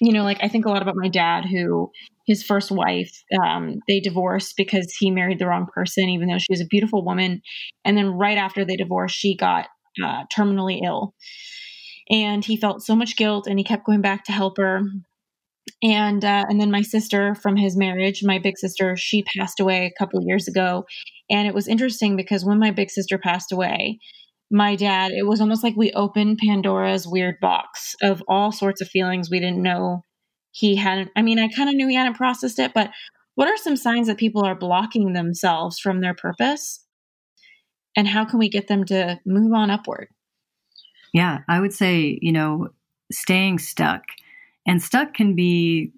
You 0.01 0.12
know, 0.12 0.24
like 0.24 0.38
I 0.42 0.49
think 0.49 0.66
a 0.66 0.70
lot 0.70 0.82
about 0.82 0.97
my 0.97 1.09
dad, 1.09 1.45
who 1.45 1.90
his 2.26 2.42
first 2.42 2.70
wife, 2.70 3.12
um, 3.42 3.80
they 3.86 4.01
divorced 4.01 4.55
because 4.57 4.92
he 4.99 5.11
married 5.11 5.38
the 5.38 5.47
wrong 5.47 5.66
person, 5.72 6.09
even 6.09 6.28
though 6.28 6.38
she 6.38 6.51
was 6.53 6.61
a 6.61 6.66
beautiful 6.66 7.05
woman. 7.05 7.42
And 7.84 7.97
then 7.97 8.07
right 8.07 8.38
after 8.38 8.64
they 8.64 8.76
divorced, 8.76 9.16
she 9.16 9.36
got 9.36 9.66
uh, 10.05 10.24
terminally 10.34 10.80
ill. 10.82 11.14
And 12.11 12.45
he 12.45 12.57
felt 12.57 12.82
so 12.82 12.97
much 12.97 13.16
guilt 13.16 13.47
and 13.47 13.59
he 13.59 13.64
kept 13.64 13.86
going 13.86 14.01
back 14.01 14.24
to 14.24 14.32
help 14.32 14.59
her. 14.59 14.82
And 15.82 16.24
uh, 16.24 16.45
and 16.49 16.61
then 16.61 16.70
my 16.70 16.82
sister 16.82 17.34
from 17.34 17.57
his 17.57 17.76
marriage 17.76 18.22
my 18.22 18.38
big 18.38 18.59
sister 18.59 18.97
she 18.97 19.22
passed 19.22 19.61
away 19.61 19.86
a 19.86 19.99
couple 19.99 20.20
years 20.22 20.49
ago. 20.49 20.84
And 21.30 21.47
it 21.47 21.55
was 21.55 21.68
interesting 21.68 22.16
because 22.16 22.45
when 22.45 22.59
my 22.59 22.70
big 22.70 22.90
sister 22.90 23.18
passed 23.18 23.53
away 23.53 23.99
my 24.51 24.76
dad 24.76 25.12
it 25.12 25.26
was 25.26 25.40
almost 25.40 25.62
like 25.64 25.76
we 25.76 25.92
opened 25.92 26.38
pandora's 26.38 27.07
weird 27.07 27.38
box 27.40 27.95
of 28.03 28.22
all 28.28 28.53
sorts 28.53 28.80
of 28.80 28.88
feelings 28.88 29.30
we 29.30 29.40
didn't 29.40 29.62
know 29.62 30.03
he 30.53 30.76
hadn't 30.76 31.11
i 31.16 31.22
mean 31.22 31.38
i 31.38 31.49
kind 31.49 31.68
of 31.68 31.74
knew 31.74 31.88
he 31.88 31.95
hadn't 31.95 32.16
processed 32.16 32.59
it 32.59 32.72
but 32.74 32.90
what 33.36 33.49
are 33.49 33.57
some 33.57 33.76
signs 33.76 34.07
that 34.07 34.16
people 34.16 34.45
are 34.45 34.55
blocking 34.55 35.12
themselves 35.12 35.78
from 35.78 36.01
their 36.01 36.14
purpose 36.14 36.84
and 37.97 38.09
how 38.09 38.24
can 38.24 38.38
we 38.38 38.49
get 38.49 38.68
them 38.68 38.84
to 38.84 39.18
move 39.24 39.53
on 39.53 39.70
upward 39.70 40.09
yeah, 41.14 41.42
I 41.49 41.61
would 41.61 41.72
say, 41.72 42.18
you 42.20 42.32
know, 42.32 42.70
staying 43.11 43.61
stuck. 43.61 44.03
And 44.66 44.82
stuck 44.82 45.14
can 45.14 45.36
be 45.36 45.92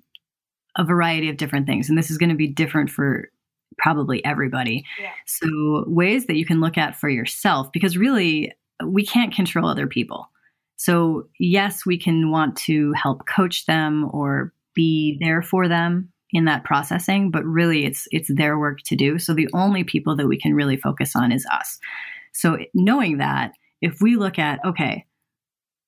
a 0.76 0.84
variety 0.84 1.30
of 1.30 1.38
different 1.38 1.66
things. 1.66 1.88
And 1.88 1.96
this 1.96 2.10
is 2.10 2.18
going 2.18 2.28
to 2.28 2.36
be 2.36 2.46
different 2.46 2.90
for 2.90 3.30
probably 3.78 4.24
everybody. 4.24 4.84
Yeah. 5.00 5.10
So, 5.26 5.84
ways 5.86 6.26
that 6.26 6.36
you 6.36 6.46
can 6.46 6.60
look 6.60 6.78
at 6.78 6.96
for 6.96 7.08
yourself, 7.08 7.70
because 7.72 7.96
really, 7.96 8.52
we 8.84 9.04
can't 9.04 9.34
control 9.34 9.68
other 9.68 9.86
people. 9.86 10.30
So, 10.76 11.28
yes, 11.38 11.86
we 11.86 11.98
can 11.98 12.30
want 12.30 12.56
to 12.58 12.92
help 12.92 13.26
coach 13.26 13.66
them 13.66 14.10
or 14.12 14.52
be 14.74 15.18
there 15.20 15.42
for 15.42 15.68
them 15.68 16.12
in 16.32 16.44
that 16.44 16.64
processing, 16.64 17.30
but 17.30 17.44
really 17.44 17.84
it's 17.84 18.06
it's 18.12 18.32
their 18.32 18.58
work 18.58 18.80
to 18.82 18.96
do. 18.96 19.18
So 19.18 19.32
the 19.32 19.48
only 19.54 19.84
people 19.84 20.16
that 20.16 20.28
we 20.28 20.38
can 20.38 20.54
really 20.54 20.76
focus 20.76 21.16
on 21.16 21.32
is 21.32 21.46
us. 21.46 21.78
So 22.32 22.58
knowing 22.74 23.18
that 23.18 23.52
if 23.80 24.00
we 24.00 24.16
look 24.16 24.38
at, 24.38 24.60
okay, 24.64 25.06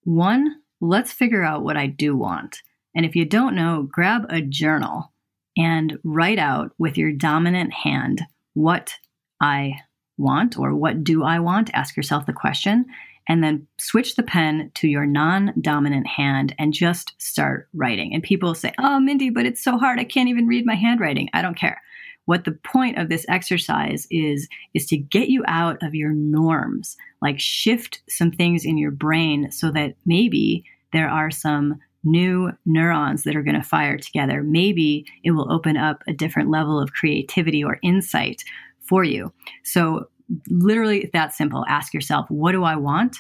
one, 0.04 0.56
let's 0.80 1.12
figure 1.12 1.42
out 1.42 1.64
what 1.64 1.76
I 1.76 1.86
do 1.86 2.16
want. 2.16 2.62
And 2.94 3.04
if 3.04 3.14
you 3.14 3.24
don't 3.24 3.54
know, 3.54 3.86
grab 3.90 4.26
a 4.30 4.40
journal 4.40 5.12
and 5.58 5.98
write 6.04 6.38
out 6.38 6.70
with 6.78 6.96
your 6.96 7.12
dominant 7.12 7.72
hand 7.72 8.22
what 8.54 8.94
I 9.40 9.74
want 10.16 10.58
or 10.58 10.74
what 10.74 11.04
do 11.04 11.24
I 11.24 11.40
want. 11.40 11.70
Ask 11.74 11.96
yourself 11.96 12.26
the 12.26 12.32
question 12.32 12.86
and 13.28 13.44
then 13.44 13.66
switch 13.78 14.16
the 14.16 14.22
pen 14.22 14.70
to 14.74 14.88
your 14.88 15.04
non 15.04 15.52
dominant 15.60 16.06
hand 16.06 16.54
and 16.58 16.72
just 16.72 17.14
start 17.18 17.68
writing. 17.74 18.14
And 18.14 18.22
people 18.22 18.54
say, 18.54 18.72
Oh, 18.78 18.98
Mindie, 18.98 19.30
but 19.30 19.44
it's 19.46 19.62
so 19.62 19.76
hard. 19.76 20.00
I 20.00 20.04
can't 20.04 20.28
even 20.28 20.46
read 20.46 20.64
my 20.64 20.74
handwriting. 20.74 21.28
I 21.34 21.42
don't 21.42 21.58
care. 21.58 21.80
What 22.24 22.44
the 22.44 22.52
point 22.52 22.98
of 22.98 23.08
this 23.08 23.24
exercise 23.28 24.06
is, 24.10 24.48
is 24.74 24.86
to 24.86 24.96
get 24.96 25.28
you 25.28 25.44
out 25.46 25.82
of 25.82 25.94
your 25.94 26.12
norms, 26.12 26.96
like 27.22 27.40
shift 27.40 28.02
some 28.08 28.30
things 28.30 28.64
in 28.64 28.76
your 28.76 28.90
brain 28.90 29.50
so 29.50 29.70
that 29.72 29.94
maybe 30.04 30.64
there 30.92 31.08
are 31.08 31.30
some 31.30 31.78
new 32.04 32.52
neurons 32.64 33.24
that 33.24 33.36
are 33.36 33.42
going 33.42 33.60
to 33.60 33.62
fire 33.62 33.98
together. 33.98 34.42
Maybe 34.42 35.04
it 35.24 35.32
will 35.32 35.52
open 35.52 35.76
up 35.76 36.02
a 36.06 36.12
different 36.12 36.50
level 36.50 36.80
of 36.80 36.92
creativity 36.92 37.62
or 37.62 37.78
insight 37.82 38.44
for 38.80 39.04
you. 39.04 39.32
So, 39.64 40.08
literally, 40.48 41.10
that 41.12 41.34
simple. 41.34 41.64
Ask 41.68 41.94
yourself, 41.94 42.30
what 42.30 42.52
do 42.52 42.64
I 42.64 42.76
want? 42.76 43.18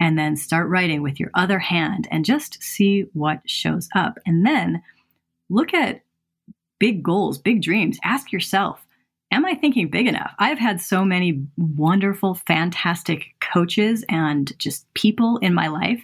And 0.00 0.18
then 0.18 0.36
start 0.36 0.68
writing 0.68 1.02
with 1.02 1.18
your 1.18 1.30
other 1.34 1.58
hand 1.58 2.06
and 2.10 2.24
just 2.24 2.62
see 2.62 3.06
what 3.12 3.40
shows 3.46 3.88
up. 3.94 4.18
And 4.26 4.44
then 4.44 4.82
look 5.48 5.72
at 5.72 6.02
big 6.78 7.02
goals, 7.02 7.38
big 7.38 7.62
dreams, 7.62 7.98
ask 8.04 8.32
yourself, 8.32 8.84
am 9.30 9.46
I 9.46 9.54
thinking 9.54 9.88
big 9.88 10.06
enough? 10.06 10.32
I've 10.38 10.58
had 10.58 10.80
so 10.80 11.04
many 11.04 11.42
wonderful, 11.56 12.34
fantastic 12.34 13.26
coaches 13.40 14.04
and 14.08 14.52
just 14.58 14.92
people 14.94 15.38
in 15.38 15.54
my 15.54 15.68
life 15.68 16.02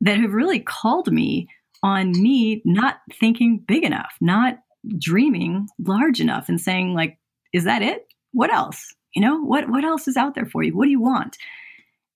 that 0.00 0.18
have 0.18 0.32
really 0.32 0.60
called 0.60 1.12
me 1.12 1.48
on 1.82 2.10
me 2.12 2.62
not 2.64 2.96
thinking 3.12 3.62
big 3.66 3.84
enough, 3.84 4.14
not 4.20 4.58
dreaming 4.98 5.68
large 5.78 6.20
enough 6.20 6.48
and 6.48 6.60
saying 6.60 6.94
like, 6.94 7.18
is 7.52 7.64
that 7.64 7.82
it? 7.82 8.06
What 8.32 8.52
else? 8.52 8.94
You 9.14 9.22
know, 9.22 9.40
what 9.40 9.68
what 9.68 9.84
else 9.84 10.08
is 10.08 10.16
out 10.16 10.34
there 10.34 10.46
for 10.46 10.62
you? 10.62 10.76
What 10.76 10.86
do 10.86 10.90
you 10.90 11.00
want? 11.00 11.36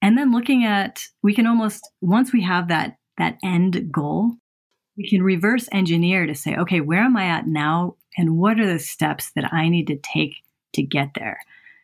And 0.02 0.16
then 0.16 0.32
looking 0.32 0.64
at 0.64 1.02
we 1.22 1.34
can 1.34 1.46
almost 1.46 1.88
once 2.00 2.32
we 2.32 2.42
have 2.42 2.68
that 2.68 2.96
that 3.18 3.38
end 3.44 3.92
goal, 3.92 4.32
we 4.96 5.08
can 5.08 5.22
reverse 5.22 5.68
engineer 5.72 6.26
to 6.26 6.34
say, 6.34 6.56
okay, 6.56 6.80
where 6.80 7.02
am 7.02 7.16
I 7.16 7.26
at 7.26 7.46
now? 7.46 7.96
And 8.16 8.36
what 8.36 8.58
are 8.58 8.66
the 8.66 8.78
steps 8.78 9.30
that 9.36 9.52
I 9.52 9.68
need 9.68 9.86
to 9.88 9.96
take 9.96 10.36
to 10.74 10.82
get 10.82 11.10
there? 11.14 11.38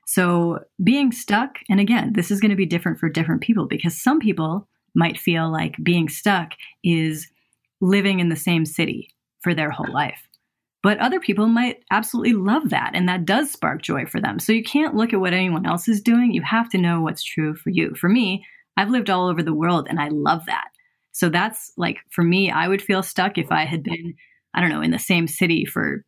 So 0.06 0.60
being 0.82 1.12
stuck, 1.12 1.58
and 1.68 1.80
again, 1.80 2.12
this 2.14 2.30
is 2.30 2.40
going 2.40 2.50
to 2.50 2.56
be 2.56 2.66
different 2.66 2.98
for 2.98 3.08
different 3.08 3.40
people 3.40 3.66
because 3.66 4.00
some 4.00 4.18
people 4.18 4.68
might 4.94 5.18
feel 5.18 5.50
like 5.50 5.76
being 5.82 6.08
stuck 6.08 6.52
is 6.82 7.28
living 7.80 8.20
in 8.20 8.28
the 8.28 8.36
same 8.36 8.64
city 8.64 9.10
for 9.42 9.54
their 9.54 9.70
whole 9.70 9.92
life. 9.92 10.28
But 10.82 10.98
other 10.98 11.18
people 11.18 11.46
might 11.46 11.82
absolutely 11.90 12.34
love 12.34 12.68
that, 12.70 12.90
and 12.94 13.08
that 13.08 13.24
does 13.24 13.50
spark 13.50 13.80
joy 13.80 14.04
for 14.04 14.20
them. 14.20 14.38
So 14.38 14.52
you 14.52 14.62
can't 14.62 14.94
look 14.94 15.14
at 15.14 15.20
what 15.20 15.32
anyone 15.32 15.64
else 15.64 15.88
is 15.88 16.02
doing. 16.02 16.32
You 16.32 16.42
have 16.42 16.68
to 16.70 16.78
know 16.78 17.00
what's 17.00 17.22
true 17.22 17.54
for 17.54 17.70
you. 17.70 17.94
For 17.94 18.08
me, 18.08 18.44
I've 18.76 18.90
lived 18.90 19.08
all 19.08 19.28
over 19.28 19.42
the 19.42 19.54
world, 19.54 19.86
and 19.88 19.98
I 19.98 20.08
love 20.08 20.44
that. 20.46 20.68
So 21.12 21.30
that's 21.30 21.72
like 21.78 21.98
for 22.10 22.22
me, 22.22 22.50
I 22.50 22.68
would 22.68 22.82
feel 22.82 23.02
stuck 23.02 23.38
if 23.38 23.50
I 23.50 23.64
had 23.64 23.82
been, 23.82 24.14
I 24.52 24.60
don't 24.60 24.68
know, 24.68 24.82
in 24.82 24.90
the 24.90 24.98
same 24.98 25.26
city 25.26 25.64
for 25.64 26.04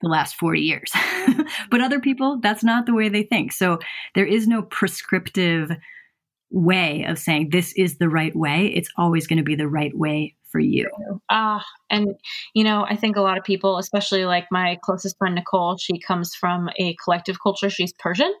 the 0.00 0.08
last 0.08 0.34
40 0.34 0.60
years. 0.60 0.92
but 1.70 1.80
other 1.80 2.00
people, 2.00 2.40
that's 2.42 2.64
not 2.64 2.86
the 2.86 2.94
way 2.94 3.08
they 3.08 3.22
think. 3.22 3.52
So 3.52 3.78
there 4.14 4.26
is 4.26 4.48
no 4.48 4.62
prescriptive 4.62 5.70
way 6.52 7.04
of 7.04 7.18
saying 7.18 7.50
this 7.50 7.72
is 7.76 7.98
the 7.98 8.08
right 8.08 8.34
way. 8.36 8.66
It's 8.74 8.90
always 8.96 9.26
going 9.26 9.38
to 9.38 9.42
be 9.42 9.56
the 9.56 9.68
right 9.68 9.96
way 9.96 10.36
for 10.52 10.60
you. 10.60 10.88
Ah, 11.30 11.60
uh, 11.60 11.62
and 11.90 12.14
you 12.54 12.62
know, 12.62 12.84
I 12.88 12.94
think 12.94 13.16
a 13.16 13.22
lot 13.22 13.38
of 13.38 13.44
people, 13.44 13.78
especially 13.78 14.26
like 14.26 14.46
my 14.50 14.78
closest 14.82 15.16
friend 15.18 15.34
Nicole, 15.34 15.78
she 15.78 15.98
comes 15.98 16.34
from 16.34 16.68
a 16.78 16.94
collective 17.02 17.38
culture. 17.42 17.70
She's 17.70 17.92
Persian. 17.98 18.32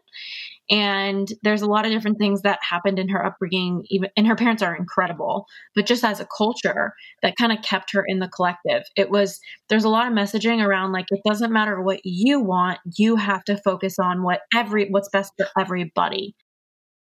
And 0.70 1.28
there's 1.42 1.62
a 1.62 1.66
lot 1.66 1.84
of 1.84 1.90
different 1.90 2.18
things 2.18 2.42
that 2.42 2.58
happened 2.62 2.98
in 2.98 3.08
her 3.08 3.24
upbringing, 3.24 3.84
even 3.90 4.10
and 4.16 4.26
her 4.26 4.36
parents 4.36 4.62
are 4.62 4.76
incredible, 4.76 5.46
but 5.74 5.86
just 5.86 6.04
as 6.04 6.20
a 6.20 6.28
culture 6.36 6.94
that 7.22 7.36
kind 7.36 7.52
of 7.52 7.62
kept 7.62 7.92
her 7.92 8.04
in 8.06 8.20
the 8.20 8.28
collective. 8.28 8.84
It 8.96 9.10
was 9.10 9.40
there's 9.68 9.84
a 9.84 9.88
lot 9.88 10.06
of 10.06 10.12
messaging 10.12 10.64
around 10.64 10.92
like 10.92 11.06
it 11.10 11.20
doesn't 11.26 11.52
matter 11.52 11.82
what 11.82 12.00
you 12.04 12.40
want, 12.40 12.78
you 12.96 13.16
have 13.16 13.44
to 13.44 13.56
focus 13.58 13.98
on 13.98 14.22
what 14.22 14.42
every 14.54 14.88
what's 14.88 15.08
best 15.08 15.32
for 15.36 15.48
everybody. 15.58 16.34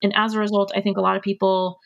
And 0.03 0.12
as 0.16 0.34
a 0.34 0.38
result, 0.38 0.72
I 0.74 0.80
think 0.80 0.96
a 0.96 1.03
lot 1.03 1.16
of 1.16 1.22
people 1.22 1.78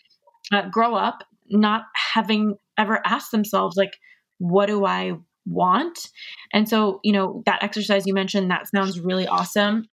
uh, 0.52 0.68
grow 0.68 0.94
up 0.94 1.24
not 1.48 1.82
having 1.94 2.56
ever 2.78 3.00
asked 3.04 3.30
themselves 3.30 3.76
like 3.76 3.92
what 4.38 4.66
do 4.66 4.84
I 4.84 5.14
want? 5.46 6.10
And 6.52 6.68
so, 6.68 7.00
you 7.02 7.12
know, 7.12 7.42
that 7.46 7.62
exercise 7.62 8.06
you 8.06 8.14
mentioned, 8.14 8.50
that 8.50 8.68
sounds 8.68 9.00
really 9.00 9.26
awesome. 9.26 9.86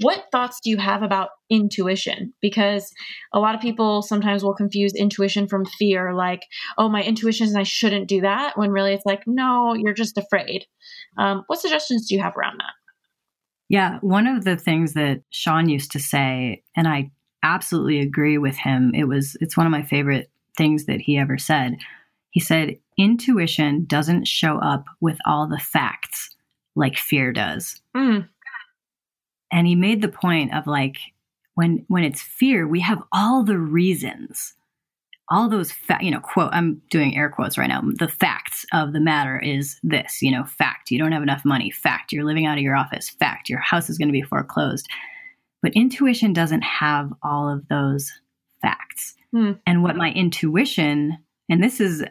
What 0.00 0.24
thoughts 0.32 0.58
do 0.62 0.70
you 0.70 0.76
have 0.78 1.02
about 1.02 1.30
intuition? 1.50 2.32
Because 2.40 2.92
a 3.32 3.38
lot 3.38 3.54
of 3.54 3.60
people 3.60 4.02
sometimes 4.02 4.42
will 4.42 4.54
confuse 4.54 4.92
intuition 4.94 5.46
from 5.46 5.64
fear, 5.64 6.12
like, 6.14 6.42
oh, 6.78 6.88
my 6.88 7.02
intuition 7.02 7.46
is 7.46 7.54
I 7.54 7.62
shouldn't 7.62 8.08
do 8.08 8.22
that, 8.22 8.58
when 8.58 8.70
really 8.70 8.92
it's 8.92 9.06
like, 9.06 9.22
no, 9.26 9.74
you're 9.74 9.94
just 9.94 10.18
afraid. 10.18 10.66
Um, 11.16 11.44
what 11.46 11.60
suggestions 11.60 12.08
do 12.08 12.16
you 12.16 12.22
have 12.22 12.36
around 12.36 12.58
that? 12.58 12.72
Yeah, 13.68 13.98
one 14.00 14.26
of 14.26 14.44
the 14.44 14.56
things 14.56 14.94
that 14.94 15.22
Sean 15.30 15.68
used 15.68 15.92
to 15.92 16.00
say, 16.00 16.64
and 16.76 16.88
I 16.88 17.10
absolutely 17.44 18.00
agree 18.00 18.38
with 18.38 18.56
him, 18.56 18.92
it 18.94 19.04
was 19.04 19.36
it's 19.40 19.56
one 19.56 19.66
of 19.66 19.70
my 19.70 19.82
favorite 19.82 20.30
things 20.56 20.86
that 20.86 21.00
he 21.00 21.18
ever 21.18 21.38
said. 21.38 21.76
He 22.30 22.40
said, 22.40 22.78
intuition 22.98 23.84
doesn't 23.84 24.26
show 24.26 24.58
up 24.58 24.86
with 25.00 25.18
all 25.24 25.46
the 25.46 25.58
facts 25.58 26.34
like 26.74 26.96
fear 26.96 27.32
does. 27.32 27.80
Mm. 27.96 28.28
And 29.52 29.66
he 29.68 29.76
made 29.76 30.02
the 30.02 30.08
point 30.08 30.52
of 30.52 30.66
like, 30.66 30.96
when 31.54 31.84
when 31.86 32.02
it's 32.02 32.20
fear, 32.20 32.66
we 32.66 32.80
have 32.80 33.00
all 33.12 33.44
the 33.44 33.58
reasons, 33.58 34.54
all 35.28 35.48
those 35.48 35.70
fa- 35.70 35.98
you 36.00 36.10
know 36.10 36.18
quote. 36.18 36.50
I'm 36.52 36.82
doing 36.90 37.16
air 37.16 37.30
quotes 37.30 37.56
right 37.56 37.68
now. 37.68 37.82
The 37.98 38.08
facts 38.08 38.66
of 38.72 38.92
the 38.92 39.00
matter 39.00 39.38
is 39.38 39.78
this, 39.84 40.20
you 40.20 40.32
know, 40.32 40.44
fact. 40.44 40.90
You 40.90 40.98
don't 40.98 41.12
have 41.12 41.22
enough 41.22 41.44
money. 41.44 41.70
Fact. 41.70 42.12
You're 42.12 42.24
living 42.24 42.46
out 42.46 42.58
of 42.58 42.64
your 42.64 42.74
office. 42.74 43.08
Fact. 43.08 43.48
Your 43.48 43.60
house 43.60 43.88
is 43.88 43.98
going 43.98 44.08
to 44.08 44.12
be 44.12 44.22
foreclosed. 44.22 44.88
But 45.64 45.72
intuition 45.72 46.34
doesn't 46.34 46.60
have 46.60 47.10
all 47.22 47.48
of 47.48 47.66
those 47.68 48.12
facts. 48.60 49.14
Mm. 49.34 49.58
And 49.66 49.82
what 49.82 49.96
my 49.96 50.10
intuition, 50.10 51.16
and 51.48 51.64
this 51.64 51.80
is 51.80 52.04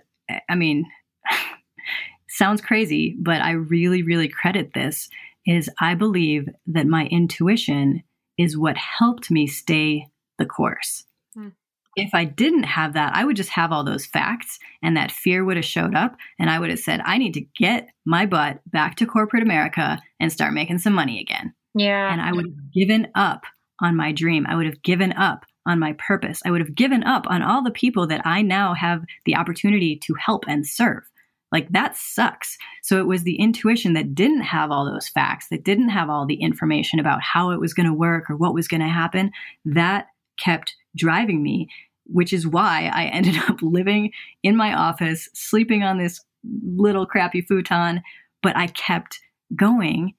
I 0.49 0.55
mean, 0.55 0.85
sounds 2.29 2.61
crazy, 2.61 3.15
but 3.19 3.41
I 3.41 3.51
really, 3.51 4.01
really 4.01 4.27
credit 4.27 4.73
this 4.73 5.07
is 5.45 5.69
I 5.79 5.93
believe 5.93 6.49
that 6.65 6.87
my 6.87 7.05
intuition 7.05 8.01
is 8.39 8.57
what 8.57 8.75
helped 8.75 9.29
me 9.29 9.45
stay 9.45 10.07
the 10.39 10.47
course. 10.47 11.03
Hmm. 11.35 11.49
If 11.95 12.15
I 12.15 12.25
didn't 12.25 12.63
have 12.63 12.93
that, 12.93 13.15
I 13.15 13.23
would 13.23 13.35
just 13.35 13.51
have 13.51 13.71
all 13.71 13.83
those 13.83 14.07
facts 14.07 14.57
and 14.81 14.97
that 14.97 15.11
fear 15.11 15.45
would 15.45 15.57
have 15.57 15.65
showed 15.65 15.93
up 15.93 16.15
and 16.39 16.49
I 16.49 16.57
would 16.57 16.71
have 16.71 16.79
said, 16.79 17.01
I 17.05 17.19
need 17.19 17.35
to 17.35 17.45
get 17.55 17.89
my 18.03 18.25
butt 18.25 18.61
back 18.65 18.95
to 18.95 19.05
corporate 19.05 19.43
America 19.43 20.01
and 20.19 20.31
start 20.31 20.55
making 20.55 20.79
some 20.79 20.93
money 20.93 21.21
again. 21.21 21.53
Yeah. 21.75 22.11
And 22.11 22.21
I 22.21 22.31
would 22.31 22.45
have 22.45 22.71
given 22.71 23.07
up 23.15 23.43
on 23.81 23.95
my 23.95 24.11
dream. 24.11 24.45
I 24.47 24.55
would 24.55 24.65
have 24.65 24.81
given 24.83 25.13
up 25.13 25.45
on 25.65 25.79
my 25.79 25.93
purpose. 25.93 26.41
I 26.45 26.51
would 26.51 26.61
have 26.61 26.75
given 26.75 27.03
up 27.03 27.25
on 27.27 27.41
all 27.41 27.63
the 27.63 27.71
people 27.71 28.07
that 28.07 28.25
I 28.25 28.41
now 28.41 28.73
have 28.73 29.03
the 29.25 29.35
opportunity 29.35 29.99
to 30.03 30.13
help 30.15 30.43
and 30.47 30.67
serve. 30.67 31.03
Like 31.51 31.69
that 31.69 31.95
sucks. 31.95 32.57
So 32.81 32.99
it 32.99 33.05
was 33.05 33.23
the 33.23 33.35
intuition 33.35 33.93
that 33.93 34.15
didn't 34.15 34.41
have 34.41 34.71
all 34.71 34.85
those 34.85 35.07
facts, 35.07 35.47
that 35.49 35.63
didn't 35.63 35.89
have 35.89 36.09
all 36.09 36.25
the 36.25 36.41
information 36.41 36.99
about 36.99 37.21
how 37.21 37.51
it 37.51 37.59
was 37.59 37.73
going 37.73 37.85
to 37.85 37.93
work 37.93 38.29
or 38.29 38.35
what 38.35 38.55
was 38.55 38.67
going 38.67 38.81
to 38.81 38.87
happen, 38.87 39.31
that 39.63 40.07
kept 40.37 40.75
driving 40.95 41.43
me, 41.43 41.69
which 42.05 42.33
is 42.33 42.47
why 42.47 42.89
I 42.91 43.05
ended 43.13 43.37
up 43.47 43.61
living 43.61 44.11
in 44.41 44.57
my 44.57 44.73
office, 44.73 45.29
sleeping 45.33 45.83
on 45.83 45.99
this 45.99 46.19
little 46.65 47.05
crappy 47.05 47.41
futon, 47.41 48.01
but 48.41 48.57
I 48.57 48.67
kept 48.67 49.19
going 49.55 50.15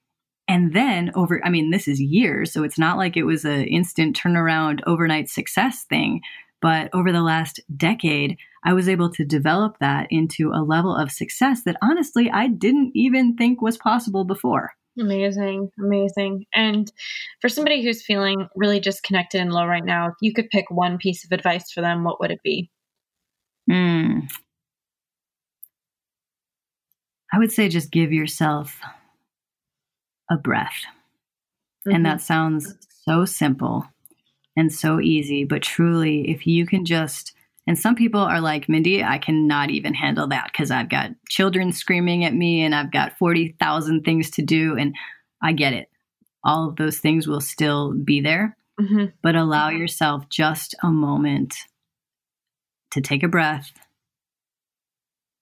and 0.47 0.73
then 0.73 1.11
over, 1.15 1.41
I 1.43 1.49
mean, 1.49 1.71
this 1.71 1.87
is 1.87 1.99
years, 1.99 2.51
so 2.51 2.63
it's 2.63 2.77
not 2.77 2.97
like 2.97 3.17
it 3.17 3.23
was 3.23 3.45
an 3.45 3.63
instant 3.63 4.17
turnaround 4.17 4.81
overnight 4.85 5.29
success 5.29 5.83
thing. 5.83 6.21
But 6.61 6.89
over 6.93 7.11
the 7.11 7.21
last 7.21 7.59
decade, 7.75 8.37
I 8.63 8.73
was 8.73 8.89
able 8.89 9.11
to 9.11 9.25
develop 9.25 9.77
that 9.79 10.07
into 10.09 10.51
a 10.51 10.63
level 10.63 10.95
of 10.95 11.11
success 11.11 11.63
that 11.63 11.77
honestly 11.81 12.29
I 12.31 12.47
didn't 12.47 12.91
even 12.95 13.35
think 13.35 13.61
was 13.61 13.77
possible 13.77 14.23
before. 14.23 14.71
Amazing, 14.99 15.71
amazing. 15.83 16.45
And 16.53 16.91
for 17.41 17.49
somebody 17.49 17.83
who's 17.83 18.05
feeling 18.05 18.47
really 18.55 18.79
disconnected 18.79 19.41
and 19.41 19.51
low 19.51 19.65
right 19.65 19.83
now, 19.83 20.07
if 20.07 20.13
you 20.21 20.33
could 20.33 20.49
pick 20.49 20.65
one 20.71 20.97
piece 20.97 21.25
of 21.25 21.31
advice 21.31 21.71
for 21.71 21.81
them, 21.81 22.03
what 22.03 22.19
would 22.19 22.31
it 22.31 22.39
be? 22.43 22.71
Hmm. 23.69 24.19
I 27.33 27.39
would 27.39 27.51
say 27.51 27.67
just 27.67 27.91
give 27.91 28.13
yourself 28.13 28.79
a 30.29 30.37
breath. 30.37 30.83
Mm-hmm. 31.87 31.95
And 31.95 32.05
that 32.05 32.21
sounds 32.21 32.73
so 33.05 33.25
simple 33.25 33.85
and 34.57 34.71
so 34.71 34.99
easy, 34.99 35.43
but 35.43 35.61
truly, 35.61 36.29
if 36.29 36.47
you 36.47 36.65
can 36.65 36.85
just, 36.85 37.33
and 37.67 37.77
some 37.77 37.95
people 37.95 38.21
are 38.21 38.39
like, 38.39 38.69
Mindie, 38.69 39.03
I 39.03 39.17
cannot 39.17 39.69
even 39.69 39.93
handle 39.93 40.27
that 40.27 40.49
because 40.51 40.71
I've 40.71 40.89
got 40.89 41.11
children 41.29 41.71
screaming 41.71 42.23
at 42.23 42.33
me 42.33 42.63
and 42.63 42.73
I've 42.73 42.91
got 42.91 43.17
40,000 43.17 44.03
things 44.03 44.29
to 44.31 44.41
do. 44.41 44.77
And 44.77 44.95
I 45.41 45.51
get 45.51 45.73
it. 45.73 45.89
All 46.43 46.69
of 46.69 46.75
those 46.75 46.99
things 46.99 47.27
will 47.27 47.41
still 47.41 47.93
be 47.93 48.21
there, 48.21 48.55
mm-hmm. 48.79 49.05
but 49.21 49.35
allow 49.35 49.69
yourself 49.69 50.29
just 50.29 50.75
a 50.83 50.87
moment 50.87 51.55
to 52.91 53.01
take 53.01 53.23
a 53.23 53.27
breath, 53.27 53.71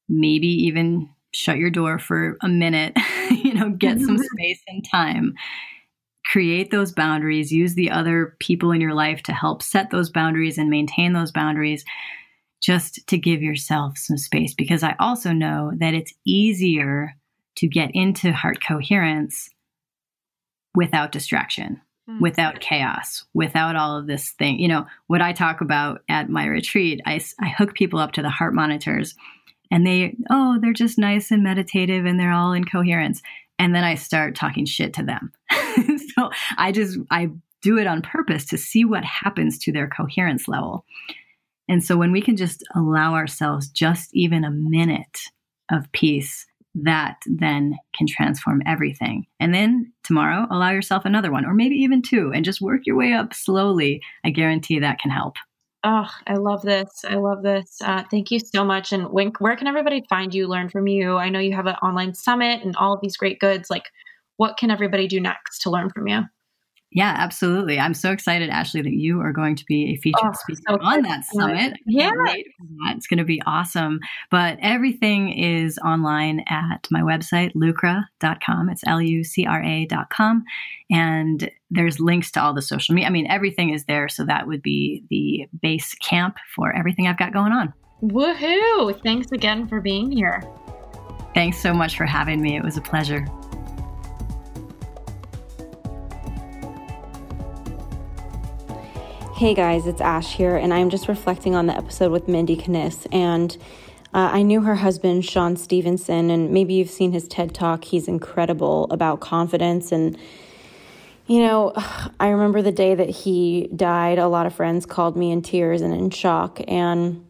maybe 0.09 0.47
even 0.47 1.09
shut 1.33 1.57
your 1.57 1.69
door 1.69 1.99
for 1.99 2.37
a 2.41 2.47
minute, 2.47 2.97
you 3.53 3.59
know, 3.59 3.69
get 3.69 3.99
some 3.99 4.17
mm-hmm. 4.17 4.23
space 4.37 4.61
and 4.67 4.85
time. 4.89 5.33
Create 6.25 6.71
those 6.71 6.91
boundaries, 6.91 7.51
use 7.51 7.75
the 7.75 7.91
other 7.91 8.35
people 8.39 8.71
in 8.71 8.81
your 8.81 8.93
life 8.93 9.21
to 9.23 9.33
help 9.33 9.61
set 9.61 9.91
those 9.91 10.09
boundaries 10.09 10.57
and 10.57 10.69
maintain 10.69 11.13
those 11.13 11.31
boundaries 11.31 11.83
just 12.61 13.05
to 13.07 13.17
give 13.17 13.41
yourself 13.41 13.97
some 13.97 14.17
space 14.17 14.53
because 14.53 14.83
I 14.83 14.95
also 14.97 15.33
know 15.33 15.73
that 15.79 15.93
it's 15.93 16.13
easier 16.25 17.13
to 17.57 17.67
get 17.67 17.91
into 17.93 18.31
heart 18.31 18.59
coherence 18.65 19.49
without 20.73 21.11
distraction, 21.11 21.81
mm. 22.09 22.21
without 22.21 22.61
chaos, 22.61 23.25
without 23.33 23.75
all 23.75 23.97
of 23.97 24.07
this 24.07 24.31
thing. 24.31 24.59
You 24.59 24.69
know, 24.69 24.85
what 25.07 25.21
I 25.21 25.33
talk 25.33 25.59
about 25.59 26.03
at 26.07 26.29
my 26.29 26.45
retreat, 26.45 27.01
I, 27.05 27.19
I 27.41 27.49
hook 27.49 27.73
people 27.75 27.99
up 27.99 28.13
to 28.13 28.21
the 28.21 28.29
heart 28.29 28.53
monitors 28.53 29.13
and 29.73 29.85
they 29.87 30.15
oh 30.29 30.59
they're 30.61 30.71
just 30.71 30.97
nice 30.97 31.31
and 31.31 31.43
meditative 31.43 32.05
and 32.05 32.19
they're 32.19 32.31
all 32.31 32.53
in 32.53 32.63
coherence 32.63 33.21
and 33.59 33.75
then 33.75 33.83
i 33.83 33.95
start 33.95 34.35
talking 34.35 34.65
shit 34.65 34.93
to 34.93 35.03
them 35.03 35.31
so 36.15 36.29
i 36.57 36.71
just 36.71 36.97
i 37.11 37.29
do 37.61 37.77
it 37.77 37.87
on 37.87 38.01
purpose 38.01 38.45
to 38.45 38.57
see 38.57 38.83
what 38.83 39.03
happens 39.03 39.57
to 39.57 39.71
their 39.71 39.87
coherence 39.87 40.47
level 40.47 40.85
and 41.69 41.83
so 41.83 41.95
when 41.95 42.11
we 42.11 42.21
can 42.21 42.35
just 42.35 42.63
allow 42.75 43.13
ourselves 43.13 43.69
just 43.69 44.09
even 44.13 44.43
a 44.43 44.51
minute 44.51 45.19
of 45.71 45.91
peace 45.91 46.45
that 46.75 47.17
then 47.25 47.77
can 47.95 48.07
transform 48.07 48.61
everything. 48.65 49.25
And 49.39 49.53
then 49.53 49.93
tomorrow, 50.03 50.47
allow 50.49 50.71
yourself 50.71 51.05
another 51.05 51.31
one, 51.31 51.45
or 51.45 51.53
maybe 51.53 51.75
even 51.75 52.01
two, 52.01 52.31
and 52.33 52.43
just 52.43 52.61
work 52.61 52.81
your 52.85 52.97
way 52.97 53.13
up 53.13 53.33
slowly. 53.33 54.01
I 54.25 54.31
guarantee 54.31 54.79
that 54.79 54.99
can 54.99 55.11
help. 55.11 55.35
Oh, 55.85 56.07
I 56.27 56.35
love 56.35 56.61
this. 56.61 57.03
I 57.05 57.15
love 57.15 57.43
this. 57.43 57.77
Uh, 57.83 58.03
thank 58.09 58.31
you 58.31 58.39
so 58.39 58.63
much. 58.63 58.93
And 58.93 59.09
Wink, 59.09 59.41
where 59.41 59.57
can 59.57 59.67
everybody 59.67 60.05
find 60.09 60.33
you, 60.33 60.47
learn 60.47 60.69
from 60.69 60.87
you? 60.87 61.17
I 61.17 61.27
know 61.29 61.39
you 61.39 61.53
have 61.55 61.65
an 61.65 61.75
online 61.75 62.13
summit 62.13 62.63
and 62.63 62.75
all 62.77 62.93
of 62.93 63.01
these 63.01 63.17
great 63.17 63.39
goods. 63.39 63.69
Like, 63.69 63.89
what 64.37 64.55
can 64.57 64.71
everybody 64.71 65.07
do 65.07 65.19
next 65.19 65.59
to 65.63 65.69
learn 65.69 65.89
from 65.89 66.07
you? 66.07 66.21
Yeah, 66.93 67.15
absolutely. 67.17 67.79
I'm 67.79 67.95
so 67.95 68.11
excited, 68.11 68.49
Ashley, 68.49 68.83
that 68.83 68.93
you 68.93 69.19
are 69.19 69.31
going 69.31 69.55
to 69.55 69.65
be 69.65 69.93
a 69.93 69.95
featured 69.97 70.21
oh, 70.23 70.31
speaker 70.33 70.61
so 70.69 70.77
on 70.79 71.01
that 71.01 71.25
summit. 71.25 71.73
Yeah. 71.87 72.11
It's 72.89 73.07
going 73.07 73.17
to 73.17 73.23
be 73.23 73.41
awesome. 73.47 73.99
But 74.29 74.59
everything 74.61 75.31
is 75.33 75.79
online 75.79 76.43
at 76.47 76.87
my 76.91 77.01
website, 77.01 77.53
lucra.com. 77.55 78.69
It's 78.69 78.83
L 78.85 79.01
U 79.01 79.23
C 79.23 79.45
R 79.45 79.63
A.com. 79.63 80.43
And 80.91 81.49
there's 81.71 81.99
links 81.99 82.31
to 82.31 82.41
all 82.41 82.53
the 82.53 82.61
social 82.61 82.93
media. 82.93 83.07
I 83.07 83.11
mean, 83.11 83.25
everything 83.27 83.71
is 83.71 83.85
there. 83.85 84.07
So 84.07 84.23
that 84.25 84.47
would 84.47 84.61
be 84.61 85.03
the 85.09 85.47
base 85.61 85.95
camp 85.95 86.37
for 86.55 86.75
everything 86.75 87.07
I've 87.07 87.17
got 87.17 87.33
going 87.33 87.51
on. 87.51 87.73
Woohoo! 88.03 89.01
Thanks 89.01 89.31
again 89.31 89.67
for 89.67 89.81
being 89.81 90.11
here. 90.11 90.43
Thanks 91.33 91.57
so 91.57 91.73
much 91.73 91.97
for 91.97 92.05
having 92.05 92.41
me. 92.41 92.55
It 92.55 92.63
was 92.63 92.77
a 92.77 92.81
pleasure. 92.81 93.25
Hey 99.43 99.53
guys, 99.53 99.87
it's 99.87 99.99
Ash 99.99 100.37
here, 100.37 100.55
and 100.55 100.73
I'm 100.73 100.89
just 100.89 101.09
reflecting 101.09 101.53
on 101.53 101.65
the 101.65 101.75
episode 101.75 102.13
with 102.13 102.29
Mindie 102.29 102.55
Kniss. 102.55 103.05
And 103.11 103.51
uh, 104.13 104.29
I 104.31 104.41
knew 104.41 104.61
her 104.61 104.75
husband, 104.75 105.25
Sean 105.25 105.57
Stephenson, 105.57 106.29
and 106.29 106.51
maybe 106.51 106.75
you've 106.75 106.89
seen 106.89 107.11
his 107.11 107.27
TED 107.27 107.53
Talk. 107.53 107.83
He's 107.83 108.07
incredible 108.07 108.87
about 108.89 109.19
confidence. 109.19 109.91
And 109.91 110.17
You 111.27 111.41
know, 111.41 111.73
I 112.21 112.29
remember 112.29 112.61
the 112.61 112.71
day 112.71 112.95
that 112.95 113.09
he 113.09 113.67
died, 113.75 114.17
a 114.17 114.29
lot 114.29 114.45
of 114.45 114.55
friends 114.55 114.85
called 114.85 115.17
me 115.17 115.29
in 115.33 115.41
tears 115.41 115.81
and 115.81 115.93
in 115.93 116.09
shock. 116.09 116.61
And 116.65 117.25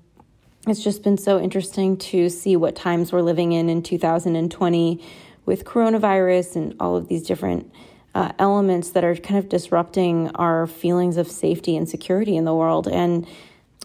it's 0.68 0.84
just 0.84 1.02
been 1.02 1.18
so 1.18 1.40
interesting 1.40 1.98
to 1.98 2.30
see 2.30 2.56
what 2.56 2.76
times 2.76 3.12
we're 3.12 3.24
living 3.24 3.54
in 3.54 3.70
in 3.70 3.82
2020 3.82 5.04
with 5.48 5.66
coronavirus 5.66 6.58
and 6.58 6.76
all 6.80 6.96
of 6.96 7.08
these 7.08 7.24
different 7.24 7.74
uh, 8.16 8.32
elements 8.40 8.92
that 8.92 9.04
are 9.04 9.16
kind 9.16 9.40
of 9.40 9.50
disrupting 9.50 10.30
our 10.36 10.68
feelings 10.68 11.18
of 11.18 11.28
safety 11.30 11.76
and 11.76 11.90
security 11.90 12.36
in 12.36 12.46
the 12.46 12.54
world. 12.54 12.88
And 12.88 13.28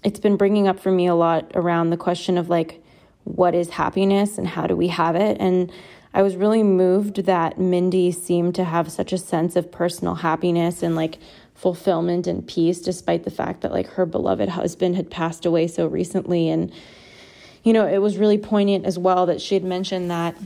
it's 0.05 0.21
been 0.21 0.37
bringing 0.37 0.69
up 0.69 0.79
for 0.79 0.93
me 0.93 1.07
a 1.07 1.15
lot 1.15 1.51
around 1.55 1.91
the 1.91 1.97
question 1.97 2.39
of 2.39 2.49
like, 2.49 2.83
what 3.25 3.55
is 3.55 3.71
happiness 3.71 4.39
and 4.39 4.47
how 4.47 4.67
do 4.67 4.77
we 4.77 4.89
have 4.89 5.17
it? 5.17 5.37
And 5.41 5.73
I 6.15 6.23
was 6.23 6.37
really 6.37 6.63
moved 6.63 7.25
that 7.25 7.59
Mindie 7.59 8.13
seemed 8.13 8.55
to 8.57 8.65
have 8.65 8.91
such 8.91 9.13
a 9.13 9.19
sense 9.19 9.57
of 9.57 9.71
personal 9.71 10.17
happiness 10.17 10.83
and 10.83 10.97
like 10.97 11.19
fulfillment 11.55 12.27
and 12.27 12.47
peace, 12.47 12.81
despite 12.81 13.25
the 13.25 13.31
fact 13.31 13.63
that 13.63 13.73
like 13.73 13.89
her 13.89 14.07
beloved 14.07 14.49
husband 14.51 14.97
had 14.97 15.11
passed 15.11 15.45
away 15.45 15.67
so 15.67 15.87
recently. 15.87 16.49
And, 16.49 16.73
you 17.63 17.73
know, 17.73 17.87
it 17.87 17.99
was 17.99 18.17
really 18.17 18.39
poignant 18.39 18.87
as 18.87 18.99
well 18.99 19.27
that 19.27 19.41
she 19.41 19.55
had 19.55 19.65
mentioned 19.65 20.11
that 20.11 20.37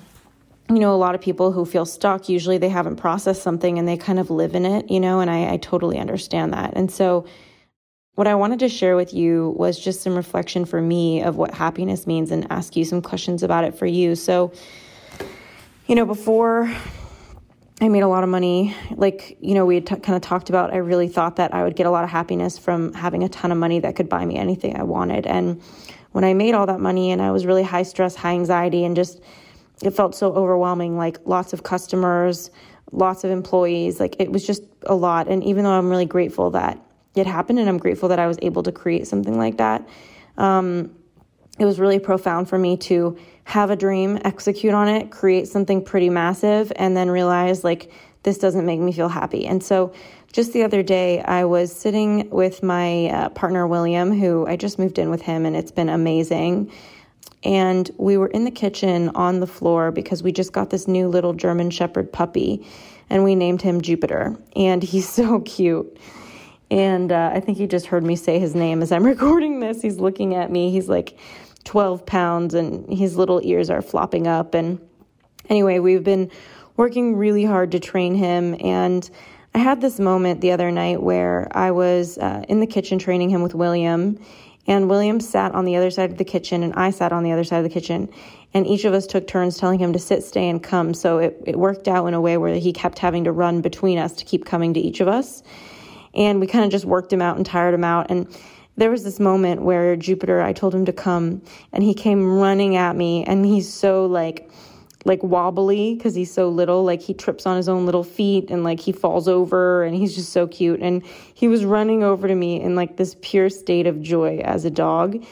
you 0.73 0.81
know, 0.81 0.95
a 0.95 0.97
lot 0.97 1.15
of 1.15 1.21
people 1.21 1.53
who 1.53 1.65
feel 1.65 1.85
stuck, 1.85 2.29
usually 2.29 2.57
they 2.57 2.69
haven't 2.69 2.97
processed 2.97 3.43
something 3.43 3.79
and 3.79 3.87
they 3.87 3.97
kind 3.97 4.19
of 4.19 4.31
live 4.31 4.55
in 4.55 4.65
it, 4.65 4.91
you 4.91 5.01
know, 5.01 5.21
and 5.21 5.31
I, 5.31 5.53
I 5.53 5.57
totally 5.59 5.99
understand 5.99 6.53
that. 6.55 6.73
And 6.75 6.91
so, 6.91 7.27
what 8.15 8.27
I 8.27 8.35
wanted 8.35 8.59
to 8.59 8.69
share 8.69 8.95
with 8.95 9.15
you 9.15 9.55
was 9.57 9.79
just 9.79 10.03
some 10.03 10.15
reflection 10.15 10.67
for 10.67 10.83
me 10.83 11.23
of 11.23 11.37
what 11.37 11.55
happiness 11.55 12.07
means 12.07 12.31
and 12.31 12.47
ask 12.51 12.77
you 12.77 12.85
some 12.85 13.01
questions 13.01 13.43
about 13.43 13.65
it 13.65 13.75
for 13.75 13.87
you. 13.87 14.15
So, 14.17 14.53
you 15.87 15.95
know, 15.95 16.05
before 16.05 16.71
I 17.81 17.89
made 17.89 18.03
a 18.03 18.09
lot 18.09 18.23
of 18.23 18.29
money, 18.29 18.77
like, 18.91 19.39
you 19.41 19.55
know, 19.55 19.65
we 19.65 19.77
had 19.77 19.87
t- 19.87 19.97
kind 19.97 20.15
of 20.15 20.21
talked 20.21 20.51
about, 20.51 20.75
I 20.75 20.77
really 20.77 21.09
thought 21.09 21.37
that 21.37 21.55
I 21.55 21.65
would 21.65 21.75
get 21.75 21.87
a 21.87 21.91
lot 21.91 22.05
of 22.05 22.11
happiness 22.11 22.59
from 22.59 22.93
having 22.93 23.25
a 23.25 23.31
ton 23.31 23.51
of 23.51 23.57
money 23.57 23.81
that 23.81 23.97
could 23.97 24.11
buy 24.11 24.27
me 24.27 24.37
anything 24.37 24.77
I 24.77 24.83
wanted. 24.83 25.27
And 25.27 25.63
when 26.13 26.23
I 26.23 26.35
made 26.35 26.55
all 26.55 26.67
that 26.67 26.81
money 26.81 27.13
and 27.13 27.23
I 27.23 27.31
was 27.31 27.47
really 27.47 27.63
high 27.63 27.83
stress, 27.83 28.15
high 28.15 28.35
anxiety, 28.35 28.85
and 28.85 28.95
just 28.95 29.23
it 29.83 29.91
felt 29.91 30.15
so 30.15 30.33
overwhelming 30.33 30.97
like 30.97 31.19
lots 31.25 31.53
of 31.53 31.63
customers, 31.63 32.51
lots 32.93 33.25
of 33.25 33.31
employees, 33.31 34.01
like 34.01 34.17
it 34.19 34.31
was 34.31 34.47
just 34.47 34.63
a 34.87 34.95
lot. 34.95 35.29
And 35.29 35.43
even 35.45 35.65
though 35.65 35.73
I'm 35.73 35.91
really 35.91 36.07
grateful 36.07 36.51
that 36.51 36.79
it 37.15 37.27
happened 37.27 37.59
and 37.59 37.69
I'm 37.69 37.79
grateful 37.79 38.09
that 38.11 38.19
I 38.19 38.27
was 38.27 38.39
able 38.43 38.63
to 38.65 38.73
create 38.73 39.07
something 39.07 39.37
like 39.37 39.59
that, 39.59 39.87
um, 40.39 40.95
it 41.59 41.65
was 41.65 41.79
really 41.79 41.99
profound 41.99 42.49
for 42.49 42.59
me 42.59 42.77
to 42.79 43.19
have 43.45 43.71
a 43.71 43.77
dream, 43.77 44.19
execute 44.25 44.73
on 44.73 44.89
it, 44.89 45.11
create 45.11 45.49
something 45.49 45.85
pretty 45.85 46.09
massive, 46.09 46.73
and 46.77 46.97
then 46.97 47.11
realize 47.11 47.65
like 47.65 47.93
this 48.23 48.39
doesn't 48.39 48.65
make 48.65 48.81
me 48.81 48.93
feel 48.93 49.09
happy. 49.09 49.47
And 49.47 49.63
so 49.63 49.93
just 50.33 50.53
the 50.55 50.63
other 50.63 50.83
day, 50.83 51.21
I 51.21 51.45
was 51.45 51.75
sitting 51.75 52.31
with 52.31 52.63
my 52.63 53.09
uh, 53.09 53.29
partner, 53.31 53.67
William, 53.67 54.19
who 54.19 54.47
I 54.47 54.57
just 54.57 54.79
moved 54.79 54.99
in 54.99 55.11
with 55.11 55.21
him, 55.21 55.45
and 55.45 55.55
it's 55.55 55.73
been 55.73 55.91
amazing. 55.91 56.73
And 57.45 57.91
we 57.97 58.17
were 58.17 58.29
in 58.29 58.45
the 58.45 58.51
kitchen 58.51 59.09
on 59.11 59.41
the 59.41 59.47
floor 59.47 59.91
because 59.91 60.23
we 60.23 60.33
just 60.33 60.53
got 60.53 60.71
this 60.71 60.87
new 60.87 61.09
little 61.09 61.33
German 61.33 61.71
Shepherd 61.71 62.13
puppy 62.13 62.65
and 63.11 63.25
we 63.25 63.35
named 63.35 63.63
him 63.63 63.81
Jupiter. 63.81 64.37
And 64.55 64.83
he's 64.83 65.09
so 65.13 65.41
cute. 65.41 65.97
And 66.71 67.13
uh, 67.13 67.31
I 67.35 67.41
think 67.41 67.59
he 67.59 67.67
just 67.67 67.87
heard 67.87 68.03
me 68.03 68.17
say 68.17 68.39
his 68.39 68.55
name 68.55 68.81
as 68.81 68.93
I'm 68.93 69.05
recording 69.05 69.61
this. 69.61 69.83
He's 69.83 69.99
looking 69.99 70.35
at 70.35 70.51
me. 70.51 70.71
He's 70.71 70.89
like 70.89 71.19
12 71.65 72.07
pounds 72.07 72.55
and 72.55 72.91
his 72.93 73.17
little 73.17 73.41
ears 73.45 73.71
are 73.71 73.83
flopping 73.83 74.27
up. 74.27 74.55
And 74.55 74.81
anyway, 75.49 75.79
we've 75.79 76.05
been 76.05 76.31
working 76.77 77.17
really 77.17 77.45
hard 77.45 77.73
to 77.73 77.81
train 77.81 78.15
him. 78.15 78.57
And 78.61 79.09
I 79.55 79.59
had 79.59 79.81
this 79.81 80.01
moment 80.01 80.41
the 80.41 80.53
other 80.53 80.71
night 80.71 81.03
where 81.03 81.49
I 81.53 81.73
was 81.73 82.17
uh, 82.19 82.45
in 82.49 82.61
the 82.61 82.67
kitchen 82.67 82.99
training 82.99 83.31
him 83.31 83.43
with 83.43 83.55
William 83.55 84.19
and 84.67 84.89
William 84.89 85.19
sat 85.21 85.55
on 85.55 85.65
the 85.65 85.77
other 85.77 85.91
side 85.91 86.11
of 86.11 86.19
the 86.19 86.25
kitchen, 86.25 86.63
and 86.63 86.73
I 86.75 86.91
sat 86.91 87.13
on 87.13 87.25
the 87.25 87.33
other 87.33 87.45
side 87.45 87.59
of 87.59 87.65
the 87.65 87.71
kitchen. 87.71 88.09
And 88.55 88.67
each 88.67 88.85
of 88.85 88.95
us 88.95 89.07
took 89.07 89.27
turns 89.27 89.59
telling 89.59 89.79
him 89.79 89.93
to 89.93 89.99
sit, 89.99 90.23
stay, 90.23 90.49
and 90.49 90.63
come. 90.63 90.95
So 90.95 91.19
it, 91.19 91.43
it 91.47 91.59
worked 91.59 91.89
out 91.89 92.07
in 92.07 92.15
a 92.15 92.21
way 92.21 92.37
where 92.37 92.55
he 92.55 92.73
kept 92.73 92.99
having 92.99 93.25
to 93.25 93.33
run 93.33 93.61
between 93.61 93.99
us 93.99 94.13
to 94.15 94.25
keep 94.25 94.45
coming 94.45 94.75
to 94.75 94.81
each 94.81 95.01
of 95.01 95.09
us. 95.09 95.43
And 96.15 96.41
we 96.41 96.47
kind 96.47 96.65
of 96.65 96.71
just 96.71 96.85
worked 96.85 97.13
him 97.13 97.23
out 97.23 97.37
and 97.37 97.47
tired 97.47 97.75
him 97.75 97.85
out. 97.85 98.11
And 98.11 98.29
there 98.77 98.91
was 98.91 99.05
this 99.05 99.19
moment 99.19 99.63
where 99.63 99.97
Jupiter, 99.97 100.41
I 100.41 100.53
told 100.53 100.75
him 100.75 100.85
to 100.85 100.93
come, 100.93 101.43
and 101.73 101.83
he 101.83 101.95
came 101.95 102.39
running 102.39 102.77
at 102.77 102.95
me, 102.95 103.25
and 103.25 103.45
he's 103.45 103.73
so 103.73 104.07
like, 104.07 104.51
like 105.05 105.23
wobbly 105.23 105.95
because 105.95 106.15
he's 106.15 106.33
so 106.33 106.49
little. 106.49 106.85
Like 106.85 107.01
he 107.01 107.15
trips 107.15 107.47
on 107.47 107.57
his 107.57 107.69
own 107.69 107.87
little 107.87 108.05
feet 108.05 108.51
and 108.51 108.65
like 108.65 108.81
he 108.81 108.93
falls 108.93 109.29
over 109.29 109.85
and 109.85 109.95
he's 109.97 110.15
just 110.15 110.33
so 110.33 110.47
cute. 110.47 110.81
And 110.81 111.05
he 111.35 111.49
was 111.49 111.65
running 111.65 112.03
over 112.03 112.29
to 112.29 112.35
me 112.35 112.61
in 112.61 112.75
like 112.75 112.97
this 112.97 113.17
pure 113.21 113.51
state 113.51 113.87
of 113.87 114.01
joy 114.03 114.39
as 114.39 114.65
a 114.65 114.71
dog. 114.71 115.25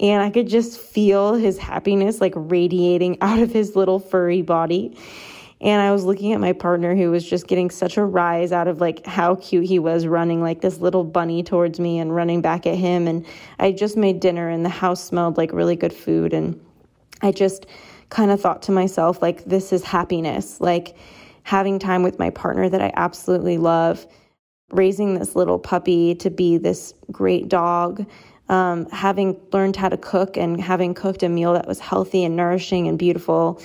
And 0.00 0.22
I 0.22 0.30
could 0.30 0.48
just 0.48 0.80
feel 0.80 1.34
his 1.34 1.58
happiness 1.58 2.20
like 2.20 2.32
radiating 2.36 3.18
out 3.20 3.38
of 3.38 3.52
his 3.52 3.76
little 3.76 3.98
furry 3.98 4.42
body. 4.42 4.96
And 5.60 5.82
I 5.82 5.90
was 5.90 6.04
looking 6.04 6.32
at 6.32 6.40
my 6.40 6.52
partner 6.52 6.94
who 6.94 7.10
was 7.10 7.28
just 7.28 7.48
getting 7.48 7.68
such 7.68 7.96
a 7.96 8.04
rise 8.04 8.52
out 8.52 8.68
of 8.68 8.80
like 8.80 9.04
how 9.04 9.34
cute 9.34 9.64
he 9.64 9.80
was 9.80 10.06
running 10.06 10.40
like 10.40 10.60
this 10.60 10.78
little 10.78 11.02
bunny 11.02 11.42
towards 11.42 11.80
me 11.80 11.98
and 11.98 12.14
running 12.14 12.40
back 12.40 12.64
at 12.64 12.76
him. 12.76 13.08
And 13.08 13.26
I 13.58 13.72
just 13.72 13.96
made 13.96 14.20
dinner 14.20 14.48
and 14.48 14.64
the 14.64 14.70
house 14.70 15.02
smelled 15.02 15.36
like 15.36 15.52
really 15.52 15.74
good 15.74 15.92
food. 15.92 16.32
And 16.32 16.60
I 17.22 17.32
just, 17.32 17.66
kind 18.08 18.30
of 18.30 18.40
thought 18.40 18.62
to 18.62 18.72
myself, 18.72 19.20
like, 19.22 19.44
this 19.44 19.72
is 19.72 19.84
happiness. 19.84 20.60
Like, 20.60 20.96
having 21.42 21.78
time 21.78 22.02
with 22.02 22.18
my 22.18 22.30
partner 22.30 22.68
that 22.68 22.82
I 22.82 22.92
absolutely 22.94 23.58
love, 23.58 24.06
raising 24.70 25.14
this 25.14 25.34
little 25.34 25.58
puppy 25.58 26.14
to 26.16 26.28
be 26.28 26.58
this 26.58 26.92
great 27.10 27.48
dog, 27.48 28.04
um, 28.50 28.86
having 28.90 29.40
learned 29.52 29.76
how 29.76 29.88
to 29.88 29.96
cook 29.96 30.36
and 30.36 30.60
having 30.60 30.94
cooked 30.94 31.22
a 31.22 31.28
meal 31.28 31.54
that 31.54 31.66
was 31.66 31.80
healthy 31.80 32.24
and 32.24 32.36
nourishing 32.36 32.86
and 32.86 32.98
beautiful, 32.98 33.60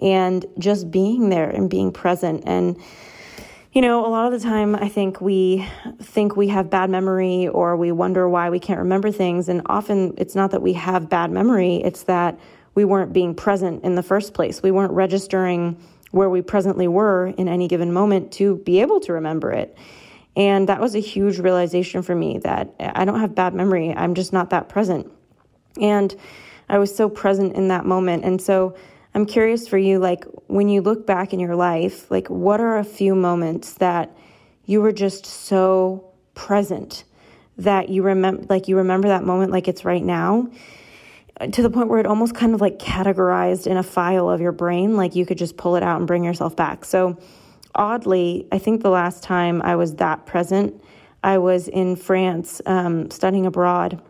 and 0.00 0.44
just 0.58 0.90
being 0.90 1.28
there 1.28 1.48
and 1.48 1.70
being 1.70 1.92
present. 1.92 2.42
And, 2.46 2.76
you 3.72 3.80
know, 3.80 4.04
a 4.06 4.08
lot 4.08 4.30
of 4.30 4.38
the 4.38 4.46
time 4.46 4.74
I 4.74 4.88
think 4.88 5.20
we 5.20 5.66
think 6.02 6.36
we 6.36 6.48
have 6.48 6.68
bad 6.68 6.90
memory 6.90 7.48
or 7.48 7.76
we 7.76 7.92
wonder 7.92 8.28
why 8.28 8.50
we 8.50 8.58
can't 8.58 8.78
remember 8.78 9.10
things. 9.10 9.48
And 9.48 9.62
often 9.66 10.14
it's 10.18 10.34
not 10.34 10.50
that 10.50 10.60
we 10.60 10.74
have 10.74 11.08
bad 11.08 11.30
memory, 11.30 11.76
it's 11.76 12.02
that 12.04 12.38
we 12.74 12.84
weren't 12.84 13.12
being 13.12 13.34
present 13.34 13.84
in 13.84 13.94
the 13.94 14.02
first 14.02 14.34
place. 14.34 14.62
We 14.62 14.70
weren't 14.70 14.92
registering 14.92 15.76
where 16.10 16.28
we 16.28 16.42
presently 16.42 16.88
were 16.88 17.28
in 17.28 17.48
any 17.48 17.68
given 17.68 17.92
moment 17.92 18.32
to 18.32 18.56
be 18.56 18.80
able 18.80 19.00
to 19.00 19.14
remember 19.14 19.50
it. 19.52 19.76
And 20.36 20.68
that 20.68 20.80
was 20.80 20.94
a 20.94 21.00
huge 21.00 21.38
realization 21.38 22.02
for 22.02 22.14
me 22.14 22.38
that 22.38 22.74
I 22.78 23.04
don't 23.04 23.20
have 23.20 23.34
bad 23.34 23.54
memory. 23.54 23.94
I'm 23.94 24.14
just 24.14 24.32
not 24.32 24.50
that 24.50 24.68
present. 24.68 25.10
And 25.80 26.14
I 26.68 26.78
was 26.78 26.94
so 26.94 27.08
present 27.08 27.54
in 27.54 27.68
that 27.68 27.84
moment. 27.84 28.24
And 28.24 28.40
so 28.40 28.76
I'm 29.14 29.26
curious 29.26 29.68
for 29.68 29.76
you, 29.76 29.98
like 29.98 30.24
when 30.46 30.68
you 30.68 30.80
look 30.80 31.06
back 31.06 31.34
in 31.34 31.40
your 31.40 31.56
life, 31.56 32.10
like 32.10 32.28
what 32.28 32.60
are 32.60 32.78
a 32.78 32.84
few 32.84 33.14
moments 33.14 33.74
that 33.74 34.16
you 34.64 34.80
were 34.80 34.92
just 34.92 35.26
so 35.26 36.12
present 36.34 37.04
that 37.58 37.90
you 37.90 38.02
remember, 38.02 38.44
like 38.48 38.68
you 38.68 38.78
remember 38.78 39.08
that 39.08 39.24
moment 39.24 39.52
like 39.52 39.68
it's 39.68 39.84
right 39.84 40.02
now? 40.02 40.48
To 41.50 41.62
the 41.62 41.70
point 41.70 41.88
where 41.88 41.98
it 41.98 42.06
almost 42.06 42.34
kind 42.34 42.54
of 42.54 42.60
like 42.60 42.78
categorized 42.78 43.66
in 43.66 43.76
a 43.76 43.82
file 43.82 44.30
of 44.30 44.40
your 44.40 44.52
brain, 44.52 44.96
like 44.96 45.14
you 45.14 45.26
could 45.26 45.38
just 45.38 45.56
pull 45.56 45.76
it 45.76 45.82
out 45.82 45.98
and 45.98 46.06
bring 46.06 46.24
yourself 46.24 46.54
back. 46.54 46.84
So, 46.84 47.18
oddly, 47.74 48.46
I 48.52 48.58
think 48.58 48.82
the 48.82 48.90
last 48.90 49.22
time 49.22 49.62
I 49.62 49.76
was 49.76 49.96
that 49.96 50.26
present, 50.26 50.82
I 51.22 51.38
was 51.38 51.68
in 51.68 51.96
France 51.96 52.60
um, 52.66 53.10
studying 53.10 53.46
abroad, 53.46 54.00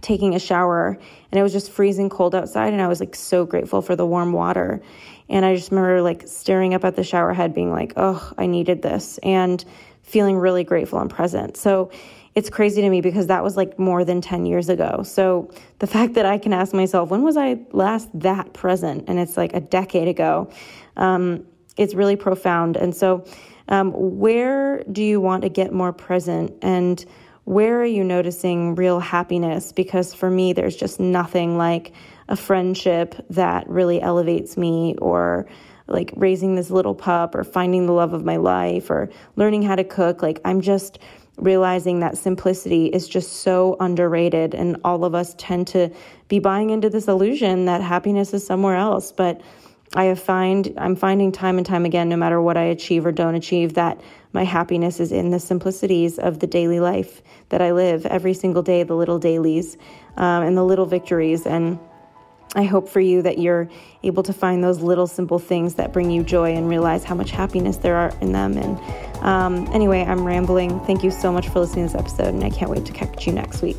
taking 0.00 0.34
a 0.34 0.38
shower, 0.38 0.98
and 1.32 1.38
it 1.38 1.42
was 1.42 1.52
just 1.52 1.70
freezing 1.70 2.08
cold 2.08 2.34
outside, 2.34 2.72
and 2.72 2.82
I 2.82 2.88
was 2.88 3.00
like 3.00 3.14
so 3.14 3.44
grateful 3.44 3.82
for 3.82 3.96
the 3.96 4.06
warm 4.06 4.32
water. 4.32 4.80
And 5.28 5.44
I 5.44 5.56
just 5.56 5.70
remember 5.70 6.02
like 6.02 6.28
staring 6.28 6.74
up 6.74 6.84
at 6.84 6.96
the 6.96 7.04
shower 7.04 7.32
head, 7.32 7.54
being 7.54 7.72
like, 7.72 7.94
oh, 7.96 8.32
I 8.36 8.46
needed 8.46 8.82
this, 8.82 9.18
and 9.22 9.64
feeling 10.02 10.36
really 10.36 10.64
grateful 10.64 10.98
and 10.98 11.10
present. 11.10 11.56
So, 11.56 11.90
it's 12.34 12.50
crazy 12.50 12.82
to 12.82 12.90
me 12.90 13.00
because 13.00 13.28
that 13.28 13.44
was 13.44 13.56
like 13.56 13.78
more 13.78 14.04
than 14.04 14.20
10 14.20 14.44
years 14.46 14.68
ago. 14.68 15.02
So 15.04 15.50
the 15.78 15.86
fact 15.86 16.14
that 16.14 16.26
I 16.26 16.38
can 16.38 16.52
ask 16.52 16.74
myself, 16.74 17.10
when 17.10 17.22
was 17.22 17.36
I 17.36 17.60
last 17.72 18.08
that 18.14 18.52
present? 18.52 19.04
And 19.08 19.18
it's 19.18 19.36
like 19.36 19.54
a 19.54 19.60
decade 19.60 20.08
ago. 20.08 20.50
Um, 20.96 21.46
it's 21.76 21.94
really 21.94 22.16
profound. 22.16 22.76
And 22.76 22.94
so, 22.94 23.24
um, 23.68 23.92
where 23.94 24.82
do 24.84 25.02
you 25.02 25.20
want 25.20 25.42
to 25.42 25.48
get 25.48 25.72
more 25.72 25.92
present? 25.92 26.52
And 26.60 27.04
where 27.44 27.80
are 27.80 27.86
you 27.86 28.04
noticing 28.04 28.74
real 28.74 29.00
happiness? 29.00 29.72
Because 29.72 30.12
for 30.12 30.30
me, 30.30 30.52
there's 30.52 30.76
just 30.76 30.98
nothing 30.98 31.56
like 31.56 31.92
a 32.28 32.36
friendship 32.36 33.14
that 33.30 33.68
really 33.68 34.00
elevates 34.00 34.56
me 34.56 34.96
or 35.00 35.46
like 35.86 36.12
raising 36.16 36.54
this 36.54 36.70
little 36.70 36.94
pup 36.94 37.34
or 37.34 37.44
finding 37.44 37.86
the 37.86 37.92
love 37.92 38.12
of 38.12 38.24
my 38.24 38.36
life 38.36 38.90
or 38.90 39.10
learning 39.36 39.62
how 39.62 39.76
to 39.76 39.84
cook. 39.84 40.22
Like, 40.22 40.40
I'm 40.44 40.60
just 40.62 40.98
realizing 41.36 42.00
that 42.00 42.16
simplicity 42.16 42.86
is 42.86 43.08
just 43.08 43.34
so 43.42 43.76
underrated 43.80 44.54
and 44.54 44.76
all 44.84 45.04
of 45.04 45.14
us 45.14 45.34
tend 45.36 45.66
to 45.66 45.90
be 46.28 46.38
buying 46.38 46.70
into 46.70 46.88
this 46.88 47.08
illusion 47.08 47.64
that 47.64 47.80
happiness 47.80 48.32
is 48.32 48.46
somewhere 48.46 48.76
else 48.76 49.12
but 49.12 49.40
I 49.96 50.04
have 50.04 50.18
find 50.18 50.74
I'm 50.76 50.96
finding 50.96 51.30
time 51.30 51.56
and 51.56 51.66
time 51.66 51.84
again, 51.84 52.08
no 52.08 52.16
matter 52.16 52.42
what 52.42 52.56
I 52.56 52.64
achieve 52.64 53.06
or 53.06 53.12
don't 53.12 53.36
achieve, 53.36 53.74
that 53.74 54.00
my 54.32 54.42
happiness 54.42 54.98
is 54.98 55.12
in 55.12 55.30
the 55.30 55.38
simplicities 55.38 56.18
of 56.18 56.40
the 56.40 56.48
daily 56.48 56.80
life 56.80 57.22
that 57.50 57.62
I 57.62 57.70
live 57.72 58.04
every 58.06 58.34
single 58.34 58.62
day, 58.62 58.82
the 58.82 58.96
little 58.96 59.20
dailies 59.20 59.76
um, 60.16 60.42
and 60.42 60.56
the 60.56 60.64
little 60.64 60.86
victories. 60.86 61.46
And 61.46 61.78
I 62.54 62.64
hope 62.64 62.88
for 62.88 63.00
you 63.00 63.22
that 63.22 63.38
you're 63.38 63.68
able 64.02 64.22
to 64.22 64.32
find 64.32 64.62
those 64.62 64.80
little 64.80 65.06
simple 65.06 65.38
things 65.38 65.74
that 65.74 65.92
bring 65.92 66.10
you 66.10 66.22
joy 66.22 66.54
and 66.54 66.68
realize 66.68 67.04
how 67.04 67.14
much 67.14 67.30
happiness 67.30 67.78
there 67.78 67.96
are 67.96 68.12
in 68.20 68.32
them. 68.32 68.56
And 68.56 68.78
um, 69.24 69.66
anyway, 69.72 70.02
I'm 70.02 70.24
rambling. 70.24 70.80
Thank 70.80 71.02
you 71.02 71.10
so 71.10 71.32
much 71.32 71.48
for 71.48 71.60
listening 71.60 71.88
to 71.88 71.92
this 71.92 72.00
episode, 72.00 72.34
and 72.34 72.44
I 72.44 72.50
can't 72.50 72.70
wait 72.70 72.84
to 72.86 72.92
catch 72.92 73.26
you 73.26 73.32
next 73.32 73.62
week. 73.62 73.78